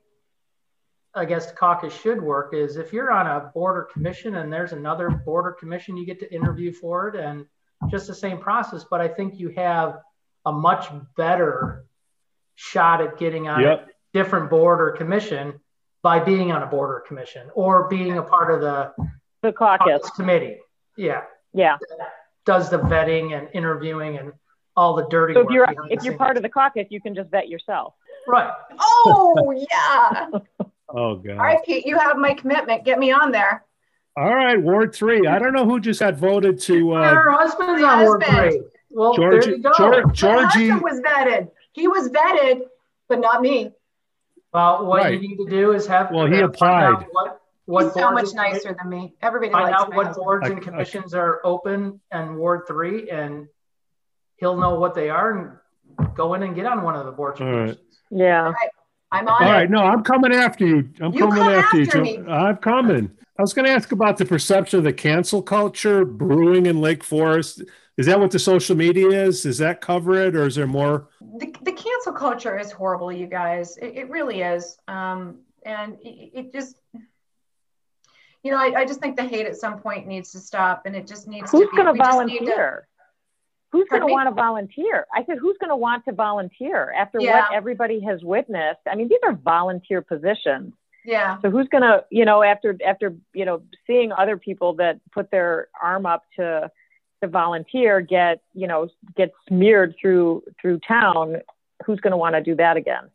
I 1.14 1.24
guess 1.24 1.52
caucus 1.52 1.94
should 1.94 2.20
work 2.20 2.54
is 2.54 2.76
if 2.76 2.92
you're 2.92 3.12
on 3.12 3.26
a 3.26 3.50
border 3.52 3.88
commission 3.92 4.36
and 4.36 4.52
there's 4.52 4.72
another 4.72 5.10
border 5.10 5.52
commission, 5.52 5.96
you 5.96 6.06
get 6.06 6.18
to 6.20 6.34
interview 6.34 6.72
for 6.72 7.08
it 7.08 7.16
and 7.16 7.46
just 7.90 8.06
the 8.06 8.14
same 8.14 8.38
process. 8.38 8.84
But 8.88 9.00
I 9.00 9.08
think 9.08 9.38
you 9.38 9.50
have 9.50 9.98
a 10.46 10.52
much 10.52 10.86
better 11.16 11.84
shot 12.56 13.00
at 13.00 13.18
getting 13.18 13.48
on 13.48 13.60
yep. 13.60 13.88
a 13.88 14.16
different 14.16 14.50
board 14.50 14.80
or 14.80 14.92
commission 14.92 15.60
by 16.04 16.20
being 16.20 16.52
on 16.52 16.62
a 16.62 16.66
border 16.66 17.02
commission 17.08 17.48
or 17.54 17.88
being 17.88 18.18
a 18.18 18.22
part 18.22 18.54
of 18.54 18.60
the 18.60 18.92
the 19.42 19.52
caucus, 19.52 20.02
caucus 20.02 20.10
committee. 20.10 20.58
Yeah. 20.96 21.22
Yeah. 21.54 21.78
Does 22.44 22.70
the 22.70 22.78
vetting 22.78 23.36
and 23.36 23.48
interviewing 23.54 24.18
and 24.18 24.32
all 24.76 24.94
the 24.94 25.06
dirty 25.08 25.34
so 25.34 25.40
if 25.40 25.50
you're 25.50 25.66
if 25.88 26.04
you're 26.04 26.16
part 26.16 26.36
of 26.36 26.42
the 26.42 26.48
caucus, 26.48 26.86
you 26.90 27.00
can 27.00 27.14
just 27.14 27.30
vet 27.30 27.48
yourself. 27.48 27.94
Right. 28.28 28.52
Oh 28.78 29.66
yeah. 29.72 30.28
Oh 30.96 31.16
God. 31.16 31.32
All 31.32 31.38
right, 31.38 31.58
Pete, 31.64 31.84
you 31.86 31.98
have 31.98 32.18
my 32.18 32.34
commitment. 32.34 32.84
Get 32.84 33.00
me 33.00 33.10
on 33.10 33.32
there. 33.32 33.64
All 34.16 34.32
right, 34.32 34.62
Ward 34.62 34.94
three. 34.94 35.26
I 35.26 35.40
don't 35.40 35.52
know 35.52 35.64
who 35.64 35.80
just 35.80 35.98
got 35.98 36.14
voted 36.14 36.60
to. 36.60 36.92
Uh, 36.92 37.14
Her 37.14 37.32
husband's 37.32 37.82
on 37.82 38.04
Ward 38.04 38.22
three. 38.24 38.62
Well, 38.90 39.16
Georgie, 39.16 39.40
there 39.40 39.56
you 39.56 39.62
go. 39.62 39.72
George, 39.76 40.12
Georgie 40.16 40.68
husband 40.68 40.82
was 40.82 41.00
vetted. 41.00 41.50
He 41.72 41.88
was 41.88 42.10
vetted, 42.10 42.60
but 43.08 43.18
not 43.18 43.42
me. 43.42 43.72
Well, 44.54 44.86
what 44.86 45.02
right. 45.02 45.14
you 45.14 45.28
need 45.28 45.36
to 45.36 45.50
do 45.50 45.72
is 45.72 45.86
have. 45.88 46.12
Well, 46.12 46.26
he 46.26 46.38
applied. 46.38 47.04
What, 47.10 47.40
what 47.64 47.84
He's 47.84 47.94
so 47.94 48.12
much 48.12 48.32
nicer 48.34 48.76
than 48.80 48.88
me. 48.88 49.14
Everybody 49.20 49.50
find 49.50 49.72
likes 49.72 49.82
out 49.82 49.94
what 49.94 50.06
husband. 50.06 50.24
boards 50.24 50.48
and 50.48 50.62
commissions 50.62 51.12
I, 51.12 51.18
I, 51.18 51.22
are 51.22 51.40
open 51.44 52.00
and 52.12 52.36
Ward 52.36 52.62
three, 52.68 53.10
and 53.10 53.48
he'll 54.36 54.56
know 54.56 54.78
what 54.78 54.94
they 54.94 55.10
are 55.10 55.58
and 55.98 56.14
go 56.14 56.34
in 56.34 56.44
and 56.44 56.54
get 56.54 56.66
on 56.66 56.82
one 56.82 56.94
of 56.94 57.04
the 57.04 57.10
boards. 57.10 57.40
Right. 57.40 57.76
Yeah. 58.10 58.52
I'm 59.10 59.26
on 59.26 59.42
All 59.42 59.48
it. 59.48 59.52
right, 59.52 59.70
no, 59.70 59.78
I'm 59.78 60.04
coming 60.04 60.32
after 60.32 60.66
you. 60.66 60.88
I'm 61.00 61.12
you 61.12 61.20
coming 61.20 61.42
after, 61.42 61.82
after 61.82 62.04
you. 62.04 62.20
Me. 62.20 62.30
I'm 62.30 62.56
coming. 62.58 63.10
I 63.38 63.42
was 63.42 63.52
going 63.52 63.66
to 63.66 63.72
ask 63.72 63.90
about 63.90 64.18
the 64.18 64.24
perception 64.24 64.78
of 64.78 64.84
the 64.84 64.92
cancel 64.92 65.42
culture 65.42 66.04
brewing 66.04 66.66
in 66.66 66.80
Lake 66.80 67.02
Forest. 67.02 67.62
Is 67.96 68.06
that 68.06 68.18
what 68.18 68.30
the 68.30 68.38
social 68.38 68.76
media 68.76 69.08
is? 69.08 69.42
Does 69.42 69.58
that 69.58 69.80
cover 69.80 70.14
it, 70.16 70.36
or 70.36 70.46
is 70.46 70.54
there 70.54 70.66
more? 70.66 71.08
The, 71.36 71.54
the 71.62 71.72
cancel 71.72 72.12
culture 72.12 72.58
is 72.58 72.70
horrible, 72.70 73.12
you 73.12 73.26
guys. 73.26 73.76
It, 73.76 73.96
it 73.96 74.10
really 74.10 74.42
is, 74.42 74.78
um, 74.86 75.38
and 75.64 75.98
it, 76.00 76.30
it, 76.34 76.52
just, 76.52 76.76
you 78.42 78.50
know, 78.50 78.58
I, 78.58 78.80
I, 78.80 78.84
just 78.84 79.00
think 79.00 79.16
the 79.16 79.24
hate 79.24 79.46
at 79.46 79.56
some 79.56 79.80
point 79.80 80.06
needs 80.06 80.30
to 80.32 80.38
stop, 80.38 80.86
and 80.86 80.94
it 80.94 81.06
just 81.06 81.26
needs 81.26 81.50
Who's 81.50 81.62
to. 81.62 81.66
Who's 81.66 81.76
going 81.76 81.96
to 81.96 82.02
volunteer? 82.02 82.86
who's 83.74 83.88
going 83.88 84.06
to 84.06 84.06
want 84.06 84.28
to 84.28 84.34
volunteer? 84.34 85.04
I 85.12 85.24
said, 85.24 85.38
who's 85.38 85.56
going 85.58 85.70
to 85.70 85.76
want 85.76 86.04
to 86.04 86.12
volunteer 86.12 86.92
after 86.92 87.18
yeah. 87.20 87.40
what 87.40 87.54
everybody 87.54 88.00
has 88.04 88.22
witnessed? 88.22 88.80
I 88.88 88.94
mean, 88.94 89.08
these 89.08 89.18
are 89.24 89.32
volunteer 89.32 90.00
positions. 90.00 90.74
Yeah. 91.04 91.38
So 91.42 91.50
who's 91.50 91.66
going 91.68 91.82
to, 91.82 92.04
you 92.08 92.24
know, 92.24 92.44
after 92.44 92.78
after 92.86 93.14
you 93.34 93.44
know 93.44 93.62
seeing 93.86 94.12
other 94.12 94.38
people 94.38 94.74
that 94.74 95.00
put 95.12 95.30
their 95.30 95.68
arm 95.82 96.06
up 96.06 96.22
to 96.36 96.70
to 97.22 97.28
volunteer 97.28 98.00
get 98.00 98.42
you 98.54 98.66
know 98.66 98.88
get 99.16 99.32
smeared 99.48 99.94
through 100.00 100.42
through 100.60 100.80
town, 100.86 101.36
who's 101.84 102.00
going 102.00 102.12
to 102.12 102.16
want 102.16 102.34
to 102.34 102.42
do 102.42 102.54
that 102.56 102.76
again? 102.76 103.10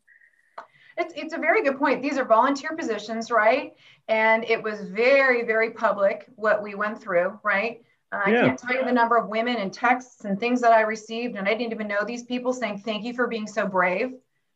It's, 0.97 1.13
it's 1.15 1.33
a 1.33 1.37
very 1.37 1.63
good 1.63 1.79
point. 1.79 2.01
These 2.01 2.17
are 2.17 2.25
volunteer 2.25 2.75
positions, 2.75 3.31
right? 3.31 3.73
And 4.09 4.43
it 4.43 4.61
was 4.61 4.81
very, 4.81 5.45
very 5.45 5.71
public 5.71 6.25
what 6.35 6.61
we 6.61 6.75
went 6.75 7.01
through, 7.01 7.39
right? 7.41 7.81
Uh, 8.11 8.21
yeah. 8.27 8.41
I 8.41 8.45
can't 8.47 8.59
tell 8.59 8.75
you 8.75 8.83
the 8.83 8.91
number 8.91 9.15
of 9.15 9.29
women 9.29 9.55
and 9.57 9.71
texts 9.71 10.25
and 10.25 10.37
things 10.39 10.59
that 10.61 10.73
I 10.73 10.81
received, 10.81 11.37
and 11.37 11.47
I 11.47 11.53
didn't 11.53 11.71
even 11.71 11.87
know 11.87 12.03
these 12.05 12.23
people 12.23 12.51
saying, 12.51 12.79
Thank 12.79 13.05
you 13.05 13.13
for 13.13 13.27
being 13.27 13.47
so 13.47 13.65
brave. 13.65 14.13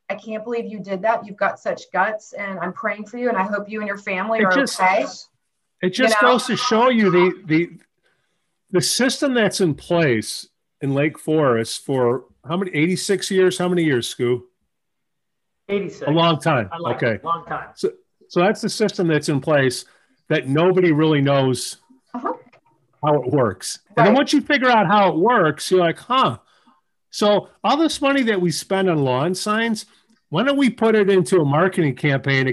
I 0.10 0.16
can't 0.16 0.44
believe 0.44 0.66
you 0.66 0.80
did 0.80 1.02
that. 1.04 1.26
You've 1.26 1.38
got 1.38 1.60
such 1.60 1.92
guts, 1.94 2.34
and 2.34 2.60
I'm 2.60 2.74
praying 2.74 3.06
for 3.06 3.18
you, 3.18 3.30
and 3.30 3.38
I 3.38 3.44
hope 3.44 3.70
you 3.70 3.80
and 3.80 3.88
your 3.88 3.98
family 3.98 4.40
it 4.40 4.46
are 4.46 4.52
just, 4.52 4.80
okay. 4.82 5.06
It 5.82 5.92
just 5.92 6.16
you 6.16 6.28
know? 6.28 6.34
goes 6.34 6.46
to 6.48 6.58
show 6.58 6.90
you 6.90 7.10
the, 7.10 7.42
the, 7.46 7.70
the 8.74 8.82
system 8.82 9.34
that's 9.34 9.62
in 9.62 9.76
place 9.76 10.50
in 10.82 10.94
Lake 10.94 11.18
Forest 11.18 11.86
for 11.86 12.26
how 12.46 12.58
many, 12.58 12.72
86 12.72 13.32
years? 13.32 13.58
How 13.58 13.70
many 13.70 13.84
years, 13.84 14.14
Skoo? 14.14 14.42
86. 15.70 16.08
A 16.08 16.12
long 16.12 16.40
time. 16.40 16.70
Like 16.78 16.98
okay. 16.98 17.16
It. 17.16 17.24
Long 17.24 17.46
time. 17.46 17.70
So, 17.76 17.92
so 18.28 18.42
that's 18.42 18.62
the 18.62 18.70
system 18.70 19.08
that's 19.08 19.30
in 19.30 19.40
place 19.40 19.86
that 20.28 20.50
nobody 20.50 20.92
really 20.92 21.22
knows 21.22 21.78
uh-huh. 22.14 22.34
how 23.04 23.22
it 23.22 23.32
works. 23.32 23.80
Right. 23.90 24.00
And 24.00 24.08
then 24.08 24.16
once 24.16 24.34
you 24.34 24.42
figure 24.42 24.70
out 24.70 24.88
how 24.88 25.10
it 25.10 25.18
works, 25.18 25.70
you're 25.72 25.80
like, 25.80 26.00
huh. 26.00 26.40
So 27.12 27.50
all 27.64 27.78
this 27.78 28.02
money 28.02 28.24
that 28.24 28.42
we 28.42 28.50
spend 28.50 28.90
on 28.90 28.98
lawn 28.98 29.36
signs, 29.36 29.86
why 30.30 30.44
don't 30.44 30.58
we 30.58 30.72
put 30.72 30.96
it 30.96 31.12
into 31.12 31.40
a 31.40 31.46
marketing 31.46 31.96
campaign 31.96 32.48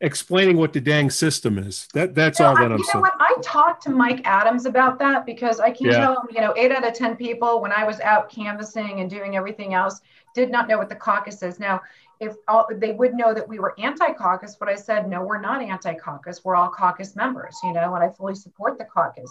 explaining 0.00 0.56
what 0.56 0.72
the 0.72 0.80
dang 0.80 1.10
system 1.10 1.58
is? 1.58 1.88
That 1.94 2.14
that's 2.14 2.40
all 2.40 2.54
that 2.54 2.72
I'm 2.72 2.78
you 2.78 2.84
saying. 2.84 3.02
Know 3.02 3.10
what? 3.10 3.14
I 3.18 3.34
talked 3.42 3.82
to 3.84 3.90
Mike 3.90 4.20
Adams 4.24 4.66
about 4.66 4.98
that 5.00 5.26
because 5.26 5.60
I 5.60 5.70
can 5.70 5.86
yeah. 5.86 5.98
tell 5.98 6.12
him, 6.12 6.28
you 6.30 6.40
know, 6.40 6.54
eight 6.56 6.70
out 6.70 6.86
of 6.86 6.94
ten 6.94 7.16
people 7.16 7.60
when 7.60 7.72
I 7.72 7.84
was 7.84 7.98
out 8.00 8.30
canvassing 8.30 9.00
and 9.00 9.10
doing 9.10 9.36
everything 9.36 9.74
else 9.74 10.00
did 10.34 10.50
not 10.50 10.68
know 10.68 10.78
what 10.78 10.88
the 10.88 10.94
caucus 10.94 11.42
is. 11.42 11.58
Now, 11.58 11.80
if 12.20 12.34
all, 12.48 12.66
they 12.72 12.92
would 12.92 13.14
know 13.14 13.32
that 13.32 13.48
we 13.48 13.58
were 13.58 13.74
anti-caucus, 13.78 14.56
but 14.56 14.68
I 14.68 14.74
said, 14.74 15.08
no, 15.08 15.22
we're 15.22 15.40
not 15.40 15.62
anti-caucus. 15.62 16.44
We're 16.44 16.56
all 16.56 16.68
caucus 16.68 17.14
members, 17.14 17.56
you 17.62 17.72
know, 17.72 17.94
and 17.94 18.02
I 18.02 18.08
fully 18.08 18.34
support 18.34 18.76
the 18.78 18.84
caucus. 18.84 19.30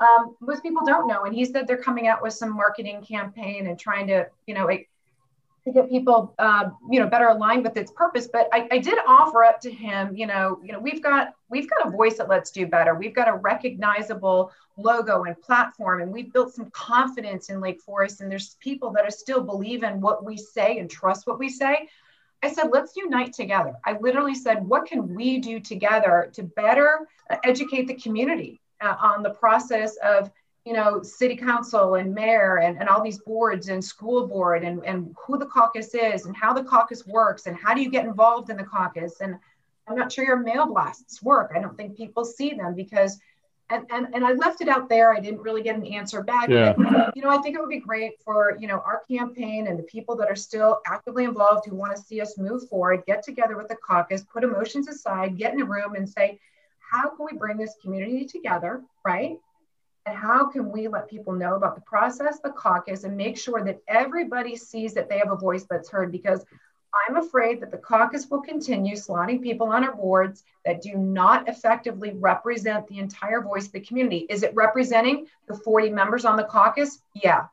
Um, 0.00 0.36
most 0.40 0.62
people 0.62 0.84
don't 0.86 1.08
know. 1.08 1.24
And 1.24 1.34
he 1.34 1.44
said 1.44 1.66
they're 1.66 1.76
coming 1.76 2.06
out 2.06 2.22
with 2.22 2.32
some 2.32 2.54
marketing 2.54 3.02
campaign 3.02 3.66
and 3.66 3.78
trying 3.78 4.06
to, 4.08 4.28
you 4.46 4.54
know, 4.54 4.68
to 5.64 5.72
get 5.72 5.90
people, 5.90 6.34
uh, 6.38 6.70
you 6.90 7.00
know, 7.00 7.06
better 7.06 7.28
aligned 7.28 7.64
with 7.64 7.76
its 7.76 7.92
purpose. 7.92 8.28
But 8.32 8.48
I, 8.52 8.68
I 8.70 8.78
did 8.78 8.98
offer 9.06 9.44
up 9.44 9.60
to 9.60 9.70
him, 9.70 10.16
you 10.16 10.26
know, 10.26 10.58
you 10.64 10.72
know, 10.72 10.78
we've 10.78 11.02
got 11.02 11.34
we've 11.48 11.68
got 11.68 11.88
a 11.88 11.90
voice 11.90 12.16
that 12.18 12.28
Let's 12.28 12.50
Do 12.50 12.66
Better. 12.66 12.94
We've 12.94 13.14
got 13.14 13.28
a 13.28 13.34
recognizable 13.34 14.52
logo 14.76 15.24
and 15.24 15.40
platform, 15.42 16.00
and 16.00 16.10
we've 16.10 16.32
built 16.32 16.54
some 16.54 16.70
confidence 16.70 17.50
in 17.50 17.60
Lake 17.60 17.80
Forest. 17.80 18.20
And 18.20 18.30
there's 18.30 18.56
people 18.60 18.90
that 18.92 19.04
are 19.04 19.10
still 19.10 19.42
believe 19.42 19.82
in 19.82 20.00
what 20.00 20.24
we 20.24 20.36
say 20.36 20.78
and 20.78 20.90
trust 20.90 21.26
what 21.26 21.38
we 21.38 21.48
say. 21.48 21.88
I 22.42 22.50
said, 22.50 22.70
let's 22.72 22.96
unite 22.96 23.34
together. 23.34 23.74
I 23.84 23.98
literally 24.00 24.34
said, 24.34 24.66
what 24.66 24.86
can 24.86 25.14
we 25.14 25.38
do 25.38 25.60
together 25.60 26.30
to 26.32 26.42
better 26.42 27.06
educate 27.44 27.86
the 27.86 27.94
community 27.94 28.62
uh, 28.80 28.96
on 28.98 29.22
the 29.22 29.30
process 29.30 29.96
of, 30.02 30.30
you 30.64 30.72
know, 30.74 31.02
city 31.02 31.36
council 31.36 31.94
and 31.94 32.14
mayor 32.14 32.58
and, 32.58 32.78
and 32.78 32.88
all 32.88 33.02
these 33.02 33.18
boards 33.18 33.68
and 33.68 33.82
school 33.82 34.26
board 34.26 34.62
and, 34.62 34.84
and 34.84 35.14
who 35.26 35.38
the 35.38 35.46
caucus 35.46 35.94
is 35.94 36.26
and 36.26 36.36
how 36.36 36.52
the 36.52 36.62
caucus 36.62 37.06
works 37.06 37.46
and 37.46 37.56
how 37.56 37.74
do 37.74 37.80
you 37.80 37.90
get 37.90 38.04
involved 38.04 38.50
in 38.50 38.56
the 38.56 38.64
caucus? 38.64 39.20
And 39.20 39.36
I'm 39.88 39.96
not 39.96 40.12
sure 40.12 40.24
your 40.24 40.36
mail 40.36 40.66
blasts 40.66 41.22
work. 41.22 41.52
I 41.56 41.60
don't 41.60 41.76
think 41.76 41.96
people 41.96 42.24
see 42.24 42.52
them 42.54 42.74
because 42.74 43.18
and, 43.70 43.86
and, 43.90 44.08
and 44.14 44.24
I 44.24 44.32
left 44.32 44.60
it 44.60 44.68
out 44.68 44.88
there. 44.88 45.14
I 45.14 45.20
didn't 45.20 45.42
really 45.42 45.62
get 45.62 45.76
an 45.76 45.86
answer 45.86 46.22
back. 46.22 46.48
Yeah. 46.48 46.74
But, 46.76 47.16
you 47.16 47.22
know, 47.22 47.30
I 47.30 47.38
think 47.38 47.54
it 47.54 47.60
would 47.60 47.70
be 47.70 47.78
great 47.78 48.20
for, 48.24 48.56
you 48.58 48.66
know, 48.66 48.82
our 48.84 49.02
campaign 49.08 49.68
and 49.68 49.78
the 49.78 49.84
people 49.84 50.16
that 50.16 50.28
are 50.28 50.36
still 50.36 50.80
actively 50.88 51.24
involved 51.24 51.66
who 51.68 51.76
want 51.76 51.94
to 51.96 52.02
see 52.02 52.20
us 52.20 52.36
move 52.36 52.68
forward, 52.68 53.04
get 53.06 53.22
together 53.22 53.56
with 53.56 53.68
the 53.68 53.76
caucus, 53.76 54.24
put 54.24 54.42
emotions 54.42 54.88
aside, 54.88 55.38
get 55.38 55.54
in 55.54 55.60
a 55.60 55.64
room 55.64 55.94
and 55.94 56.08
say, 56.08 56.40
how 56.80 57.10
can 57.10 57.26
we 57.30 57.38
bring 57.38 57.56
this 57.56 57.76
community 57.80 58.24
together, 58.24 58.82
right? 59.04 59.38
And 60.06 60.16
how 60.16 60.48
can 60.48 60.70
we 60.70 60.88
let 60.88 61.10
people 61.10 61.32
know 61.32 61.56
about 61.56 61.74
the 61.74 61.82
process, 61.82 62.40
the 62.40 62.50
caucus, 62.50 63.04
and 63.04 63.16
make 63.16 63.36
sure 63.36 63.62
that 63.64 63.80
everybody 63.86 64.56
sees 64.56 64.94
that 64.94 65.08
they 65.08 65.18
have 65.18 65.30
a 65.30 65.36
voice 65.36 65.66
that's 65.68 65.90
heard? 65.90 66.10
Because 66.10 66.44
I'm 67.08 67.16
afraid 67.16 67.60
that 67.60 67.70
the 67.70 67.78
caucus 67.78 68.28
will 68.28 68.40
continue 68.40 68.96
slotting 68.96 69.42
people 69.42 69.68
on 69.68 69.84
our 69.84 69.94
boards 69.94 70.42
that 70.64 70.82
do 70.82 70.94
not 70.94 71.48
effectively 71.48 72.12
represent 72.14 72.86
the 72.88 72.98
entire 72.98 73.42
voice 73.42 73.66
of 73.66 73.72
the 73.72 73.80
community. 73.80 74.26
Is 74.28 74.42
it 74.42 74.54
representing 74.54 75.26
the 75.46 75.54
40 75.54 75.90
members 75.90 76.24
on 76.24 76.36
the 76.36 76.44
caucus? 76.44 77.00
Yeah. 77.14 77.46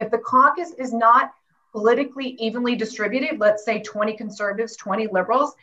If 0.00 0.10
the 0.10 0.18
caucus 0.18 0.72
is 0.72 0.92
not 0.92 1.32
politically 1.72 2.36
evenly 2.38 2.76
distributed, 2.76 3.38
let's 3.40 3.64
say 3.64 3.80
20 3.80 4.16
conservatives, 4.16 4.76
20 4.76 5.08
liberals, 5.08 5.54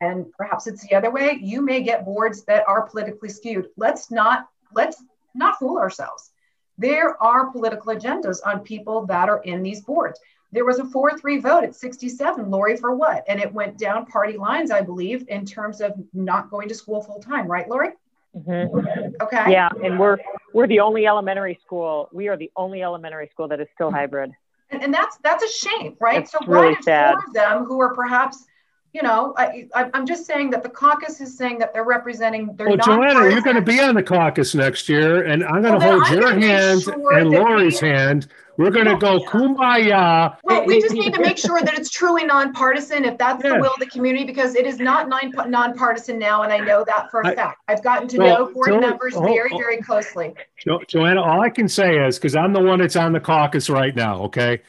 and 0.00 0.32
perhaps 0.32 0.66
it's 0.66 0.86
the 0.86 0.94
other 0.94 1.10
way, 1.10 1.38
you 1.40 1.60
may 1.60 1.82
get 1.82 2.04
boards 2.04 2.44
that 2.44 2.66
are 2.66 2.82
politically 2.82 3.28
skewed. 3.28 3.68
Let's 3.76 4.10
not 4.10 4.48
let's 4.74 5.02
not 5.34 5.58
fool 5.58 5.78
ourselves. 5.78 6.30
There 6.78 7.22
are 7.22 7.50
political 7.50 7.94
agendas 7.94 8.38
on 8.44 8.60
people 8.60 9.06
that 9.06 9.28
are 9.28 9.42
in 9.42 9.62
these 9.62 9.82
boards 9.82 10.18
there 10.52 10.66
was 10.66 10.78
a 10.78 10.84
4-3 10.84 11.42
vote 11.42 11.64
at 11.64 11.74
67 11.74 12.50
lori 12.50 12.76
for 12.76 12.94
what 12.94 13.24
and 13.26 13.40
it 13.40 13.52
went 13.52 13.78
down 13.78 14.06
party 14.06 14.36
lines 14.36 14.70
i 14.70 14.80
believe 14.80 15.24
in 15.28 15.44
terms 15.44 15.80
of 15.80 15.92
not 16.12 16.50
going 16.50 16.68
to 16.68 16.74
school 16.74 17.02
full 17.02 17.20
time 17.20 17.46
right 17.46 17.68
lori 17.68 17.88
mm-hmm. 18.36 19.22
okay 19.22 19.50
yeah 19.50 19.70
and 19.82 19.98
we're 19.98 20.18
we're 20.52 20.66
the 20.66 20.80
only 20.80 21.06
elementary 21.06 21.58
school 21.64 22.08
we 22.12 22.28
are 22.28 22.36
the 22.36 22.50
only 22.56 22.82
elementary 22.82 23.28
school 23.28 23.48
that 23.48 23.60
is 23.60 23.68
still 23.74 23.90
hybrid 23.90 24.30
and, 24.70 24.82
and 24.82 24.94
that's 24.94 25.16
that's 25.18 25.42
a 25.42 25.68
shame 25.68 25.96
right 26.00 26.22
it's 26.22 26.32
so 26.32 26.38
really 26.46 26.68
why 26.68 26.74
did 26.74 26.84
sad. 26.84 27.14
four 27.14 27.24
of 27.26 27.32
them 27.32 27.64
who 27.64 27.80
are 27.80 27.94
perhaps 27.94 28.44
you 28.92 29.02
know, 29.02 29.32
I, 29.38 29.68
am 29.94 30.06
just 30.06 30.26
saying 30.26 30.50
that 30.50 30.62
the 30.62 30.68
caucus 30.68 31.20
is 31.22 31.34
saying 31.34 31.58
that 31.60 31.72
they're 31.72 31.84
representing. 31.84 32.54
They're 32.56 32.68
well, 32.68 32.76
Joanna, 32.76 33.30
you're 33.30 33.40
going 33.40 33.56
to 33.56 33.62
be 33.62 33.80
on 33.80 33.94
the 33.94 34.02
caucus 34.02 34.54
next 34.54 34.86
year, 34.86 35.24
and 35.24 35.42
I'm 35.44 35.62
going 35.62 35.78
well, 35.78 35.98
to 35.98 36.04
hold 36.04 36.10
your 36.10 36.38
hand 36.38 36.82
sure 36.82 37.16
and 37.16 37.30
Lori's 37.30 37.80
we, 37.80 37.88
hand. 37.88 38.26
We're 38.58 38.70
going 38.70 38.86
to 38.86 38.98
go 38.98 39.20
kumbaya. 39.20 40.36
Well, 40.44 40.66
we 40.66 40.78
just 40.82 40.94
need 40.94 41.14
to 41.14 41.22
make 41.22 41.38
sure 41.38 41.62
that 41.62 41.78
it's 41.78 41.88
truly 41.88 42.24
nonpartisan, 42.24 43.06
if 43.06 43.16
that's 43.16 43.42
yeah. 43.42 43.54
the 43.54 43.60
will 43.60 43.72
of 43.72 43.80
the 43.80 43.86
community, 43.86 44.26
because 44.26 44.54
it 44.56 44.66
is 44.66 44.78
not 44.78 45.08
non- 45.08 45.50
nonpartisan 45.50 46.18
now, 46.18 46.42
and 46.42 46.52
I 46.52 46.58
know 46.58 46.84
that 46.84 47.10
for 47.10 47.22
a 47.22 47.28
I, 47.28 47.34
fact. 47.34 47.62
I've 47.68 47.82
gotten 47.82 48.08
to 48.08 48.18
well, 48.18 48.38
know 48.40 48.52
board 48.52 48.68
so, 48.68 48.78
members 48.78 49.14
oh, 49.16 49.22
very, 49.22 49.50
oh, 49.54 49.56
very 49.56 49.78
closely. 49.78 50.34
Jo- 50.62 50.82
Joanna, 50.86 51.22
all 51.22 51.40
I 51.40 51.48
can 51.48 51.66
say 51.66 51.96
is 51.96 52.18
because 52.18 52.36
I'm 52.36 52.52
the 52.52 52.60
one 52.60 52.80
that's 52.80 52.96
on 52.96 53.14
the 53.14 53.20
caucus 53.20 53.70
right 53.70 53.96
now. 53.96 54.24
Okay 54.24 54.60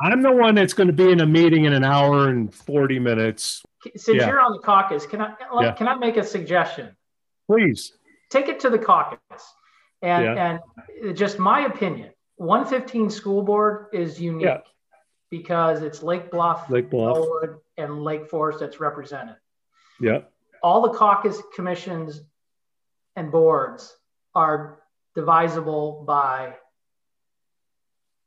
I'm 0.00 0.22
the 0.22 0.32
one 0.32 0.54
that's 0.54 0.72
going 0.72 0.86
to 0.86 0.92
be 0.92 1.10
in 1.10 1.20
a 1.20 1.26
meeting 1.26 1.64
in 1.64 1.72
an 1.72 1.84
hour 1.84 2.28
and 2.28 2.52
40 2.54 2.98
minutes. 2.98 3.62
Since 3.96 4.08
yeah. 4.08 4.28
you're 4.28 4.40
on 4.40 4.52
the 4.52 4.58
caucus, 4.58 5.06
can 5.06 5.20
I 5.20 5.34
yeah. 5.60 5.72
can 5.72 5.88
I 5.88 5.94
make 5.94 6.16
a 6.16 6.24
suggestion? 6.24 6.96
Please. 7.46 7.92
Take 8.30 8.48
it 8.48 8.60
to 8.60 8.70
the 8.70 8.78
caucus. 8.78 9.20
And 10.02 10.24
yeah. 10.24 10.58
and 11.04 11.16
just 11.16 11.38
my 11.38 11.66
opinion, 11.66 12.10
115 12.36 13.10
school 13.10 13.42
board 13.42 13.86
is 13.92 14.20
unique 14.20 14.64
because 15.30 15.82
it's 15.82 16.02
Lake 16.02 16.30
Bluff, 16.30 16.68
Lake 16.70 16.90
Bluff, 16.90 17.16
Elwood, 17.16 17.58
and 17.76 18.02
Lake 18.02 18.28
Forest 18.28 18.60
that's 18.60 18.80
represented. 18.80 19.36
Yeah. 20.00 20.20
All 20.62 20.82
the 20.82 20.96
caucus 20.96 21.40
commissions 21.54 22.22
and 23.16 23.30
boards 23.30 23.96
are 24.34 24.80
divisible 25.14 26.04
by 26.06 26.54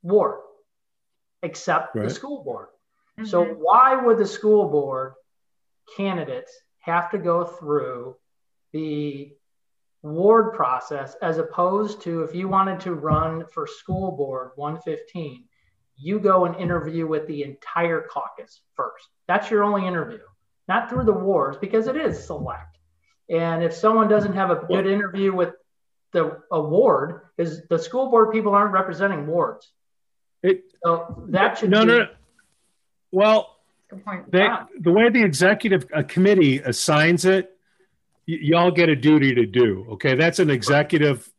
ward 0.02 0.40
except 1.42 1.94
right. 1.94 2.04
the 2.04 2.10
school 2.10 2.42
board. 2.44 2.68
Mm-hmm. 3.18 3.26
So 3.26 3.44
why 3.44 3.96
would 3.96 4.18
the 4.18 4.26
school 4.26 4.68
board 4.68 5.14
candidates 5.96 6.52
have 6.80 7.10
to 7.10 7.18
go 7.18 7.44
through 7.44 8.16
the 8.72 9.32
ward 10.02 10.54
process 10.54 11.16
as 11.22 11.38
opposed 11.38 12.02
to 12.02 12.22
if 12.22 12.34
you 12.34 12.48
wanted 12.48 12.80
to 12.80 12.94
run 12.94 13.44
for 13.52 13.66
school 13.66 14.10
board 14.12 14.50
115 14.56 15.44
you 15.96 16.18
go 16.18 16.44
and 16.44 16.56
interview 16.56 17.06
with 17.06 17.24
the 17.28 17.44
entire 17.44 18.04
caucus 18.10 18.62
first 18.74 19.08
that's 19.28 19.48
your 19.48 19.62
only 19.62 19.86
interview 19.86 20.18
not 20.66 20.90
through 20.90 21.04
the 21.04 21.12
wards 21.12 21.56
because 21.56 21.86
it 21.86 21.96
is 21.96 22.24
select 22.26 22.78
and 23.30 23.62
if 23.62 23.72
someone 23.72 24.08
doesn't 24.08 24.32
have 24.32 24.50
a 24.50 24.66
good 24.66 24.86
interview 24.86 25.32
with 25.32 25.54
the 26.12 26.36
award 26.50 27.20
is 27.38 27.62
the 27.68 27.78
school 27.78 28.10
board 28.10 28.32
people 28.32 28.54
aren't 28.54 28.72
representing 28.72 29.28
wards 29.28 29.70
it, 30.42 30.64
so 30.84 31.24
that 31.28 31.58
should 31.58 31.70
no, 31.70 31.82
be, 31.82 31.86
no. 31.86 32.08
Well, 33.10 33.56
they, 34.28 34.48
the 34.80 34.90
way 34.90 35.10
the 35.10 35.22
executive 35.22 35.86
uh, 35.94 36.02
committee 36.02 36.58
assigns 36.58 37.24
it, 37.24 37.56
y- 38.26 38.38
y'all 38.40 38.70
get 38.70 38.88
a 38.88 38.96
duty 38.96 39.34
to 39.34 39.46
do. 39.46 39.86
Okay, 39.92 40.14
that's 40.14 40.38
an 40.38 40.50
executive 40.50 41.30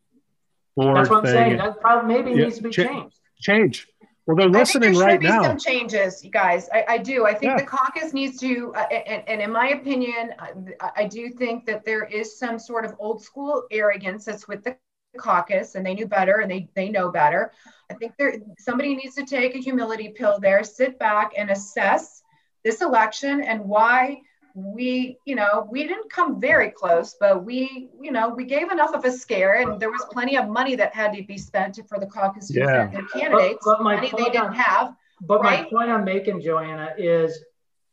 board. 0.75 0.97
That's 0.97 1.09
what 1.09 1.19
I'm 1.19 1.25
thing. 1.25 1.33
saying. 1.33 1.57
That 1.57 1.81
probably 1.81 2.13
maybe 2.13 2.31
yeah, 2.31 2.45
needs 2.45 2.57
to 2.57 2.63
be 2.63 2.69
cha- 2.69 2.83
changed. 2.83 3.19
Change. 3.39 3.87
Well, 4.25 4.37
they're 4.37 4.47
listening 4.47 4.95
right 4.95 5.21
now. 5.21 5.43
Some 5.43 5.59
changes, 5.59 6.23
you 6.23 6.31
guys. 6.31 6.69
I, 6.71 6.85
I 6.87 6.97
do. 6.97 7.25
I 7.25 7.33
think 7.33 7.51
yeah. 7.51 7.57
the 7.57 7.65
caucus 7.65 8.13
needs 8.13 8.39
to, 8.39 8.73
uh, 8.73 8.79
and, 8.83 9.27
and, 9.27 9.41
in 9.41 9.51
my 9.51 9.69
opinion, 9.69 10.33
I, 10.39 10.91
I 10.95 11.07
do 11.07 11.29
think 11.29 11.65
that 11.65 11.83
there 11.83 12.05
is 12.05 12.39
some 12.39 12.57
sort 12.57 12.85
of 12.85 12.95
old 12.99 13.21
school 13.21 13.63
arrogance 13.69 14.23
that's 14.23 14.47
with 14.47 14.63
the 14.63 14.77
caucus, 15.17 15.75
and 15.75 15.85
they 15.85 15.93
knew 15.93 16.07
better, 16.07 16.39
and 16.39 16.49
they 16.49 16.69
they 16.73 16.89
know 16.89 17.11
better. 17.11 17.51
I 17.93 17.95
think 17.97 18.13
there 18.17 18.35
somebody 18.57 18.95
needs 18.95 19.15
to 19.15 19.25
take 19.25 19.55
a 19.55 19.59
humility 19.59 20.09
pill 20.09 20.39
there, 20.39 20.63
sit 20.63 20.97
back 20.97 21.33
and 21.37 21.51
assess 21.51 22.23
this 22.63 22.81
election 22.81 23.41
and 23.43 23.61
why 23.65 24.21
we, 24.55 25.17
you 25.25 25.35
know, 25.35 25.67
we 25.69 25.87
didn't 25.87 26.11
come 26.11 26.39
very 26.39 26.69
close, 26.69 27.15
but 27.19 27.43
we, 27.43 27.89
you 28.01 28.11
know, 28.11 28.29
we 28.29 28.45
gave 28.45 28.71
enough 28.71 28.93
of 28.93 29.03
a 29.03 29.11
scare, 29.11 29.55
and 29.55 29.79
there 29.79 29.89
was 29.89 30.05
plenty 30.11 30.37
of 30.37 30.47
money 30.47 30.75
that 30.75 30.93
had 30.93 31.13
to 31.13 31.23
be 31.23 31.37
spent 31.37 31.79
for 31.89 31.99
the 31.99 32.05
caucus 32.05 32.47
to 32.49 32.59
Yeah. 32.59 32.87
their 32.87 33.05
candidates, 33.07 33.63
But- 33.65 33.77
but 33.77 33.83
my 33.83 33.95
money 33.95 34.07
they 34.07 34.17
point 34.17 34.33
didn't 34.33 34.47
on- 34.47 34.53
have. 34.53 34.95
But 35.21 35.41
my 35.43 35.63
point 35.69 35.89
I'm 35.89 36.03
making, 36.03 36.41
Joanna, 36.41 36.93
is 36.97 37.43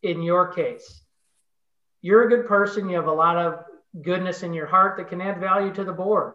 in 0.02 0.22
your 0.22 0.48
case, 0.48 1.02
you're 2.02 2.24
a 2.24 2.28
good 2.28 2.46
person. 2.46 2.88
You 2.88 2.96
have 2.96 3.06
a 3.06 3.12
lot 3.12 3.36
of 3.36 3.64
goodness 4.02 4.42
in 4.42 4.52
your 4.52 4.66
heart 4.66 4.96
that 4.98 5.08
can 5.08 5.20
add 5.20 5.38
value 5.38 5.72
to 5.74 5.84
the 5.84 5.92
board. 5.92 6.34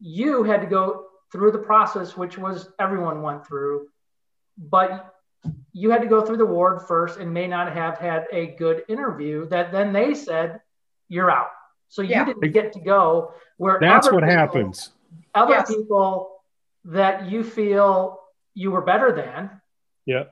You 0.00 0.44
had 0.44 0.60
to 0.60 0.66
go 0.66 1.09
through 1.32 1.52
the 1.52 1.58
process, 1.58 2.16
which 2.16 2.36
was 2.38 2.70
everyone 2.78 3.22
went 3.22 3.46
through, 3.46 3.86
but 4.58 5.14
you 5.72 5.90
had 5.90 6.02
to 6.02 6.08
go 6.08 6.20
through 6.24 6.36
the 6.36 6.46
ward 6.46 6.82
first 6.82 7.18
and 7.18 7.32
may 7.32 7.46
not 7.46 7.72
have 7.72 7.98
had 7.98 8.26
a 8.32 8.48
good 8.58 8.84
interview 8.88 9.46
that 9.48 9.72
then 9.72 9.92
they 9.92 10.14
said 10.14 10.60
you're 11.08 11.30
out. 11.30 11.50
So 11.88 12.02
you 12.02 12.10
Yeah. 12.10 12.24
didn't 12.24 12.52
get 12.52 12.72
to 12.74 12.80
go 12.80 13.32
where 13.56 13.78
That's 13.80 14.10
what 14.10 14.22
people- 14.22 14.30
happens. 14.36 14.92
Other 15.34 15.52
Yes. 15.52 15.74
people 15.74 16.42
that 16.84 17.26
you 17.26 17.42
feel 17.42 18.20
you 18.54 18.70
were 18.70 18.82
better 18.82 19.12
than 19.12 19.60
Yeah. 20.06 20.24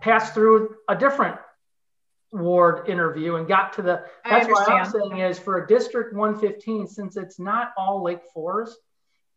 passed 0.00 0.34
through 0.34 0.76
a 0.88 0.96
different 0.96 1.38
ward 2.32 2.88
interview 2.88 3.36
and 3.36 3.46
got 3.46 3.72
to 3.72 3.82
the 3.82 4.04
that's 4.28 4.48
what 4.48 4.68
i'm 4.68 4.84
saying 4.84 5.18
is 5.18 5.38
for 5.38 5.58
a 5.62 5.66
district 5.66 6.12
115 6.12 6.86
since 6.86 7.16
it's 7.16 7.38
not 7.38 7.72
all 7.78 8.02
lake 8.02 8.22
forest 8.34 8.78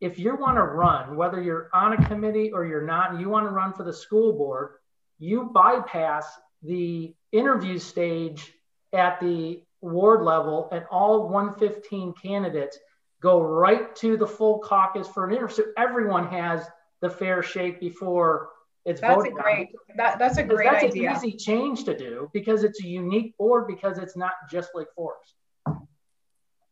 if 0.02 0.18
you 0.18 0.36
want 0.36 0.56
to 0.58 0.64
run 0.64 1.16
whether 1.16 1.42
you're 1.42 1.70
on 1.74 1.94
a 1.94 2.08
committee 2.08 2.52
or 2.52 2.66
you're 2.66 2.86
not 2.86 3.12
and 3.12 3.20
you 3.22 3.30
want 3.30 3.46
to 3.46 3.50
run 3.52 3.74
for 3.74 3.84
the 3.84 3.94
school 3.94 4.34
board 4.34 4.72
you 5.20 5.44
bypass 5.54 6.26
the 6.64 7.14
interview 7.32 7.78
stage 7.78 8.54
at 8.94 9.20
the 9.20 9.62
ward 9.82 10.22
level 10.24 10.70
and 10.72 10.84
all 10.92 11.28
115 11.30 12.14
candidates 12.22 12.78
go 13.22 13.42
right 13.42 13.96
to 13.96 14.18
the 14.18 14.28
full 14.28 14.60
caucus 14.60 15.08
for 15.08 15.26
an 15.28 15.36
interview 15.36 15.56
so 15.56 15.64
everyone 15.78 16.28
has 16.28 16.66
the 17.02 17.10
fair 17.10 17.42
shake 17.44 17.80
before 17.80 18.50
it's 18.86 19.02
That's 19.02 19.14
a 19.14 19.16
voted 19.18 19.34
on. 19.34 19.42
great, 19.44 19.68
that, 19.98 20.20
that's 20.20 20.38
a 20.38 20.44
Because 20.44 20.56
great 20.58 20.72
that's 20.72 20.84
idea. 20.86 21.12
an 21.12 21.16
easy 21.18 21.34
change 21.34 21.84
to 21.84 21.96
do 21.98 22.30
because 22.34 22.64
it's 22.64 22.82
a 22.84 22.88
unique 22.88 23.38
board 23.38 23.68
because 23.68 23.98
it's 23.98 24.16
not 24.16 24.32
just 24.50 24.70
Lake 24.74 24.88
Forest. 24.96 25.36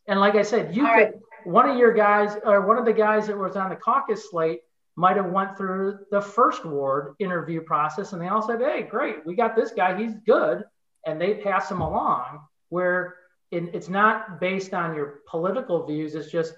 And 0.08 0.20
like 0.20 0.36
I 0.36 0.42
said, 0.42 0.76
you 0.76 0.88
All 0.88 0.94
could 0.96 1.02
right. 1.04 1.14
One 1.48 1.70
of 1.70 1.78
your 1.78 1.94
guys 1.94 2.38
or 2.44 2.68
one 2.68 2.78
of 2.78 2.84
the 2.86 2.94
guys 2.94 3.28
that 3.28 3.38
was 3.38 3.56
on 3.56 3.70
the 3.70 3.76
caucus 3.76 4.30
slate 4.30 4.60
might 4.98 5.16
have 5.16 5.28
went 5.32 5.56
through 5.58 6.00
the 6.12 6.22
first 6.22 6.66
ward 6.66 7.16
interview 7.20 7.62
process 7.62 8.12
and 8.12 8.22
they 8.22 8.28
all 8.28 8.46
said, 8.46 8.60
Hey, 8.60 8.82
great, 8.84 9.26
we 9.26 9.34
got 9.34 9.56
this 9.56 9.72
guy, 9.72 9.98
he's 9.98 10.14
good. 10.26 10.64
And 11.06 11.22
they 11.22 11.36
pass 11.36 11.72
him 11.72 11.80
along 11.80 12.42
where 12.70 13.16
in, 13.52 13.70
it's 13.74 13.88
not 13.88 14.42
based 14.42 14.74
on 14.74 14.94
your 14.94 15.22
political 15.26 15.86
views, 15.86 16.16
it's 16.16 16.30
just 16.30 16.54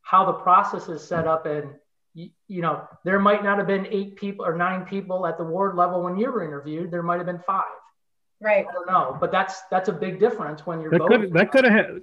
how 0.00 0.24
the 0.24 0.32
process 0.32 0.88
is 0.88 1.06
set 1.06 1.26
up 1.26 1.44
and 1.44 1.74
you, 2.14 2.30
you 2.48 2.62
know, 2.62 2.86
there 3.04 3.18
might 3.18 3.44
not 3.44 3.58
have 3.58 3.66
been 3.66 3.86
eight 3.90 4.16
people 4.16 4.46
or 4.46 4.56
nine 4.56 4.86
people 4.86 5.26
at 5.26 5.36
the 5.36 5.44
ward 5.44 5.76
level 5.76 6.02
when 6.02 6.16
you 6.16 6.30
were 6.30 6.44
interviewed. 6.44 6.90
There 6.90 7.02
might 7.02 7.16
have 7.16 7.26
been 7.26 7.40
five. 7.40 7.64
Right. 8.40 8.64
I 8.66 8.72
don't 8.72 8.86
know, 8.86 9.16
but 9.20 9.30
that's 9.32 9.62
that's 9.70 9.88
a 9.88 9.92
big 9.92 10.18
difference 10.18 10.64
when 10.64 10.80
you're 10.80 10.90
That 10.92 11.00
voting. 11.00 11.22
could 11.22 11.32
that 11.34 11.50
could 11.50 11.64
have 11.64 12.00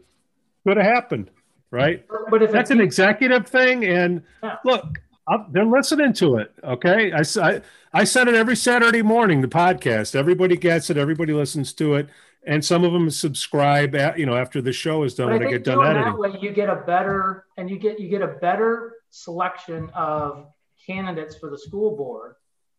could 0.68 0.78
have 0.78 0.86
happened, 0.86 1.32
right? 1.72 2.06
but 2.30 2.44
if 2.44 2.52
That's 2.52 2.72
an 2.72 2.82
executive 2.82 3.48
thing, 3.48 3.86
and 3.86 4.22
Yeah. 4.44 4.58
look, 4.66 5.00
i 5.28 5.38
they're 5.52 5.66
listening 5.66 6.14
to 6.14 6.38
it. 6.38 6.54
Okay, 6.64 7.12
I, 7.14 7.22
I 7.42 7.62
I 7.94 8.04
said 8.04 8.28
it 8.28 8.36
every 8.36 8.56
Saturday 8.56 9.02
morning. 9.02 9.42
The 9.42 9.48
podcast, 9.48 10.16
everybody 10.16 10.58
gets 10.58 10.90
it. 10.90 10.98
Everybody 10.98 11.34
listens 11.34 11.74
to 11.74 11.96
it, 11.96 12.10
and 12.46 12.64
some 12.64 12.84
of 12.84 12.92
them 12.94 13.10
subscribe. 13.10 13.96
At, 13.96 14.18
you 14.20 14.26
know, 14.26 14.36
after 14.36 14.62
the 14.62 14.74
show 14.74 15.04
is 15.04 15.14
done, 15.16 15.28
but 15.28 15.34
I 15.34 15.38
when 15.38 15.48
I 15.48 15.52
think 15.52 15.64
get 15.66 15.76
done 15.76 15.86
editing. 15.86 16.12
that 16.12 16.18
way, 16.20 16.38
you 16.42 16.52
get 16.52 16.70
a 16.70 16.76
better 16.78 17.46
and 17.58 17.70
you 17.70 17.78
get 17.78 18.00
you 18.00 18.10
get 18.10 18.22
a 18.22 18.28
better 18.28 18.94
selection 19.12 19.90
of 19.94 20.48
candidates 20.86 21.36
for 21.38 21.50
the 21.50 21.58
school 21.58 21.96
board, 21.96 22.36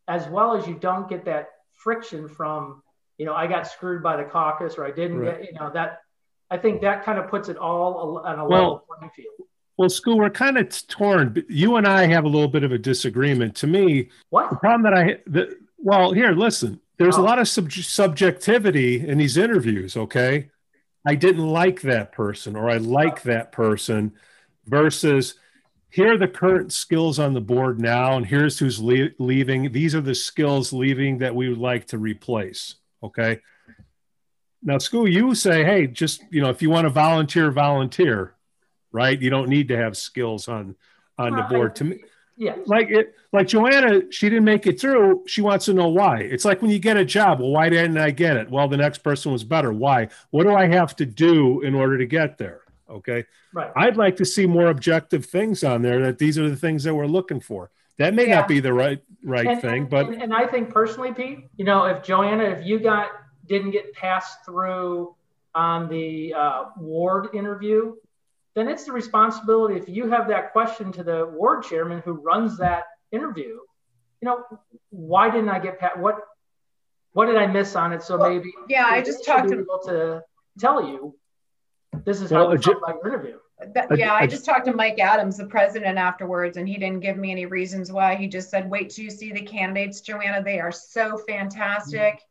as 0.08 0.26
well 0.28 0.56
as 0.56 0.66
you 0.66 0.74
don't 0.74 1.08
get 1.08 1.24
that 1.26 1.48
friction 1.72 2.28
from 2.28 2.82
you 3.18 3.26
know 3.26 3.34
I 3.34 3.46
got 3.46 3.66
screwed 3.68 4.02
by 4.02 4.16
the 4.16 4.24
caucus 4.24 4.76
or 4.78 4.84
I 4.84 4.90
didn't 4.90 5.18
Right. 5.20 5.40
get 5.40 5.52
you 5.52 5.58
know 5.58 5.70
that. 5.72 6.00
I 6.52 6.58
think 6.58 6.82
that 6.82 7.02
kind 7.02 7.18
of 7.18 7.28
puts 7.28 7.48
it 7.48 7.56
all 7.56 8.18
on 8.18 8.38
a 8.38 8.46
Well, 8.46 8.60
level 8.62 8.84
playing 8.98 9.10
field. 9.16 9.48
Well, 9.78 9.88
Skoo, 9.88 10.16
we're 10.18 10.28
kind 10.28 10.58
of 10.58 10.68
torn. 10.86 11.42
You 11.48 11.76
and 11.76 11.86
I 11.86 12.04
have 12.06 12.24
a 12.24 12.28
little 12.28 12.46
bit 12.46 12.62
of 12.62 12.72
a 12.72 12.78
disagreement. 12.78 13.56
To 13.56 13.66
me, 13.66 14.10
what 14.28 14.50
the 14.50 14.56
problem 14.56 14.82
that 14.82 14.92
I 14.92 15.18
the, 15.26 15.56
well 15.78 16.12
here, 16.12 16.32
listen. 16.32 16.78
There's 16.98 17.16
a 17.16 17.20
Oh. 17.20 17.24
lot 17.24 17.38
of 17.38 17.48
sub- 17.48 17.72
subjectivity 17.72 19.08
in 19.08 19.16
these 19.16 19.38
interviews. 19.38 19.96
Okay, 19.96 20.50
I 21.06 21.14
didn't 21.14 21.48
like 21.48 21.80
that 21.82 22.12
person, 22.12 22.54
or 22.54 22.68
I 22.68 22.76
like 22.76 23.20
oh. 23.24 23.30
that 23.30 23.50
person, 23.50 24.12
versus 24.66 25.36
here 25.88 26.12
are 26.12 26.18
the 26.18 26.28
current 26.28 26.70
skills 26.70 27.18
on 27.18 27.32
the 27.32 27.40
board 27.40 27.80
now, 27.80 28.16
and 28.18 28.26
here's 28.26 28.58
who's 28.58 28.78
le- 28.78 29.08
leaving. 29.18 29.72
These 29.72 29.94
are 29.94 30.02
the 30.02 30.14
skills 30.14 30.74
leaving 30.74 31.16
that 31.18 31.34
we 31.34 31.48
would 31.48 31.58
like 31.58 31.86
to 31.88 31.98
replace. 31.98 32.74
Okay. 33.02 33.40
Now, 34.62 34.76
Skoo, 34.78 35.10
you 35.10 35.34
say, 35.34 35.64
hey, 35.64 35.86
just 35.86 36.22
you 36.30 36.40
know, 36.40 36.50
if 36.50 36.62
you 36.62 36.70
want 36.70 36.84
to 36.84 36.90
volunteer, 36.90 37.50
volunteer, 37.50 38.34
right? 38.92 39.20
You 39.20 39.30
don't 39.30 39.48
need 39.48 39.68
to 39.68 39.76
have 39.76 39.96
skills 39.96 40.48
on 40.48 40.76
on 41.18 41.32
the 41.32 41.36
Well, 41.38 41.46
I- 41.46 41.48
board. 41.50 41.76
To 41.76 41.84
me, 41.84 42.00
Yeah. 42.36 42.56
like 42.66 42.90
it, 42.90 43.14
like 43.32 43.46
Joanna, 43.48 44.10
she 44.10 44.28
didn't 44.28 44.44
make 44.44 44.66
it 44.66 44.80
through. 44.80 45.24
She 45.26 45.42
wants 45.42 45.66
to 45.66 45.74
know 45.74 45.88
why. 45.88 46.18
It's 46.20 46.44
like 46.44 46.62
when 46.62 46.70
you 46.70 46.78
get 46.78 46.96
a 46.96 47.04
job. 47.04 47.40
Well, 47.40 47.50
why 47.50 47.68
didn't 47.68 47.98
I 47.98 48.10
get 48.10 48.36
it? 48.36 48.50
Well, 48.50 48.68
the 48.68 48.76
next 48.76 48.98
person 48.98 49.32
was 49.32 49.44
better. 49.44 49.72
Why? 49.72 50.08
What 50.30 50.44
do 50.44 50.54
I 50.54 50.66
have 50.66 50.96
to 50.96 51.06
do 51.06 51.60
in 51.62 51.74
order 51.74 51.98
to 51.98 52.06
get 52.06 52.38
there? 52.38 52.60
Okay. 52.88 53.24
Right. 53.52 53.70
I'd 53.76 53.96
like 53.96 54.16
to 54.16 54.24
see 54.24 54.46
more 54.46 54.66
objective 54.68 55.26
things 55.26 55.62
on 55.64 55.82
there. 55.82 56.00
That 56.02 56.18
these 56.18 56.38
are 56.38 56.48
the 56.48 56.56
things 56.56 56.84
that 56.84 56.94
we're 56.94 57.06
looking 57.06 57.40
for. 57.40 57.70
That 57.98 58.14
may 58.14 58.26
Yeah. 58.28 58.36
not 58.36 58.48
be 58.48 58.60
the 58.60 58.72
right 58.72 59.00
right 59.24 59.46
and, 59.46 59.60
thing, 59.60 59.84
but 59.86 60.08
and, 60.08 60.22
and 60.22 60.34
I 60.34 60.46
think 60.46 60.70
personally, 60.70 61.12
Pete, 61.12 61.46
you 61.56 61.64
know, 61.64 61.84
if 61.84 62.02
Joanna, 62.02 62.44
if 62.44 62.66
you 62.66 62.80
got 62.80 63.08
didn't 63.46 63.70
get 63.72 63.92
passed 63.94 64.44
through 64.44 65.14
on 65.54 65.88
the 65.88 66.34
uh, 66.34 66.64
ward 66.76 67.28
interview, 67.34 67.94
then 68.54 68.68
it's 68.68 68.84
the 68.84 68.92
responsibility. 68.92 69.76
If 69.76 69.88
you 69.88 70.08
have 70.10 70.28
that 70.28 70.52
question 70.52 70.92
to 70.92 71.02
the 71.04 71.26
ward 71.26 71.64
chairman 71.64 72.00
who 72.04 72.12
runs 72.12 72.56
that 72.58 72.84
interview, 73.10 73.58
you 74.20 74.28
know, 74.28 74.44
why 74.90 75.30
didn't 75.30 75.48
I 75.48 75.58
get 75.58 75.78
passed? 75.78 75.98
What 75.98 76.18
what 77.14 77.26
did 77.26 77.36
I 77.36 77.46
miss 77.46 77.76
on 77.76 77.92
it? 77.92 78.02
So 78.02 78.16
Well, 78.16 78.30
maybe 78.30 78.52
Yeah, 78.68 78.86
I 78.86 79.02
just 79.02 79.24
talked 79.24 79.48
to 79.48 79.58
able 79.60 79.80
to 79.84 80.22
tell 80.58 80.86
you 80.86 81.14
this 82.04 82.22
is 82.22 82.30
Well, 82.30 82.44
how 82.44 82.50
we 82.50 82.56
a 82.56 82.58
ju- 82.58 82.80
felt 82.86 83.04
interview. 83.04 83.38
That, 83.74 83.96
yeah, 83.96 84.14
I- 84.14 84.20
I 84.20 84.26
just 84.26 84.44
talked 84.44 84.64
to 84.66 84.72
Mike 84.72 84.98
Adams, 84.98 85.36
the 85.36 85.46
president, 85.46 85.98
afterwards, 85.98 86.56
and 86.56 86.66
he 86.66 86.78
didn't 86.78 87.00
give 87.00 87.16
me 87.16 87.30
any 87.30 87.46
reasons 87.46 87.92
why. 87.92 88.14
He 88.16 88.26
just 88.26 88.50
said, 88.50 88.68
"Wait 88.68 88.90
till 88.90 89.04
you 89.04 89.10
see 89.10 89.30
the 89.30 89.42
candidates, 89.42 90.00
Joanna. 90.00 90.42
They 90.42 90.58
are 90.58 90.72
so 90.72 91.18
fantastic. 91.18 92.22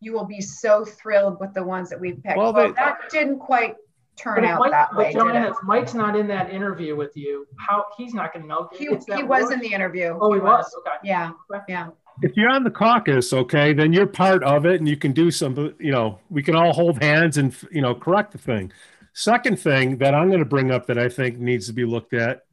You 0.00 0.12
will 0.12 0.26
be 0.26 0.40
so 0.40 0.84
thrilled 0.84 1.38
with 1.40 1.54
the 1.54 1.62
ones 1.62 1.90
that 1.90 2.00
we've 2.00 2.22
picked." 2.22 2.36
Well, 2.36 2.52
Well, 2.52 2.68
they- 2.68 2.74
that 2.74 2.98
didn't 3.10 3.38
quite 3.38 3.76
turn 4.16 4.44
out 4.44 4.60
Mike, 4.60 4.70
that 4.70 4.94
way, 4.94 5.12
did 5.12 5.18
Joanna, 5.18 5.50
if 5.50 5.56
Mike's 5.64 5.94
not 5.94 6.16
in 6.16 6.28
that 6.28 6.50
interview 6.50 6.94
with 6.94 7.16
you, 7.16 7.46
how 7.58 7.84
he's 7.96 8.14
not 8.14 8.32
going 8.32 8.42
to 8.42 8.48
know. 8.48 8.68
He, 8.72 8.88
he 9.16 9.22
was 9.24 9.50
in 9.50 9.58
the 9.58 9.72
interview. 9.72 10.16
Oh, 10.20 10.32
he 10.32 10.40
was. 10.40 10.72
Okay. 10.78 10.96
Yeah, 11.02 11.32
yeah. 11.68 11.88
if 12.22 12.36
you're 12.36 12.50
on 12.50 12.62
the 12.62 12.70
caucus, 12.70 13.32
okay, 13.32 13.72
then 13.72 13.92
you're 13.92 14.06
part 14.06 14.44
of 14.44 14.66
it 14.66 14.76
and 14.76 14.88
you 14.88 14.96
can 14.96 15.12
do 15.12 15.32
some, 15.32 15.74
you 15.80 15.90
know, 15.90 16.20
we 16.30 16.44
can 16.44 16.54
all 16.54 16.72
hold 16.72 17.02
hands 17.02 17.38
and, 17.38 17.56
you 17.72 17.82
know, 17.82 17.92
correct 17.94 18.30
the 18.30 18.38
thing. 18.38 18.70
Second 19.14 19.58
thing 19.58 19.98
that 19.98 20.14
I'm 20.14 20.28
going 20.28 20.38
to 20.38 20.44
bring 20.44 20.70
up 20.70 20.86
that 20.86 20.98
I 20.98 21.08
think 21.08 21.38
needs 21.38 21.66
to 21.66 21.72
be 21.72 21.84
looked 21.84 22.14
at 22.14 22.44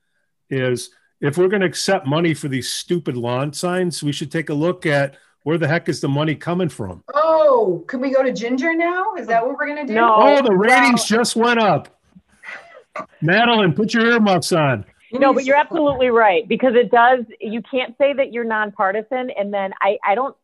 is 0.49 0.89
if 1.19 1.37
we're 1.37 1.47
going 1.47 1.61
to 1.61 1.67
accept 1.67 2.07
money 2.07 2.33
for 2.33 2.47
these 2.47 2.71
stupid 2.71 3.15
lawn 3.15 3.53
signs, 3.53 4.01
we 4.01 4.11
should 4.11 4.31
take 4.31 4.49
a 4.49 4.53
look 4.55 4.87
at 4.87 5.15
where 5.43 5.57
the 5.57 5.67
heck 5.67 5.89
is 5.89 6.01
the 6.01 6.09
money 6.09 6.35
coming 6.35 6.69
from? 6.69 7.03
Oh, 7.13 7.83
can 7.87 7.99
we 7.99 8.11
go 8.11 8.23
to 8.23 8.31
Ginger 8.31 8.75
now? 8.75 9.15
Is 9.15 9.27
that 9.27 9.45
what 9.45 9.57
we're 9.57 9.67
gonna 9.67 9.87
do? 9.87 9.93
No. 9.93 10.15
Oh, 10.17 10.41
the 10.41 10.53
ratings 10.53 11.09
well- 11.09 11.19
just 11.19 11.35
went 11.35 11.59
up. 11.59 11.97
Madeline, 13.21 13.73
put 13.73 13.93
your 13.93 14.05
earmuffs 14.11 14.51
on. 14.51 14.85
He 15.09 15.17
No, 15.17 15.33
but 15.33 15.43
you're 15.43 15.57
absolutely 15.57 16.09
right 16.09 16.47
because 16.47 16.73
it 16.75 16.89
does. 16.89 17.25
You 17.39 17.61
can't 17.61 17.97
say 17.97 18.13
that 18.13 18.31
you're 18.31 18.45
nonpartisan, 18.45 19.29
and 19.29 19.53
then 19.53 19.73
I, 19.81 19.97
I 20.05 20.15
don't, 20.15 20.35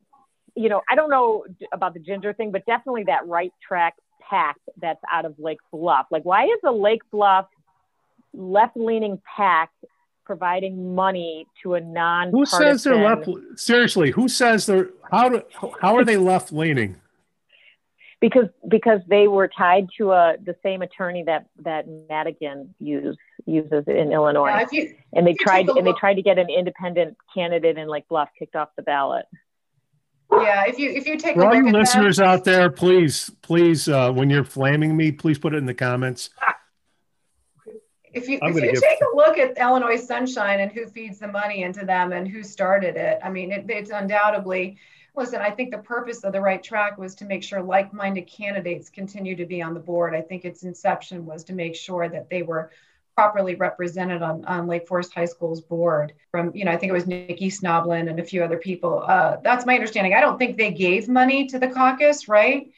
you 0.55 0.67
know, 0.67 0.81
I 0.89 0.95
don't 0.95 1.09
know 1.09 1.45
about 1.71 1.93
the 1.93 2.01
ginger 2.01 2.33
thing, 2.33 2.51
but 2.51 2.65
definitely 2.65 3.05
that 3.05 3.25
right 3.27 3.53
track 3.65 3.95
PAC 4.29 4.57
that's 4.81 4.99
out 5.09 5.23
of 5.23 5.35
Lake 5.39 5.59
Bluff. 5.71 6.07
Like, 6.11 6.23
why 6.23 6.45
is 6.45 6.59
a 6.65 6.71
Lake 6.71 7.01
Bluff 7.11 7.45
left-leaning 8.33 9.21
PAC 9.37 9.71
providing 10.27 10.93
money 10.93 11.47
to 11.63 11.75
a 11.75 11.81
non? 11.81 12.29
Who 12.31 12.45
says 12.45 12.83
they're 12.83 13.03
left? 13.03 13.27
Seriously, 13.55 14.11
who 14.11 14.27
says 14.27 14.65
they're 14.65 14.89
how 15.09 15.29
do 15.29 15.41
how 15.81 15.95
are 15.95 16.03
they 16.03 16.17
left 16.17 16.51
leaning? 16.51 16.97
Because 18.19 18.49
because 18.67 18.99
they 19.07 19.27
were 19.27 19.47
tied 19.47 19.87
to 19.97 20.11
a 20.11 20.35
the 20.43 20.55
same 20.61 20.81
attorney 20.81 21.23
that 21.23 21.47
that 21.63 21.85
Madigan 22.09 22.75
use, 22.79 23.17
uses 23.45 23.85
in 23.87 24.11
Illinois. 24.11 24.49
Yeah, 24.49 24.67
you, 24.71 24.95
and 25.13 25.25
they 25.25 25.33
tried 25.33 25.69
and 25.69 25.87
they 25.87 25.93
tried 25.93 26.15
to 26.15 26.21
get 26.21 26.37
an 26.37 26.49
independent 26.49 27.15
candidate 27.33 27.77
and 27.77 27.89
Lake 27.89 28.07
Bluff 28.09 28.29
kicked 28.37 28.55
off 28.55 28.69
the 28.75 28.83
ballot 28.83 29.25
Yeah, 30.31 30.65
if 30.67 30.77
you 30.77 30.89
if 30.89 31.07
you 31.07 31.17
take 31.17 31.35
For 31.35 31.43
a 31.43 31.45
all 31.45 31.53
look 31.53 31.63
you 31.63 31.69
at 31.69 31.73
listeners 31.73 32.17
that, 32.17 32.25
out 32.25 32.43
there, 32.43 32.69
please, 32.69 33.31
please, 33.41 33.87
uh, 33.87 34.11
when 34.11 34.29
you're 34.29 34.43
flaming 34.43 34.97
me, 34.97 35.11
please 35.11 35.39
put 35.39 35.53
it 35.53 35.57
in 35.57 35.65
the 35.65 35.73
comments. 35.73 36.29
If 38.17 38.27
you 38.27 38.39
if 38.41 38.55
you 38.55 38.71
give- 38.71 38.81
take 38.81 39.01
a 39.01 39.15
look 39.15 39.37
at 39.37 39.57
Illinois 39.57 40.03
Sunshine 40.03 40.59
and 40.59 40.71
who 40.71 40.87
feeds 40.87 41.19
the 41.19 41.27
money 41.27 41.63
into 41.63 41.85
them 41.85 42.11
and 42.11 42.27
who 42.27 42.43
started 42.43 42.95
it, 42.95 43.19
I 43.23 43.29
mean, 43.29 43.51
it, 43.51 43.65
it's 43.69 43.91
undoubtedly. 43.91 44.77
Listen, 45.15 45.41
I 45.41 45.49
think 45.49 45.71
the 45.71 45.79
purpose 45.79 46.23
of 46.23 46.31
the 46.31 46.41
right 46.41 46.61
track 46.61 46.97
was 46.97 47.15
to 47.15 47.25
make 47.25 47.41
sure 47.41 47.61
like-minded 47.61 48.27
candidates 48.27 48.89
continue 48.89 49.35
to 49.35 49.45
be 49.45 49.63
on 49.63 49.73
the 49.73 49.79
board. 49.79 50.13
I 50.13 50.21
think 50.21 50.45
its 50.45 50.63
inception 50.63 51.25
was 51.25 51.43
to 51.45 51.53
make 51.53 51.75
sure 51.75 52.07
that 52.07 52.29
they 52.29 52.43
were 52.43 52.71
properly 53.15 53.55
represented 53.55 54.21
on, 54.21 54.45
on 54.45 54.67
Lake 54.67 54.87
Forest 54.87 55.11
High 55.11 55.25
School's 55.25 55.59
board. 55.59 56.13
From 56.29 56.51
you 56.53 56.65
know, 56.65 56.71
I 56.71 56.77
think 56.77 56.91
it 56.91 56.93
was 56.93 57.07
Nikki 57.07 57.49
Snoblin 57.49 58.07
and 58.09 58.19
a 58.19 58.23
few 58.23 58.43
other 58.43 58.57
people. 58.57 59.03
Uh, 59.07 59.37
that's 59.43 59.65
my 59.65 59.73
understanding. 59.73 60.13
I 60.13 60.21
don't 60.21 60.37
think 60.37 60.55
they 60.55 60.71
gave 60.71 61.09
money 61.09 61.47
to 61.47 61.57
the 61.57 61.67
caucus, 61.67 62.27
right? 62.27 62.71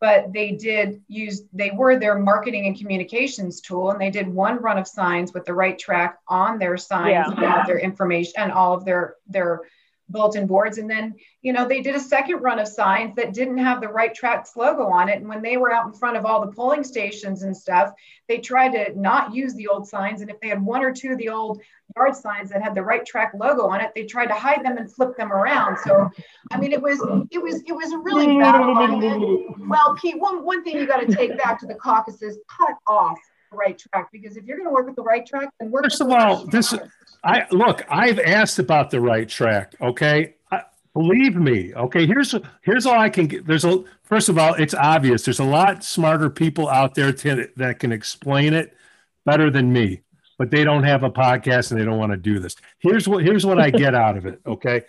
But 0.00 0.32
they 0.32 0.52
did 0.52 1.00
use 1.08 1.42
they 1.52 1.70
were 1.70 1.98
their 1.98 2.18
marketing 2.18 2.66
and 2.66 2.78
communications 2.78 3.60
tool 3.60 3.90
and 3.90 4.00
they 4.00 4.10
did 4.10 4.28
one 4.28 4.56
run 4.58 4.78
of 4.78 4.86
signs 4.86 5.32
with 5.32 5.44
the 5.44 5.54
right 5.54 5.78
track 5.78 6.18
on 6.28 6.58
their 6.58 6.76
signs 6.76 7.10
Yeah. 7.10 7.30
and 7.30 7.44
all 7.44 7.60
of 7.60 7.66
their 7.66 7.78
information 7.78 8.34
and 8.36 8.52
all 8.52 8.74
of 8.74 8.84
their 8.84 9.16
their 9.26 9.62
bulletin 10.08 10.46
boards. 10.46 10.78
And 10.78 10.88
then 10.88 11.14
you 11.42 11.52
know 11.52 11.66
they 11.66 11.80
did 11.80 11.94
a 11.94 12.00
second 12.00 12.40
run 12.40 12.58
of 12.58 12.68
signs 12.68 13.14
that 13.16 13.34
didn't 13.34 13.58
have 13.58 13.80
the 13.80 13.88
right 13.88 14.14
tracks 14.14 14.56
logo 14.56 14.86
on 14.86 15.08
it. 15.08 15.18
And 15.18 15.28
when 15.28 15.42
they 15.42 15.56
were 15.56 15.72
out 15.72 15.86
in 15.86 15.92
front 15.92 16.16
of 16.16 16.24
all 16.24 16.44
the 16.44 16.52
polling 16.52 16.84
stations 16.84 17.42
and 17.42 17.56
stuff 17.56 17.92
they 18.28 18.38
tried 18.38 18.72
to 18.72 18.98
not 18.98 19.34
use 19.34 19.54
the 19.54 19.68
old 19.68 19.88
signs. 19.88 20.20
And 20.20 20.30
if 20.30 20.40
they 20.40 20.48
had 20.48 20.62
one 20.62 20.82
or 20.82 20.92
two 20.92 21.12
of 21.12 21.18
the 21.18 21.28
old 21.28 21.60
yard 21.96 22.16
signs 22.16 22.50
that 22.50 22.62
had 22.62 22.74
the 22.74 22.82
right 22.82 23.06
track 23.06 23.32
logo 23.38 23.66
on 23.66 23.80
it 23.80 23.92
they 23.94 24.04
tried 24.04 24.26
to 24.26 24.34
hide 24.34 24.64
them 24.64 24.76
and 24.76 24.92
flip 24.92 25.16
them 25.16 25.32
around. 25.32 25.78
So 25.78 26.10
i 26.50 26.58
mean 26.58 26.72
it 26.72 26.82
was 26.82 27.00
it 27.30 27.42
was 27.42 27.62
it 27.66 27.72
was 27.72 27.92
a 27.92 27.98
really 27.98 28.26
bad 28.38 28.60
well, 29.68 29.96
Pete, 30.00 30.18
one, 30.18 30.44
one 30.44 30.62
thing 30.62 30.76
you 30.76 30.86
got 30.86 31.00
to 31.00 31.14
take 31.14 31.36
back 31.38 31.58
to 31.60 31.66
the 31.66 31.74
caucus 31.74 32.22
is 32.22 32.38
cut 32.48 32.76
off 32.86 33.18
the 33.56 33.60
right 33.60 33.78
track 33.78 34.08
because 34.12 34.36
if 34.36 34.44
you're 34.44 34.56
going 34.56 34.68
to 34.68 34.72
work 34.72 34.86
with 34.86 34.96
the 34.96 35.02
right 35.02 35.26
track, 35.26 35.48
then 35.58 35.70
work. 35.70 35.84
First 35.84 36.00
of 36.00 36.10
all, 36.10 36.44
right 36.44 36.50
this 36.50 36.70
track. 36.70 36.88
I 37.24 37.46
look. 37.50 37.84
I've 37.88 38.18
asked 38.18 38.58
about 38.58 38.90
the 38.90 39.00
right 39.00 39.28
track. 39.28 39.74
Okay, 39.80 40.34
I, 40.50 40.62
believe 40.92 41.36
me. 41.36 41.74
Okay, 41.74 42.06
here's 42.06 42.34
here's 42.62 42.86
all 42.86 42.98
I 42.98 43.08
can 43.08 43.26
get. 43.26 43.46
There's 43.46 43.64
a 43.64 43.84
first 44.04 44.28
of 44.28 44.38
all, 44.38 44.54
it's 44.54 44.74
obvious. 44.74 45.24
There's 45.24 45.40
a 45.40 45.44
lot 45.44 45.84
smarter 45.84 46.30
people 46.30 46.68
out 46.68 46.94
there 46.94 47.12
to, 47.12 47.48
that 47.56 47.78
can 47.78 47.92
explain 47.92 48.54
it 48.54 48.76
better 49.24 49.50
than 49.50 49.72
me, 49.72 50.02
but 50.38 50.50
they 50.50 50.64
don't 50.64 50.84
have 50.84 51.02
a 51.02 51.10
podcast 51.10 51.70
and 51.70 51.80
they 51.80 51.84
don't 51.84 51.98
want 51.98 52.12
to 52.12 52.18
do 52.18 52.38
this. 52.38 52.56
Here's 52.78 53.08
what 53.08 53.24
here's 53.24 53.46
what 53.46 53.58
I 53.58 53.70
get 53.70 53.94
out 54.06 54.16
of 54.16 54.26
it. 54.26 54.40
Okay, 54.46 54.82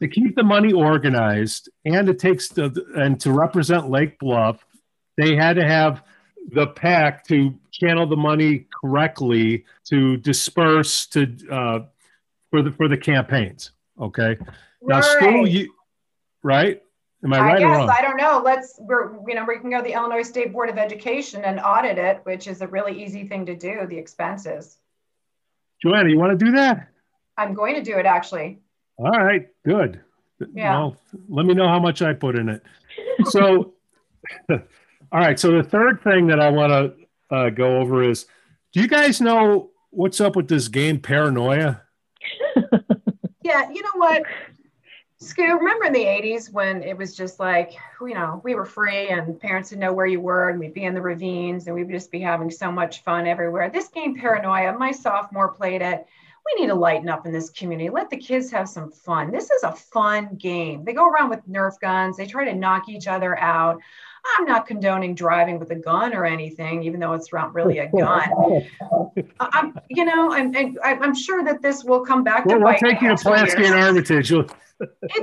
to 0.00 0.08
keep 0.08 0.36
the 0.36 0.44
money 0.44 0.72
organized 0.72 1.68
and 1.84 2.08
it 2.08 2.18
takes 2.18 2.48
the 2.48 2.84
and 2.96 3.20
to 3.20 3.32
represent 3.32 3.90
Lake 3.90 4.18
Bluff, 4.18 4.64
they 5.16 5.34
had 5.36 5.56
to 5.56 5.66
have 5.66 6.02
the 6.52 6.68
PAC 6.68 7.26
to 7.28 7.54
channel 7.70 8.06
the 8.06 8.16
money 8.16 8.66
correctly 8.80 9.64
to 9.84 10.16
disperse 10.18 11.06
to 11.06 11.36
uh, 11.50 11.80
for 12.50 12.62
the 12.62 12.72
for 12.72 12.88
the 12.88 12.96
campaigns. 12.96 13.72
Okay, 14.00 14.36
now 14.82 15.00
Skoo 15.00 15.48
you 15.48 15.74
right? 16.42 16.82
Am 17.24 17.32
I 17.32 17.38
I 17.38 17.40
right 17.40 17.62
or 17.62 17.68
wrong? 17.68 17.90
I 17.90 18.00
don't 18.00 18.16
know. 18.16 18.40
Let's 18.44 18.76
we're 18.80 19.14
you 19.26 19.34
know 19.34 19.44
we 19.46 19.58
can 19.58 19.70
go 19.70 19.78
to 19.78 19.82
the 19.82 19.92
Illinois 19.92 20.22
State 20.22 20.52
Board 20.52 20.70
of 20.70 20.78
Education 20.78 21.44
and 21.44 21.60
audit 21.60 21.98
it, 21.98 22.20
which 22.24 22.46
is 22.46 22.60
a 22.62 22.66
really 22.68 23.02
easy 23.02 23.26
thing 23.26 23.46
to 23.46 23.56
do. 23.56 23.86
The 23.88 23.98
expenses. 23.98 24.78
Joanna, 25.82 26.10
you 26.10 26.18
want 26.18 26.38
to 26.38 26.44
do 26.44 26.52
that? 26.52 26.88
I'm 27.36 27.54
going 27.54 27.74
to 27.74 27.82
do 27.82 27.96
it 27.98 28.06
actually. 28.06 28.60
All 28.98 29.10
right, 29.10 29.48
good. 29.64 30.00
Yeah. 30.52 30.78
Well, 30.78 30.96
let 31.28 31.46
me 31.46 31.54
know 31.54 31.68
how 31.68 31.78
much 31.78 32.02
I 32.02 32.12
put 32.12 32.36
in 32.36 32.48
it. 32.48 32.62
So, 33.26 33.74
all 35.12 35.20
right. 35.20 35.38
So 35.38 35.52
the 35.52 35.62
third 35.62 36.02
thing 36.02 36.26
that 36.28 36.40
I 36.40 36.50
want 36.50 36.72
to 37.30 37.34
uh, 37.34 37.50
go 37.50 37.78
over 37.78 38.02
is, 38.02 38.26
do 38.72 38.80
you 38.80 38.88
guys 38.88 39.20
know 39.20 39.70
what's 39.90 40.20
up 40.20 40.36
with 40.36 40.48
this 40.48 40.68
game 40.68 41.00
Paranoia? 41.00 41.82
Yeah, 43.48 43.70
you 43.70 43.80
know 43.80 43.88
what? 43.94 44.24
Skoo, 45.22 45.56
remember 45.56 45.86
in 45.86 45.94
the 45.94 46.04
80s 46.04 46.52
when 46.52 46.82
it 46.82 46.94
was 46.94 47.16
just 47.16 47.40
like, 47.40 47.72
you 47.98 48.12
know, 48.12 48.42
we 48.44 48.54
were 48.54 48.66
free 48.66 49.08
and 49.08 49.40
parents 49.40 49.70
would 49.70 49.80
know 49.80 49.90
where 49.90 50.04
you 50.04 50.20
were 50.20 50.50
and 50.50 50.60
we'd 50.60 50.74
be 50.74 50.84
in 50.84 50.92
the 50.92 51.00
ravines 51.00 51.66
and 51.66 51.74
we'd 51.74 51.88
just 51.88 52.10
be 52.10 52.20
having 52.20 52.50
so 52.50 52.70
much 52.70 53.02
fun 53.04 53.26
everywhere. 53.26 53.70
This 53.70 53.88
game, 53.88 54.14
Paranoia, 54.14 54.76
my 54.76 54.90
sophomore 54.90 55.50
played 55.50 55.80
it. 55.80 56.06
We 56.44 56.60
need 56.60 56.68
to 56.68 56.74
lighten 56.74 57.08
up 57.08 57.24
in 57.24 57.32
this 57.32 57.48
community. 57.48 57.88
Let 57.88 58.10
the 58.10 58.18
kids 58.18 58.50
have 58.50 58.68
some 58.68 58.90
fun. 58.90 59.30
This 59.30 59.50
is 59.50 59.62
a 59.62 59.72
fun 59.72 60.36
game. 60.36 60.84
They 60.84 60.92
go 60.92 61.08
around 61.08 61.30
with 61.30 61.48
Nerf 61.48 61.80
guns, 61.80 62.18
they 62.18 62.26
try 62.26 62.44
to 62.44 62.54
knock 62.54 62.90
each 62.90 63.08
other 63.08 63.38
out. 63.38 63.80
I'm 64.36 64.44
not 64.44 64.66
condoning 64.66 65.14
driving 65.14 65.58
with 65.58 65.70
a 65.70 65.74
gun 65.76 66.14
or 66.14 66.24
anything, 66.24 66.82
even 66.82 67.00
though 67.00 67.12
it's 67.14 67.32
not 67.32 67.54
really 67.54 67.78
a 67.78 67.88
gun. 67.96 68.66
I- 69.40 69.48
I'm, 69.52 69.78
you 69.88 70.04
know, 70.04 70.32
I'm, 70.32 70.54
I- 70.56 70.98
I'm 71.00 71.14
sure 71.14 71.44
that 71.44 71.62
this 71.62 71.84
will 71.84 72.04
come 72.04 72.22
back 72.24 72.44
to 72.44 72.48
Well, 72.48 72.58
we'll 72.58 72.72
bite 72.72 72.82
me 72.82 72.90
take 72.92 73.00
you 73.02 73.08
to 73.08 73.12
in 73.12 73.18
Pulaski 73.18 73.64
and. 73.64 73.74
Armitage. 73.74 74.30
It's 74.32 74.52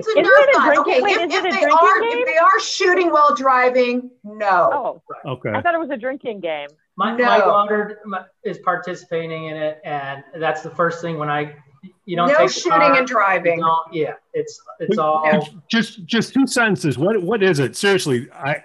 a 0.07 0.09
Isn't 0.09 0.25
Nerf 0.25 0.27
it 0.27 0.49
a 0.49 0.53
gun. 0.53 0.77
Okay, 0.79 0.97
if, 0.97 1.17
it 1.17 1.31
if 1.31 1.43
they 1.43 1.65
are 1.65 2.01
game? 2.01 2.09
if 2.19 2.25
they 2.25 2.37
are 2.37 2.59
shooting 2.59 3.09
while 3.11 3.33
driving, 3.35 4.09
no. 4.25 5.01
Oh, 5.25 5.31
okay. 5.33 5.51
I 5.51 5.61
thought 5.61 5.73
it 5.73 5.79
was 5.79 5.91
a 5.91 5.97
drinking 5.97 6.41
game. 6.41 6.67
My, 6.97 7.15
No. 7.15 7.23
my 7.25 7.37
daughter 7.39 8.01
is 8.43 8.57
participating 8.59 9.45
in 9.45 9.55
it, 9.55 9.79
and 9.85 10.23
that's 10.39 10.61
the 10.61 10.69
first 10.71 11.01
thing 11.01 11.17
when 11.17 11.29
I, 11.29 11.55
you 12.05 12.15
don't 12.17 12.27
no 12.27 12.35
take 12.37 12.47
the 12.47 12.53
shooting 12.53 12.79
car, 12.79 12.97
and 12.97 13.07
driving. 13.07 13.63
yeah, 13.93 14.13
it's 14.33 14.61
it's 14.79 14.97
all 14.97 15.25
Just 15.69 16.05
just 16.05 16.33
two 16.33 16.47
sentences. 16.47 16.97
What 16.97 17.21
what 17.23 17.41
is 17.43 17.59
it? 17.59 17.75
Seriously, 17.77 18.27
I 18.33 18.63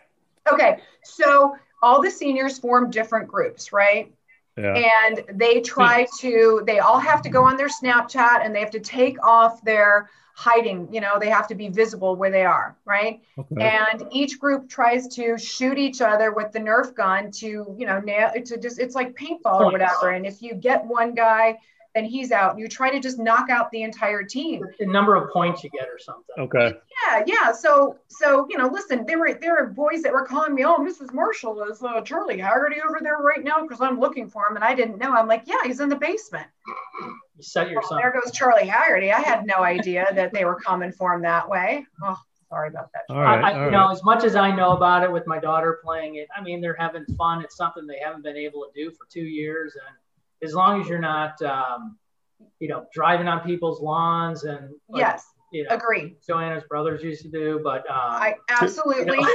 Okay, 0.52 0.78
so 1.02 1.56
all 1.82 2.02
the 2.02 2.10
seniors 2.10 2.58
form 2.58 2.90
different 2.90 3.28
groups, 3.28 3.72
right? 3.72 4.12
yeah. 4.60 4.74
and 5.06 5.24
they 5.38 5.60
try 5.60 6.06
hmm. 6.10 6.26
to 6.26 6.62
they 6.66 6.78
all 6.78 6.98
have 6.98 7.22
to 7.22 7.28
go 7.28 7.44
on 7.44 7.56
their 7.56 7.68
snapchat 7.68 8.44
and 8.44 8.54
they 8.54 8.60
have 8.60 8.70
to 8.70 8.80
take 8.80 9.22
off 9.24 9.62
their 9.64 10.10
hiding 10.34 10.88
you 10.92 11.00
know 11.00 11.18
they 11.18 11.28
have 11.28 11.46
to 11.46 11.54
be 11.54 11.68
visible 11.68 12.16
where 12.16 12.30
they 12.30 12.44
are 12.44 12.76
right 12.84 13.20
Okay. 13.38 13.62
and 13.62 14.04
each 14.10 14.38
group 14.38 14.68
tries 14.68 15.06
to 15.08 15.36
shoot 15.36 15.76
each 15.76 16.00
other 16.00 16.32
with 16.32 16.52
the 16.52 16.58
nerf 16.58 16.94
gun 16.94 17.30
to 17.32 17.74
you 17.76 17.86
know 17.86 18.00
nail 18.00 18.30
to 18.32 18.56
just 18.56 18.78
it's 18.78 18.94
like 18.94 19.14
paintball 19.14 19.60
or 19.60 19.72
whatever 19.72 20.10
and 20.10 20.26
if 20.26 20.40
you 20.40 20.54
get 20.54 20.84
one 20.84 21.14
guy 21.14 21.58
then 21.94 22.04
he's 22.04 22.30
out 22.32 22.58
you 22.58 22.68
try 22.68 22.90
to 22.90 23.00
just 23.00 23.18
knock 23.18 23.50
out 23.50 23.70
the 23.70 23.82
entire 23.82 24.22
team 24.22 24.62
the 24.78 24.86
number 24.86 25.14
of 25.16 25.30
points 25.32 25.64
you 25.64 25.70
get 25.70 25.88
or 25.88 25.98
something. 25.98 26.34
Okay. 26.38 26.72
yeah 27.06 27.22
yeah 27.26 27.52
so 27.52 27.96
so 28.08 28.46
you 28.50 28.56
know 28.58 28.66
listen 28.68 29.04
there 29.06 29.18
were 29.18 29.34
there 29.40 29.56
are 29.58 29.66
boys 29.66 30.02
that 30.02 30.12
were 30.12 30.24
calling 30.24 30.54
me 30.54 30.64
oh 30.64 30.76
mrs 30.78 31.12
marshall 31.12 31.62
is 31.64 31.82
uh, 31.82 32.00
charlie 32.02 32.38
haggerty 32.38 32.76
over 32.86 32.98
there 33.02 33.16
right 33.18 33.42
now 33.44 33.62
because 33.62 33.80
i'm 33.80 33.98
looking 33.98 34.28
for 34.28 34.46
him 34.48 34.56
and 34.56 34.64
i 34.64 34.74
didn't 34.74 34.98
know 34.98 35.12
i'm 35.12 35.26
like 35.28 35.42
yeah 35.46 35.62
he's 35.64 35.80
in 35.80 35.88
the 35.88 35.96
basement 35.96 36.46
You 37.36 37.42
set 37.42 37.66
Well, 37.66 37.74
yourself. 37.74 38.00
there 38.02 38.12
goes 38.12 38.32
Charlie 38.32 38.66
Haggerty. 38.66 39.10
I 39.12 39.20
had 39.20 39.46
no 39.46 39.62
idea 39.62 40.06
that 40.14 40.32
they 40.32 40.44
were 40.44 40.56
coming 40.56 40.92
for 40.92 41.14
him 41.14 41.22
that 41.22 41.48
way. 41.48 41.86
Oh, 42.04 42.18
sorry 42.50 42.68
about 42.68 42.90
that. 42.92 43.04
All 43.08 43.16
I, 43.16 43.22
right. 43.22 43.44
I, 43.44 43.58
all 43.58 43.64
you 43.64 43.70
know, 43.70 43.86
right. 43.86 43.92
as 43.92 44.04
much 44.04 44.24
as 44.24 44.36
I 44.36 44.54
know 44.54 44.72
about 44.72 45.02
it 45.04 45.10
with 45.10 45.26
my 45.26 45.38
daughter 45.38 45.78
playing 45.82 46.16
it, 46.16 46.28
I 46.36 46.42
mean, 46.42 46.60
they're 46.60 46.76
having 46.78 47.06
fun. 47.16 47.42
It's 47.42 47.56
something 47.56 47.86
they 47.86 47.98
haven't 48.04 48.22
been 48.24 48.36
able 48.36 48.66
to 48.66 48.70
do 48.74 48.90
for 48.90 49.06
two 49.10 49.22
years, 49.22 49.74
and 49.74 49.96
as 50.42 50.54
long 50.54 50.80
as 50.80 50.88
you're 50.88 50.98
not, 50.98 51.40
um, 51.42 51.98
you 52.58 52.68
know, 52.68 52.86
driving 52.92 53.28
on 53.28 53.40
people's 53.40 53.80
lawns 53.80 54.44
and 54.44 54.70
like, 54.88 55.00
Yes, 55.00 55.24
you 55.52 55.64
know, 55.64 55.74
agree. 55.74 56.16
Joanna's 56.26 56.64
brothers 56.68 57.02
used 57.02 57.22
to 57.22 57.28
do, 57.28 57.60
but 57.62 57.80
um, 57.90 57.96
I 57.96 58.34
absolutely. 58.48 59.18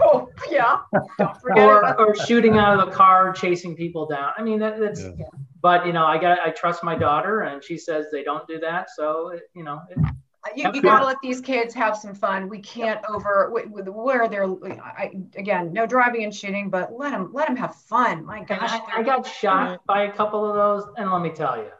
Oh, 0.00 0.30
yeah. 0.50 0.78
Don't 1.18 1.40
forget 1.40 1.66
or 1.66 2.00
or 2.00 2.14
shooting 2.14 2.56
out 2.56 2.78
of 2.78 2.86
the 2.86 2.92
car, 2.94 3.32
chasing 3.32 3.74
people 3.74 4.06
down. 4.06 4.32
I 4.36 4.42
mean, 4.42 4.58
that, 4.60 4.78
that's. 4.78 5.02
Yeah. 5.02 5.26
But 5.60 5.86
you 5.86 5.92
know, 5.92 6.04
I 6.04 6.18
got 6.18 6.38
I 6.38 6.50
trust 6.50 6.84
my 6.84 6.94
daughter, 6.94 7.42
and 7.42 7.62
she 7.62 7.76
says 7.76 8.06
they 8.12 8.22
don't 8.22 8.46
do 8.46 8.58
that. 8.60 8.88
So 8.94 9.30
it, 9.30 9.42
you 9.54 9.64
know, 9.64 9.80
it, 9.90 9.98
you, 10.56 10.70
you 10.74 10.82
got 10.82 11.00
to 11.00 11.06
let 11.06 11.16
these 11.22 11.40
kids 11.40 11.74
have 11.74 11.96
some 11.96 12.14
fun. 12.14 12.48
We 12.48 12.58
can't 12.60 13.00
over 13.08 13.50
with, 13.52 13.66
with 13.68 13.88
where 13.88 14.28
they're. 14.28 14.44
I, 14.44 15.12
again, 15.36 15.72
no 15.72 15.86
driving 15.86 16.24
and 16.24 16.34
shooting, 16.34 16.70
but 16.70 16.92
let 16.96 17.10
them 17.10 17.30
let 17.32 17.48
them 17.48 17.56
have 17.56 17.74
fun. 17.74 18.24
My 18.24 18.42
gosh, 18.42 18.70
I, 18.72 19.00
I 19.00 19.02
got 19.02 19.26
shot 19.26 19.80
by 19.86 20.04
a 20.04 20.12
couple 20.12 20.48
of 20.48 20.54
those, 20.54 20.92
and 20.96 21.10
let 21.10 21.22
me 21.22 21.30
tell 21.30 21.56
you, 21.56 21.70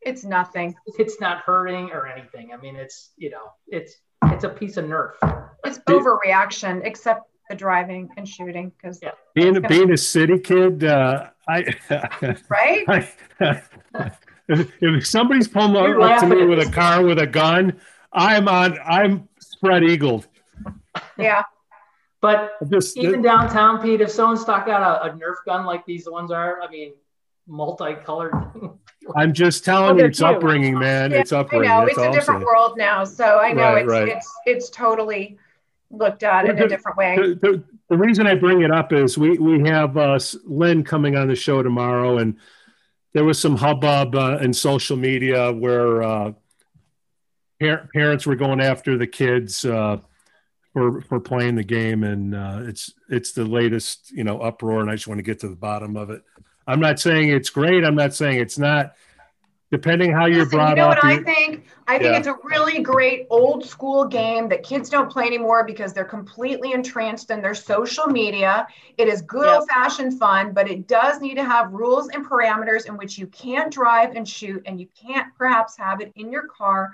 it's 0.00 0.24
nothing. 0.24 0.74
it's 0.98 1.20
not 1.20 1.38
hurting 1.38 1.90
or 1.90 2.06
anything. 2.06 2.50
I 2.52 2.56
mean, 2.56 2.76
it's 2.76 3.10
you 3.16 3.30
know, 3.30 3.52
it's 3.68 3.96
it's 4.24 4.44
a 4.44 4.48
piece 4.48 4.76
of 4.76 4.86
nerf. 4.86 5.12
It's 5.64 5.78
overreaction, 5.80 6.82
except 6.84 7.22
the 7.48 7.56
driving 7.56 8.08
and 8.16 8.28
shooting, 8.28 8.72
because 8.76 9.00
Yeah. 9.02 9.10
being 9.34 9.54
gonna- 9.54 9.68
being 9.68 9.90
a 9.90 9.96
city 9.96 10.38
kid, 10.38 10.84
uh, 10.84 11.28
I, 11.48 11.64
right. 12.48 12.84
I 12.88 13.08
if, 14.48 14.72
if 14.80 15.06
somebody's 15.06 15.48
pulling 15.48 15.74
You're 15.74 16.00
up 16.02 16.20
to 16.20 16.26
me 16.26 16.44
with 16.44 16.66
a 16.66 16.70
car 16.70 17.04
with 17.04 17.18
a 17.18 17.26
gun, 17.26 17.80
I'm 18.12 18.48
on. 18.48 18.78
I'm 18.84 19.28
spread 19.40 19.84
eagled. 19.84 20.26
Yeah. 21.18 21.42
But 22.20 22.52
Just 22.70 22.96
even 22.96 23.20
downtown, 23.22 23.82
Pete, 23.82 24.00
if 24.00 24.10
someone 24.10 24.36
stuck 24.36 24.68
out 24.68 24.82
a, 24.82 25.10
a 25.10 25.16
Nerf 25.16 25.36
gun 25.44 25.66
like 25.66 25.84
these 25.86 26.08
ones 26.08 26.30
are, 26.30 26.60
I 26.62 26.68
mean, 26.70 26.92
multicolored, 27.48 28.32
I'm 29.16 29.32
just 29.32 29.64
telling 29.64 29.96
Oh, 29.96 29.98
you, 29.98 30.04
it's 30.06 30.20
cute. 30.20 30.30
upbringing, 30.30 30.78
man. 30.78 31.10
Yeah, 31.10 31.18
it's 31.18 31.32
I 31.32 31.38
upbringing. 31.40 31.68
know 31.68 31.80
That's 31.80 31.98
it's 31.98 32.06
a 32.06 32.12
different 32.12 32.44
world 32.44 32.78
now, 32.78 33.02
so 33.02 33.38
I 33.40 33.52
know 33.52 33.62
Right, 33.62 33.82
it's 33.82 33.90
right. 33.90 34.08
it's 34.08 34.32
it's 34.46 34.70
totally 34.70 35.36
looked 35.90 36.22
at 36.22 36.48
in 36.48 36.54
Well, 36.56 36.66
a 36.66 36.68
different 36.68 36.96
way. 36.96 37.16
The, 37.16 37.34
the, 37.34 37.64
the 37.88 37.96
reason 37.96 38.28
I 38.28 38.36
bring 38.36 38.62
it 38.62 38.70
up 38.70 38.92
is 38.92 39.18
we 39.18 39.38
we 39.38 39.68
have 39.68 39.96
uh, 39.96 40.20
Lynn 40.44 40.84
coming 40.84 41.16
on 41.16 41.26
the 41.26 41.34
show 41.34 41.60
tomorrow, 41.64 42.18
and 42.18 42.36
there 43.14 43.24
was 43.24 43.40
some 43.40 43.56
hubbub 43.56 44.14
uh, 44.14 44.38
in 44.40 44.52
social 44.52 44.96
media 44.96 45.52
where 45.52 46.04
uh, 46.04 46.32
par- 47.62 47.88
parents 47.94 48.26
were 48.26 48.36
going 48.36 48.60
after 48.60 48.98
the 48.98 49.06
kids 49.06 49.64
uh, 49.64 49.98
for 50.72 51.00
for 51.02 51.20
playing 51.20 51.54
the 51.54 51.64
game, 51.64 52.02
and 52.04 52.34
uh, 52.34 52.60
it's 52.62 52.92
it's 53.08 53.32
the 53.32 53.44
latest 53.44 54.10
you 54.10 54.24
know 54.24 54.40
uproar, 54.40 54.80
and 54.80 54.90
I 54.90 54.94
just 54.94 55.08
want 55.08 55.18
to 55.18 55.22
get 55.22 55.40
to 55.40 55.48
the 55.48 55.56
bottom 55.56 55.96
of 55.96 56.10
it. 56.10 56.22
I'm 56.66 56.80
not 56.80 57.00
saying 57.00 57.30
it's 57.30 57.50
great. 57.50 57.84
I'm 57.84 57.94
not 57.96 58.14
saying 58.14 58.38
it's 58.40 58.58
not. 58.58 58.94
Depending 59.70 60.12
how 60.12 60.26
you're 60.26 60.40
Listen, 60.40 60.58
brought 60.58 60.68
you 60.76 60.76
know 60.76 60.90
up, 60.90 61.02
what 61.02 61.04
I 61.04 61.22
think? 61.22 61.64
I 61.88 61.96
think 61.96 62.12
Yeah. 62.12 62.18
it's 62.18 62.26
a 62.26 62.36
really 62.44 62.82
great 62.82 63.26
old 63.30 63.64
school 63.64 64.04
game 64.04 64.46
that 64.50 64.62
kids 64.62 64.90
don't 64.90 65.10
play 65.10 65.24
anymore 65.24 65.64
because 65.64 65.94
they're 65.94 66.04
completely 66.04 66.72
entranced 66.74 67.30
in 67.30 67.40
their 67.40 67.54
social 67.54 68.06
media. 68.06 68.66
It 68.98 69.08
is 69.08 69.22
good 69.22 69.46
Yep. 69.46 69.60
old 69.60 69.68
fashioned 69.70 70.18
fun, 70.18 70.52
but 70.52 70.70
it 70.70 70.86
does 70.88 71.22
need 71.22 71.36
to 71.36 71.44
have 71.44 71.72
rules 71.72 72.10
and 72.10 72.22
parameters 72.22 72.86
in 72.86 72.98
which 72.98 73.16
you 73.16 73.26
can't 73.28 73.72
drive 73.72 74.10
and 74.14 74.28
shoot, 74.28 74.62
and 74.66 74.78
you 74.78 74.88
can't 74.94 75.28
perhaps 75.38 75.78
have 75.78 76.02
it 76.02 76.12
in 76.16 76.30
your 76.30 76.48
car. 76.48 76.90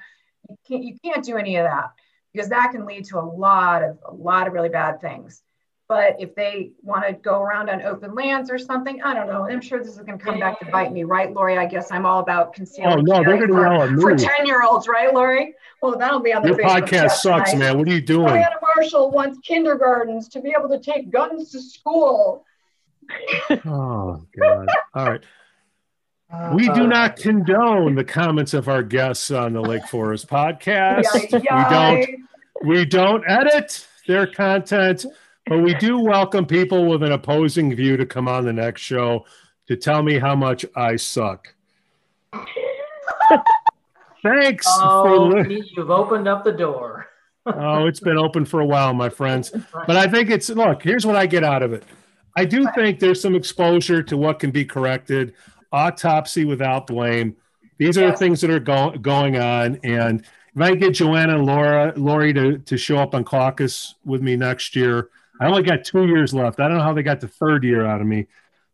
You 0.48 0.56
can't 0.66 0.84
you 0.84 0.96
can't 1.04 1.24
do 1.24 1.36
any 1.36 1.56
of 1.56 1.64
that 1.64 1.90
because 2.32 2.48
that 2.50 2.72
can 2.72 2.86
lead 2.86 3.04
to 3.06 3.18
a 3.18 3.20
lot 3.20 3.82
of 3.82 3.98
a 4.06 4.12
lot 4.12 4.46
of 4.46 4.52
really 4.52 4.68
bad 4.68 5.00
things. 5.00 5.42
But 5.88 6.16
if 6.20 6.34
they 6.34 6.72
want 6.82 7.06
to 7.06 7.14
go 7.14 7.40
around 7.40 7.70
on 7.70 7.80
open 7.80 8.14
lands 8.14 8.50
or 8.50 8.58
something, 8.58 9.00
I 9.02 9.14
don't 9.14 9.26
know. 9.26 9.48
I'm 9.48 9.62
sure 9.62 9.78
this 9.78 9.92
is 9.96 9.96
going 9.96 10.18
to 10.18 10.22
come 10.24 10.38
back 10.38 10.58
to 10.60 10.66
bite 10.66 10.92
me, 10.92 11.04
right, 11.04 11.32
Lori? 11.32 11.56
I 11.56 11.64
guess 11.64 11.90
I'm 11.90 12.04
all 12.04 12.20
about 12.20 12.54
oh 12.60 12.96
no, 12.96 13.24
they're 13.24 13.38
going 13.38 13.48
to 13.48 13.54
for- 13.54 13.62
yell 13.62 13.82
at 13.84 13.98
for 13.98 14.14
10 14.14 14.44
year 14.46 14.62
olds, 14.62 14.86
right, 14.86 15.14
Lori? 15.14 15.54
Well, 15.80 15.96
that'll 15.96 16.20
be 16.20 16.34
on 16.34 16.42
the 16.42 16.48
Your 16.48 16.58
podcast 16.58 17.12
sucks, 17.12 17.52
tonight. 17.52 17.68
man. 17.68 17.78
What 17.78 17.88
are 17.88 17.92
you 17.92 18.02
doing? 18.02 18.26
Diana 18.26 18.56
Marshall 18.76 19.10
wants 19.10 19.38
kindergartens 19.38 20.28
to 20.28 20.42
be 20.42 20.54
able 20.54 20.68
to 20.68 20.78
take 20.78 21.10
guns 21.10 21.50
to 21.52 21.60
school. 21.62 22.44
Oh 23.64 24.22
God! 24.38 24.68
All 24.94 25.10
right. 25.10 25.24
We 26.52 26.64
do 26.68 26.82
uh, 26.82 26.86
not 26.86 27.16
condone 27.16 27.94
the 27.94 28.04
comments 28.04 28.52
of 28.52 28.68
our 28.68 28.82
guests 28.82 29.30
on 29.30 29.54
the 29.54 29.62
Lake 29.62 29.86
Forest 29.86 30.28
podcast. 30.28 31.04
Yay, 31.14 31.28
We 31.32 31.40
don't. 31.40 32.06
We 32.64 32.84
don't 32.84 33.24
edit 33.26 33.86
their 34.06 34.26
content, 34.26 35.06
but 35.46 35.62
we 35.62 35.74
do 35.74 36.00
welcome 36.00 36.44
people 36.44 36.86
with 36.86 37.02
an 37.02 37.12
opposing 37.12 37.74
view 37.74 37.96
to 37.96 38.04
come 38.04 38.28
on 38.28 38.44
the 38.44 38.52
next 38.52 38.82
show 38.82 39.24
to 39.68 39.76
tell 39.76 40.02
me 40.02 40.18
how 40.18 40.34
much 40.34 40.66
I 40.76 40.96
suck. 40.96 41.54
Thanks 44.22 44.66
oh, 44.68 45.04
for 45.04 45.08
Oh, 45.08 45.26
li- 45.28 45.70
you've 45.76 45.90
opened 45.90 46.28
up 46.28 46.44
the 46.44 46.52
door. 46.52 47.06
Oh, 47.46 47.86
it's 47.86 48.00
been 48.00 48.18
open 48.18 48.44
for 48.44 48.60
a 48.60 48.66
while, 48.66 48.92
my 48.92 49.08
friends. 49.08 49.50
But 49.72 49.96
I 49.96 50.06
think 50.06 50.28
it's 50.28 50.50
look, 50.50 50.82
here's 50.82 51.06
what 51.06 51.16
I 51.16 51.24
get 51.24 51.44
out 51.44 51.62
of 51.62 51.72
it. 51.72 51.82
I 52.36 52.44
do 52.44 52.66
think 52.74 53.00
there's 53.00 53.22
some 53.22 53.34
exposure 53.34 54.02
to 54.02 54.18
what 54.18 54.38
can 54.38 54.50
be 54.50 54.66
corrected, 54.66 55.32
autopsy 55.72 56.44
without 56.44 56.86
blame. 56.86 57.36
These 57.78 57.96
are 57.98 58.10
the 58.10 58.16
things 58.16 58.40
that 58.40 58.50
are 58.50 58.58
go- 58.60 58.96
going 59.00 59.38
on. 59.38 59.78
And 59.84 60.20
if 60.54 60.60
I 60.62 60.74
get 60.74 60.94
Joanna 60.94 61.36
and 61.36 61.46
Laura, 61.46 61.92
Lori 61.96 62.32
to, 62.32 62.58
to 62.58 62.76
show 62.76 62.98
up 62.98 63.14
on 63.14 63.24
caucus 63.24 63.94
with 64.04 64.20
me 64.22 64.36
next 64.36 64.74
year, 64.74 65.10
I 65.40 65.46
only 65.46 65.62
got 65.62 65.84
two 65.84 66.06
years 66.06 66.34
left. 66.34 66.58
I 66.58 66.66
don't 66.66 66.78
know 66.78 66.82
how 66.82 66.92
they 66.92 67.04
got 67.04 67.20
the 67.20 67.28
third 67.28 67.62
year 67.62 67.86
out 67.86 68.00
of 68.00 68.06
me. 68.06 68.26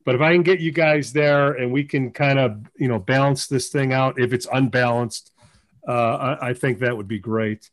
But 0.06 0.14
if 0.14 0.20
I 0.20 0.32
can 0.32 0.42
get 0.42 0.60
you 0.60 0.70
guys 0.72 1.12
there 1.12 1.52
and 1.52 1.72
we 1.72 1.84
can 1.84 2.10
kind 2.10 2.38
of, 2.38 2.58
you 2.76 2.88
know, 2.88 2.98
balance 2.98 3.46
this 3.46 3.68
thing 3.68 3.92
out, 3.92 4.18
if 4.18 4.32
it's 4.32 4.46
unbalanced, 4.52 5.32
uh, 5.86 6.36
I, 6.40 6.48
I 6.50 6.54
think 6.54 6.78
that 6.78 6.96
would 6.96 7.08
be 7.08 7.18
great. 7.18 7.70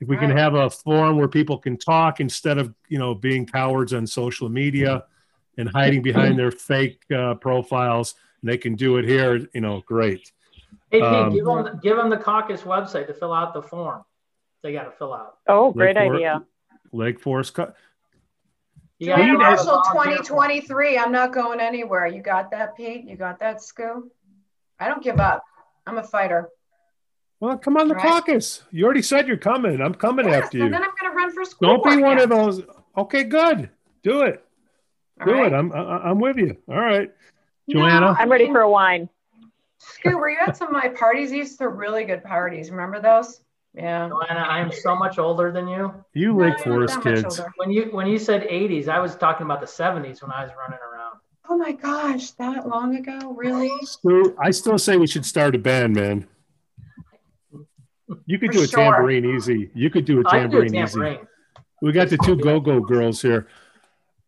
If 0.00 0.08
we 0.08 0.16
can 0.18 0.28
Right. 0.30 0.38
have 0.38 0.54
a 0.54 0.68
forum 0.68 1.16
where 1.16 1.28
people 1.28 1.56
can 1.56 1.78
talk 1.78 2.20
instead 2.20 2.58
of, 2.58 2.74
you 2.88 2.98
know, 2.98 3.14
being 3.14 3.46
cowards 3.46 3.94
on 3.94 4.06
social 4.06 4.50
media 4.50 5.04
and 5.56 5.70
hiding 5.70 6.02
behind 6.02 6.38
their 6.38 6.50
fake 6.50 7.02
uh, 7.10 7.34
profiles, 7.36 8.14
and 8.42 8.50
they 8.50 8.58
can 8.58 8.74
do 8.74 8.96
it 8.98 9.04
here, 9.04 9.46
you 9.54 9.60
know, 9.60 9.82
great. 9.86 10.30
Hey, 10.90 11.00
Pete, 11.00 11.02
Um, 11.02 11.32
give 11.32 11.44
them 11.44 11.80
give 11.82 11.96
them 11.96 12.10
the 12.10 12.16
caucus 12.16 12.62
website 12.62 13.06
to 13.08 13.14
fill 13.14 13.32
out 13.32 13.54
the 13.54 13.62
form. 13.62 14.04
They 14.62 14.72
got 14.72 14.84
to 14.84 14.90
fill 14.92 15.12
out. 15.12 15.38
Oh, 15.48 15.72
great 15.72 15.96
Lake 15.96 16.08
For- 16.08 16.14
idea. 16.16 16.44
Lake 16.92 17.20
Forest. 17.20 17.54
Co- 17.54 17.72
You 18.98 19.08
gotta 19.08 19.22
Joanna 19.24 19.32
fill 19.38 19.42
out 19.46 19.52
a 19.52 19.56
Marshall 19.56 19.66
volunteer 19.94 20.16
form. 20.16 20.26
2023. 20.26 20.98
I'm 20.98 21.12
not 21.12 21.32
going 21.32 21.60
anywhere. 21.60 22.06
You 22.06 22.22
got 22.22 22.50
that, 22.52 22.76
Pete? 22.76 23.04
You 23.04 23.16
got 23.16 23.38
that, 23.40 23.58
Skoo? 23.60 24.08
I 24.80 24.88
don't 24.88 25.02
give 25.02 25.20
up. 25.20 25.42
I'm 25.86 25.98
a 25.98 26.02
fighter. 26.02 26.48
well, 27.40 27.58
come 27.58 27.76
on 27.76 27.88
the 27.88 27.94
Right. 27.94 28.02
caucus. 28.06 28.62
You 28.70 28.84
already 28.86 29.02
said 29.02 29.28
you're 29.28 29.36
coming. 29.36 29.80
I'm 29.82 29.92
coming 29.94 30.26
Yes, 30.26 30.44
after 30.44 30.56
and 30.58 30.66
you. 30.66 30.70
then 30.72 30.82
I'm 30.82 30.90
going 30.98 31.12
to 31.12 31.16
run 31.16 31.30
for 31.32 31.44
school. 31.44 31.68
Don't 31.68 31.84
be 31.84 31.90
board 31.90 32.02
one 32.02 32.18
of 32.18 32.28
those. 32.30 32.62
Okay, 32.96 33.24
good. 33.24 33.68
Do 34.02 34.22
it. 34.22 34.42
All 35.20 35.26
Do 35.26 35.32
right? 35.34 35.52
it. 35.52 35.54
I'm 35.54 35.70
I- 35.72 36.08
I'm 36.10 36.18
with 36.18 36.38
you. 36.38 36.56
All 36.68 36.80
right. 36.80 37.10
No, 37.68 37.80
Joanna? 37.80 38.16
I'm 38.18 38.30
ready 38.30 38.46
for 38.46 38.60
a 38.60 38.70
wine. 38.70 39.08
Skoo, 39.78 40.16
were 40.18 40.30
you 40.30 40.38
at 40.46 40.56
some 40.56 40.68
of 40.68 40.72
my 40.74 40.88
parties? 40.88 41.30
These 41.30 41.60
are 41.60 41.68
really 41.68 42.04
good 42.04 42.22
parties. 42.24 42.70
Remember 42.70 43.00
those? 43.00 43.40
Yeah. 43.74 44.08
Joanna, 44.08 44.40
I 44.40 44.60
am 44.60 44.72
so 44.72 44.96
much 44.96 45.18
older 45.18 45.52
than 45.52 45.68
you. 45.68 45.92
You 46.14 46.32
No, 46.32 46.44
Lake 46.46 46.54
you're 46.64 46.86
Forest 46.88 47.02
kids. 47.02 47.40
When 47.56 47.70
you 47.70 47.84
when 47.92 48.06
you 48.06 48.18
said 48.18 48.42
80s, 48.48 48.88
I 48.88 49.00
was 49.00 49.16
talking 49.16 49.44
about 49.44 49.60
the 49.60 49.66
70s 49.66 50.22
when 50.22 50.32
I 50.32 50.44
was 50.44 50.52
running 50.58 50.78
around. 50.78 51.18
Oh 51.48 51.56
my 51.56 51.72
gosh, 51.72 52.30
that 52.32 52.66
long 52.66 52.96
ago? 52.96 53.32
Really? 53.36 53.70
So 53.84 54.34
I 54.42 54.50
still 54.50 54.78
say 54.78 54.96
we 54.96 55.06
should 55.06 55.26
start 55.26 55.54
a 55.54 55.58
band, 55.58 55.94
man. 55.94 56.26
You 58.24 58.38
could 58.38 58.50
For 58.52 58.58
do 58.58 58.64
a 58.64 58.68
sure. 58.68 58.78
tambourine 58.92 59.24
easy. 59.36 59.70
You 59.74 59.90
could 59.90 60.04
do 60.04 60.20
a 60.20 60.28
I 60.28 60.40
can 60.40 60.50
do 60.50 60.58
a 60.58 60.68
tambourine 60.68 60.84
easy. 60.84 60.92
tambourine. 61.00 61.26
We 61.82 61.92
got 61.92 62.08
the 62.08 62.18
two 62.18 62.36
go-go 62.36 62.80
girls 62.80 63.20
here. 63.20 63.46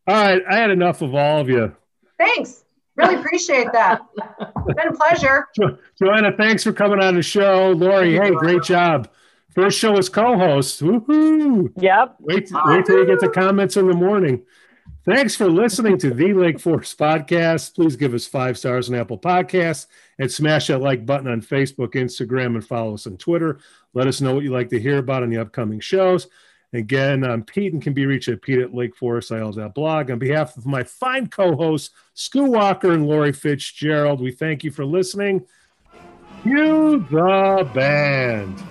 All 0.06 0.14
right, 0.14 0.42
I 0.48 0.56
had 0.56 0.70
enough 0.70 1.00
of 1.02 1.14
all 1.14 1.40
of 1.40 1.48
you. 1.48 1.74
Thanks. 2.18 2.64
Really 2.98 3.14
appreciate 3.14 3.72
that. 3.72 4.02
It's 4.16 4.74
Been 4.76 4.88
a 4.88 4.92
pleasure. 4.92 5.46
Jo- 5.54 5.78
Joanna, 5.98 6.32
thanks 6.36 6.64
for 6.64 6.72
coming 6.72 7.00
on 7.00 7.14
the 7.14 7.22
show. 7.22 7.70
Lori, 7.70 8.14
hey, 8.14 8.30
great 8.30 8.62
job. 8.64 9.08
First 9.54 9.78
show 9.78 9.96
as 9.96 10.08
co-host. 10.08 10.82
Woohoo! 10.82 11.72
Yep. 11.76 12.16
Wait, 12.20 12.50
wait 12.66 12.86
till 12.86 12.98
you 12.98 13.06
get 13.06 13.20
the 13.20 13.28
comments 13.28 13.76
in 13.76 13.86
the 13.86 13.94
morning. 13.94 14.42
Thanks 15.04 15.34
for 15.34 15.48
listening 15.48 15.96
to 15.98 16.10
the 16.10 16.34
Lake 16.34 16.60
Forest 16.60 16.98
podcast. 16.98 17.74
Please 17.74 17.96
give 17.96 18.14
us 18.14 18.26
five 18.26 18.58
stars 18.58 18.88
on 18.90 18.94
Apple 18.94 19.16
Podcasts 19.18 19.86
and 20.18 20.30
smash 20.30 20.66
that 20.66 20.80
like 20.80 21.06
button 21.06 21.28
on 21.28 21.40
Facebook, 21.40 21.94
Instagram, 21.94 22.56
and 22.56 22.66
follow 22.66 22.94
us 22.94 23.06
on 23.06 23.16
Twitter. 23.16 23.58
Let 23.94 24.06
us 24.06 24.20
know 24.20 24.34
what 24.34 24.44
you'd 24.44 24.52
like 24.52 24.68
to 24.70 24.80
hear 24.80 24.98
about 24.98 25.22
in 25.22 25.30
the 25.30 25.38
upcoming 25.38 25.80
shows. 25.80 26.26
Again, 26.74 27.24
I'm 27.24 27.42
Pete 27.42 27.72
and 27.72 27.82
can 27.82 27.94
be 27.94 28.04
reached 28.04 28.28
at 28.28 28.42
Pete 28.42 28.58
at 28.58 28.72
lakeforestil.blog. 28.72 30.10
On 30.10 30.18
behalf 30.18 30.56
of 30.56 30.66
my 30.66 30.82
fine 30.82 31.26
co-hosts, 31.28 31.94
Skoo 32.14 32.50
Walker 32.50 32.92
and 32.92 33.06
Lori 33.06 33.32
Fitzgerald, 33.32 34.20
we 34.20 34.30
thank 34.30 34.62
you 34.64 34.70
for 34.70 34.84
listening. 34.84 35.46
Cue 36.42 37.06
the 37.10 37.68
band. 37.74 38.62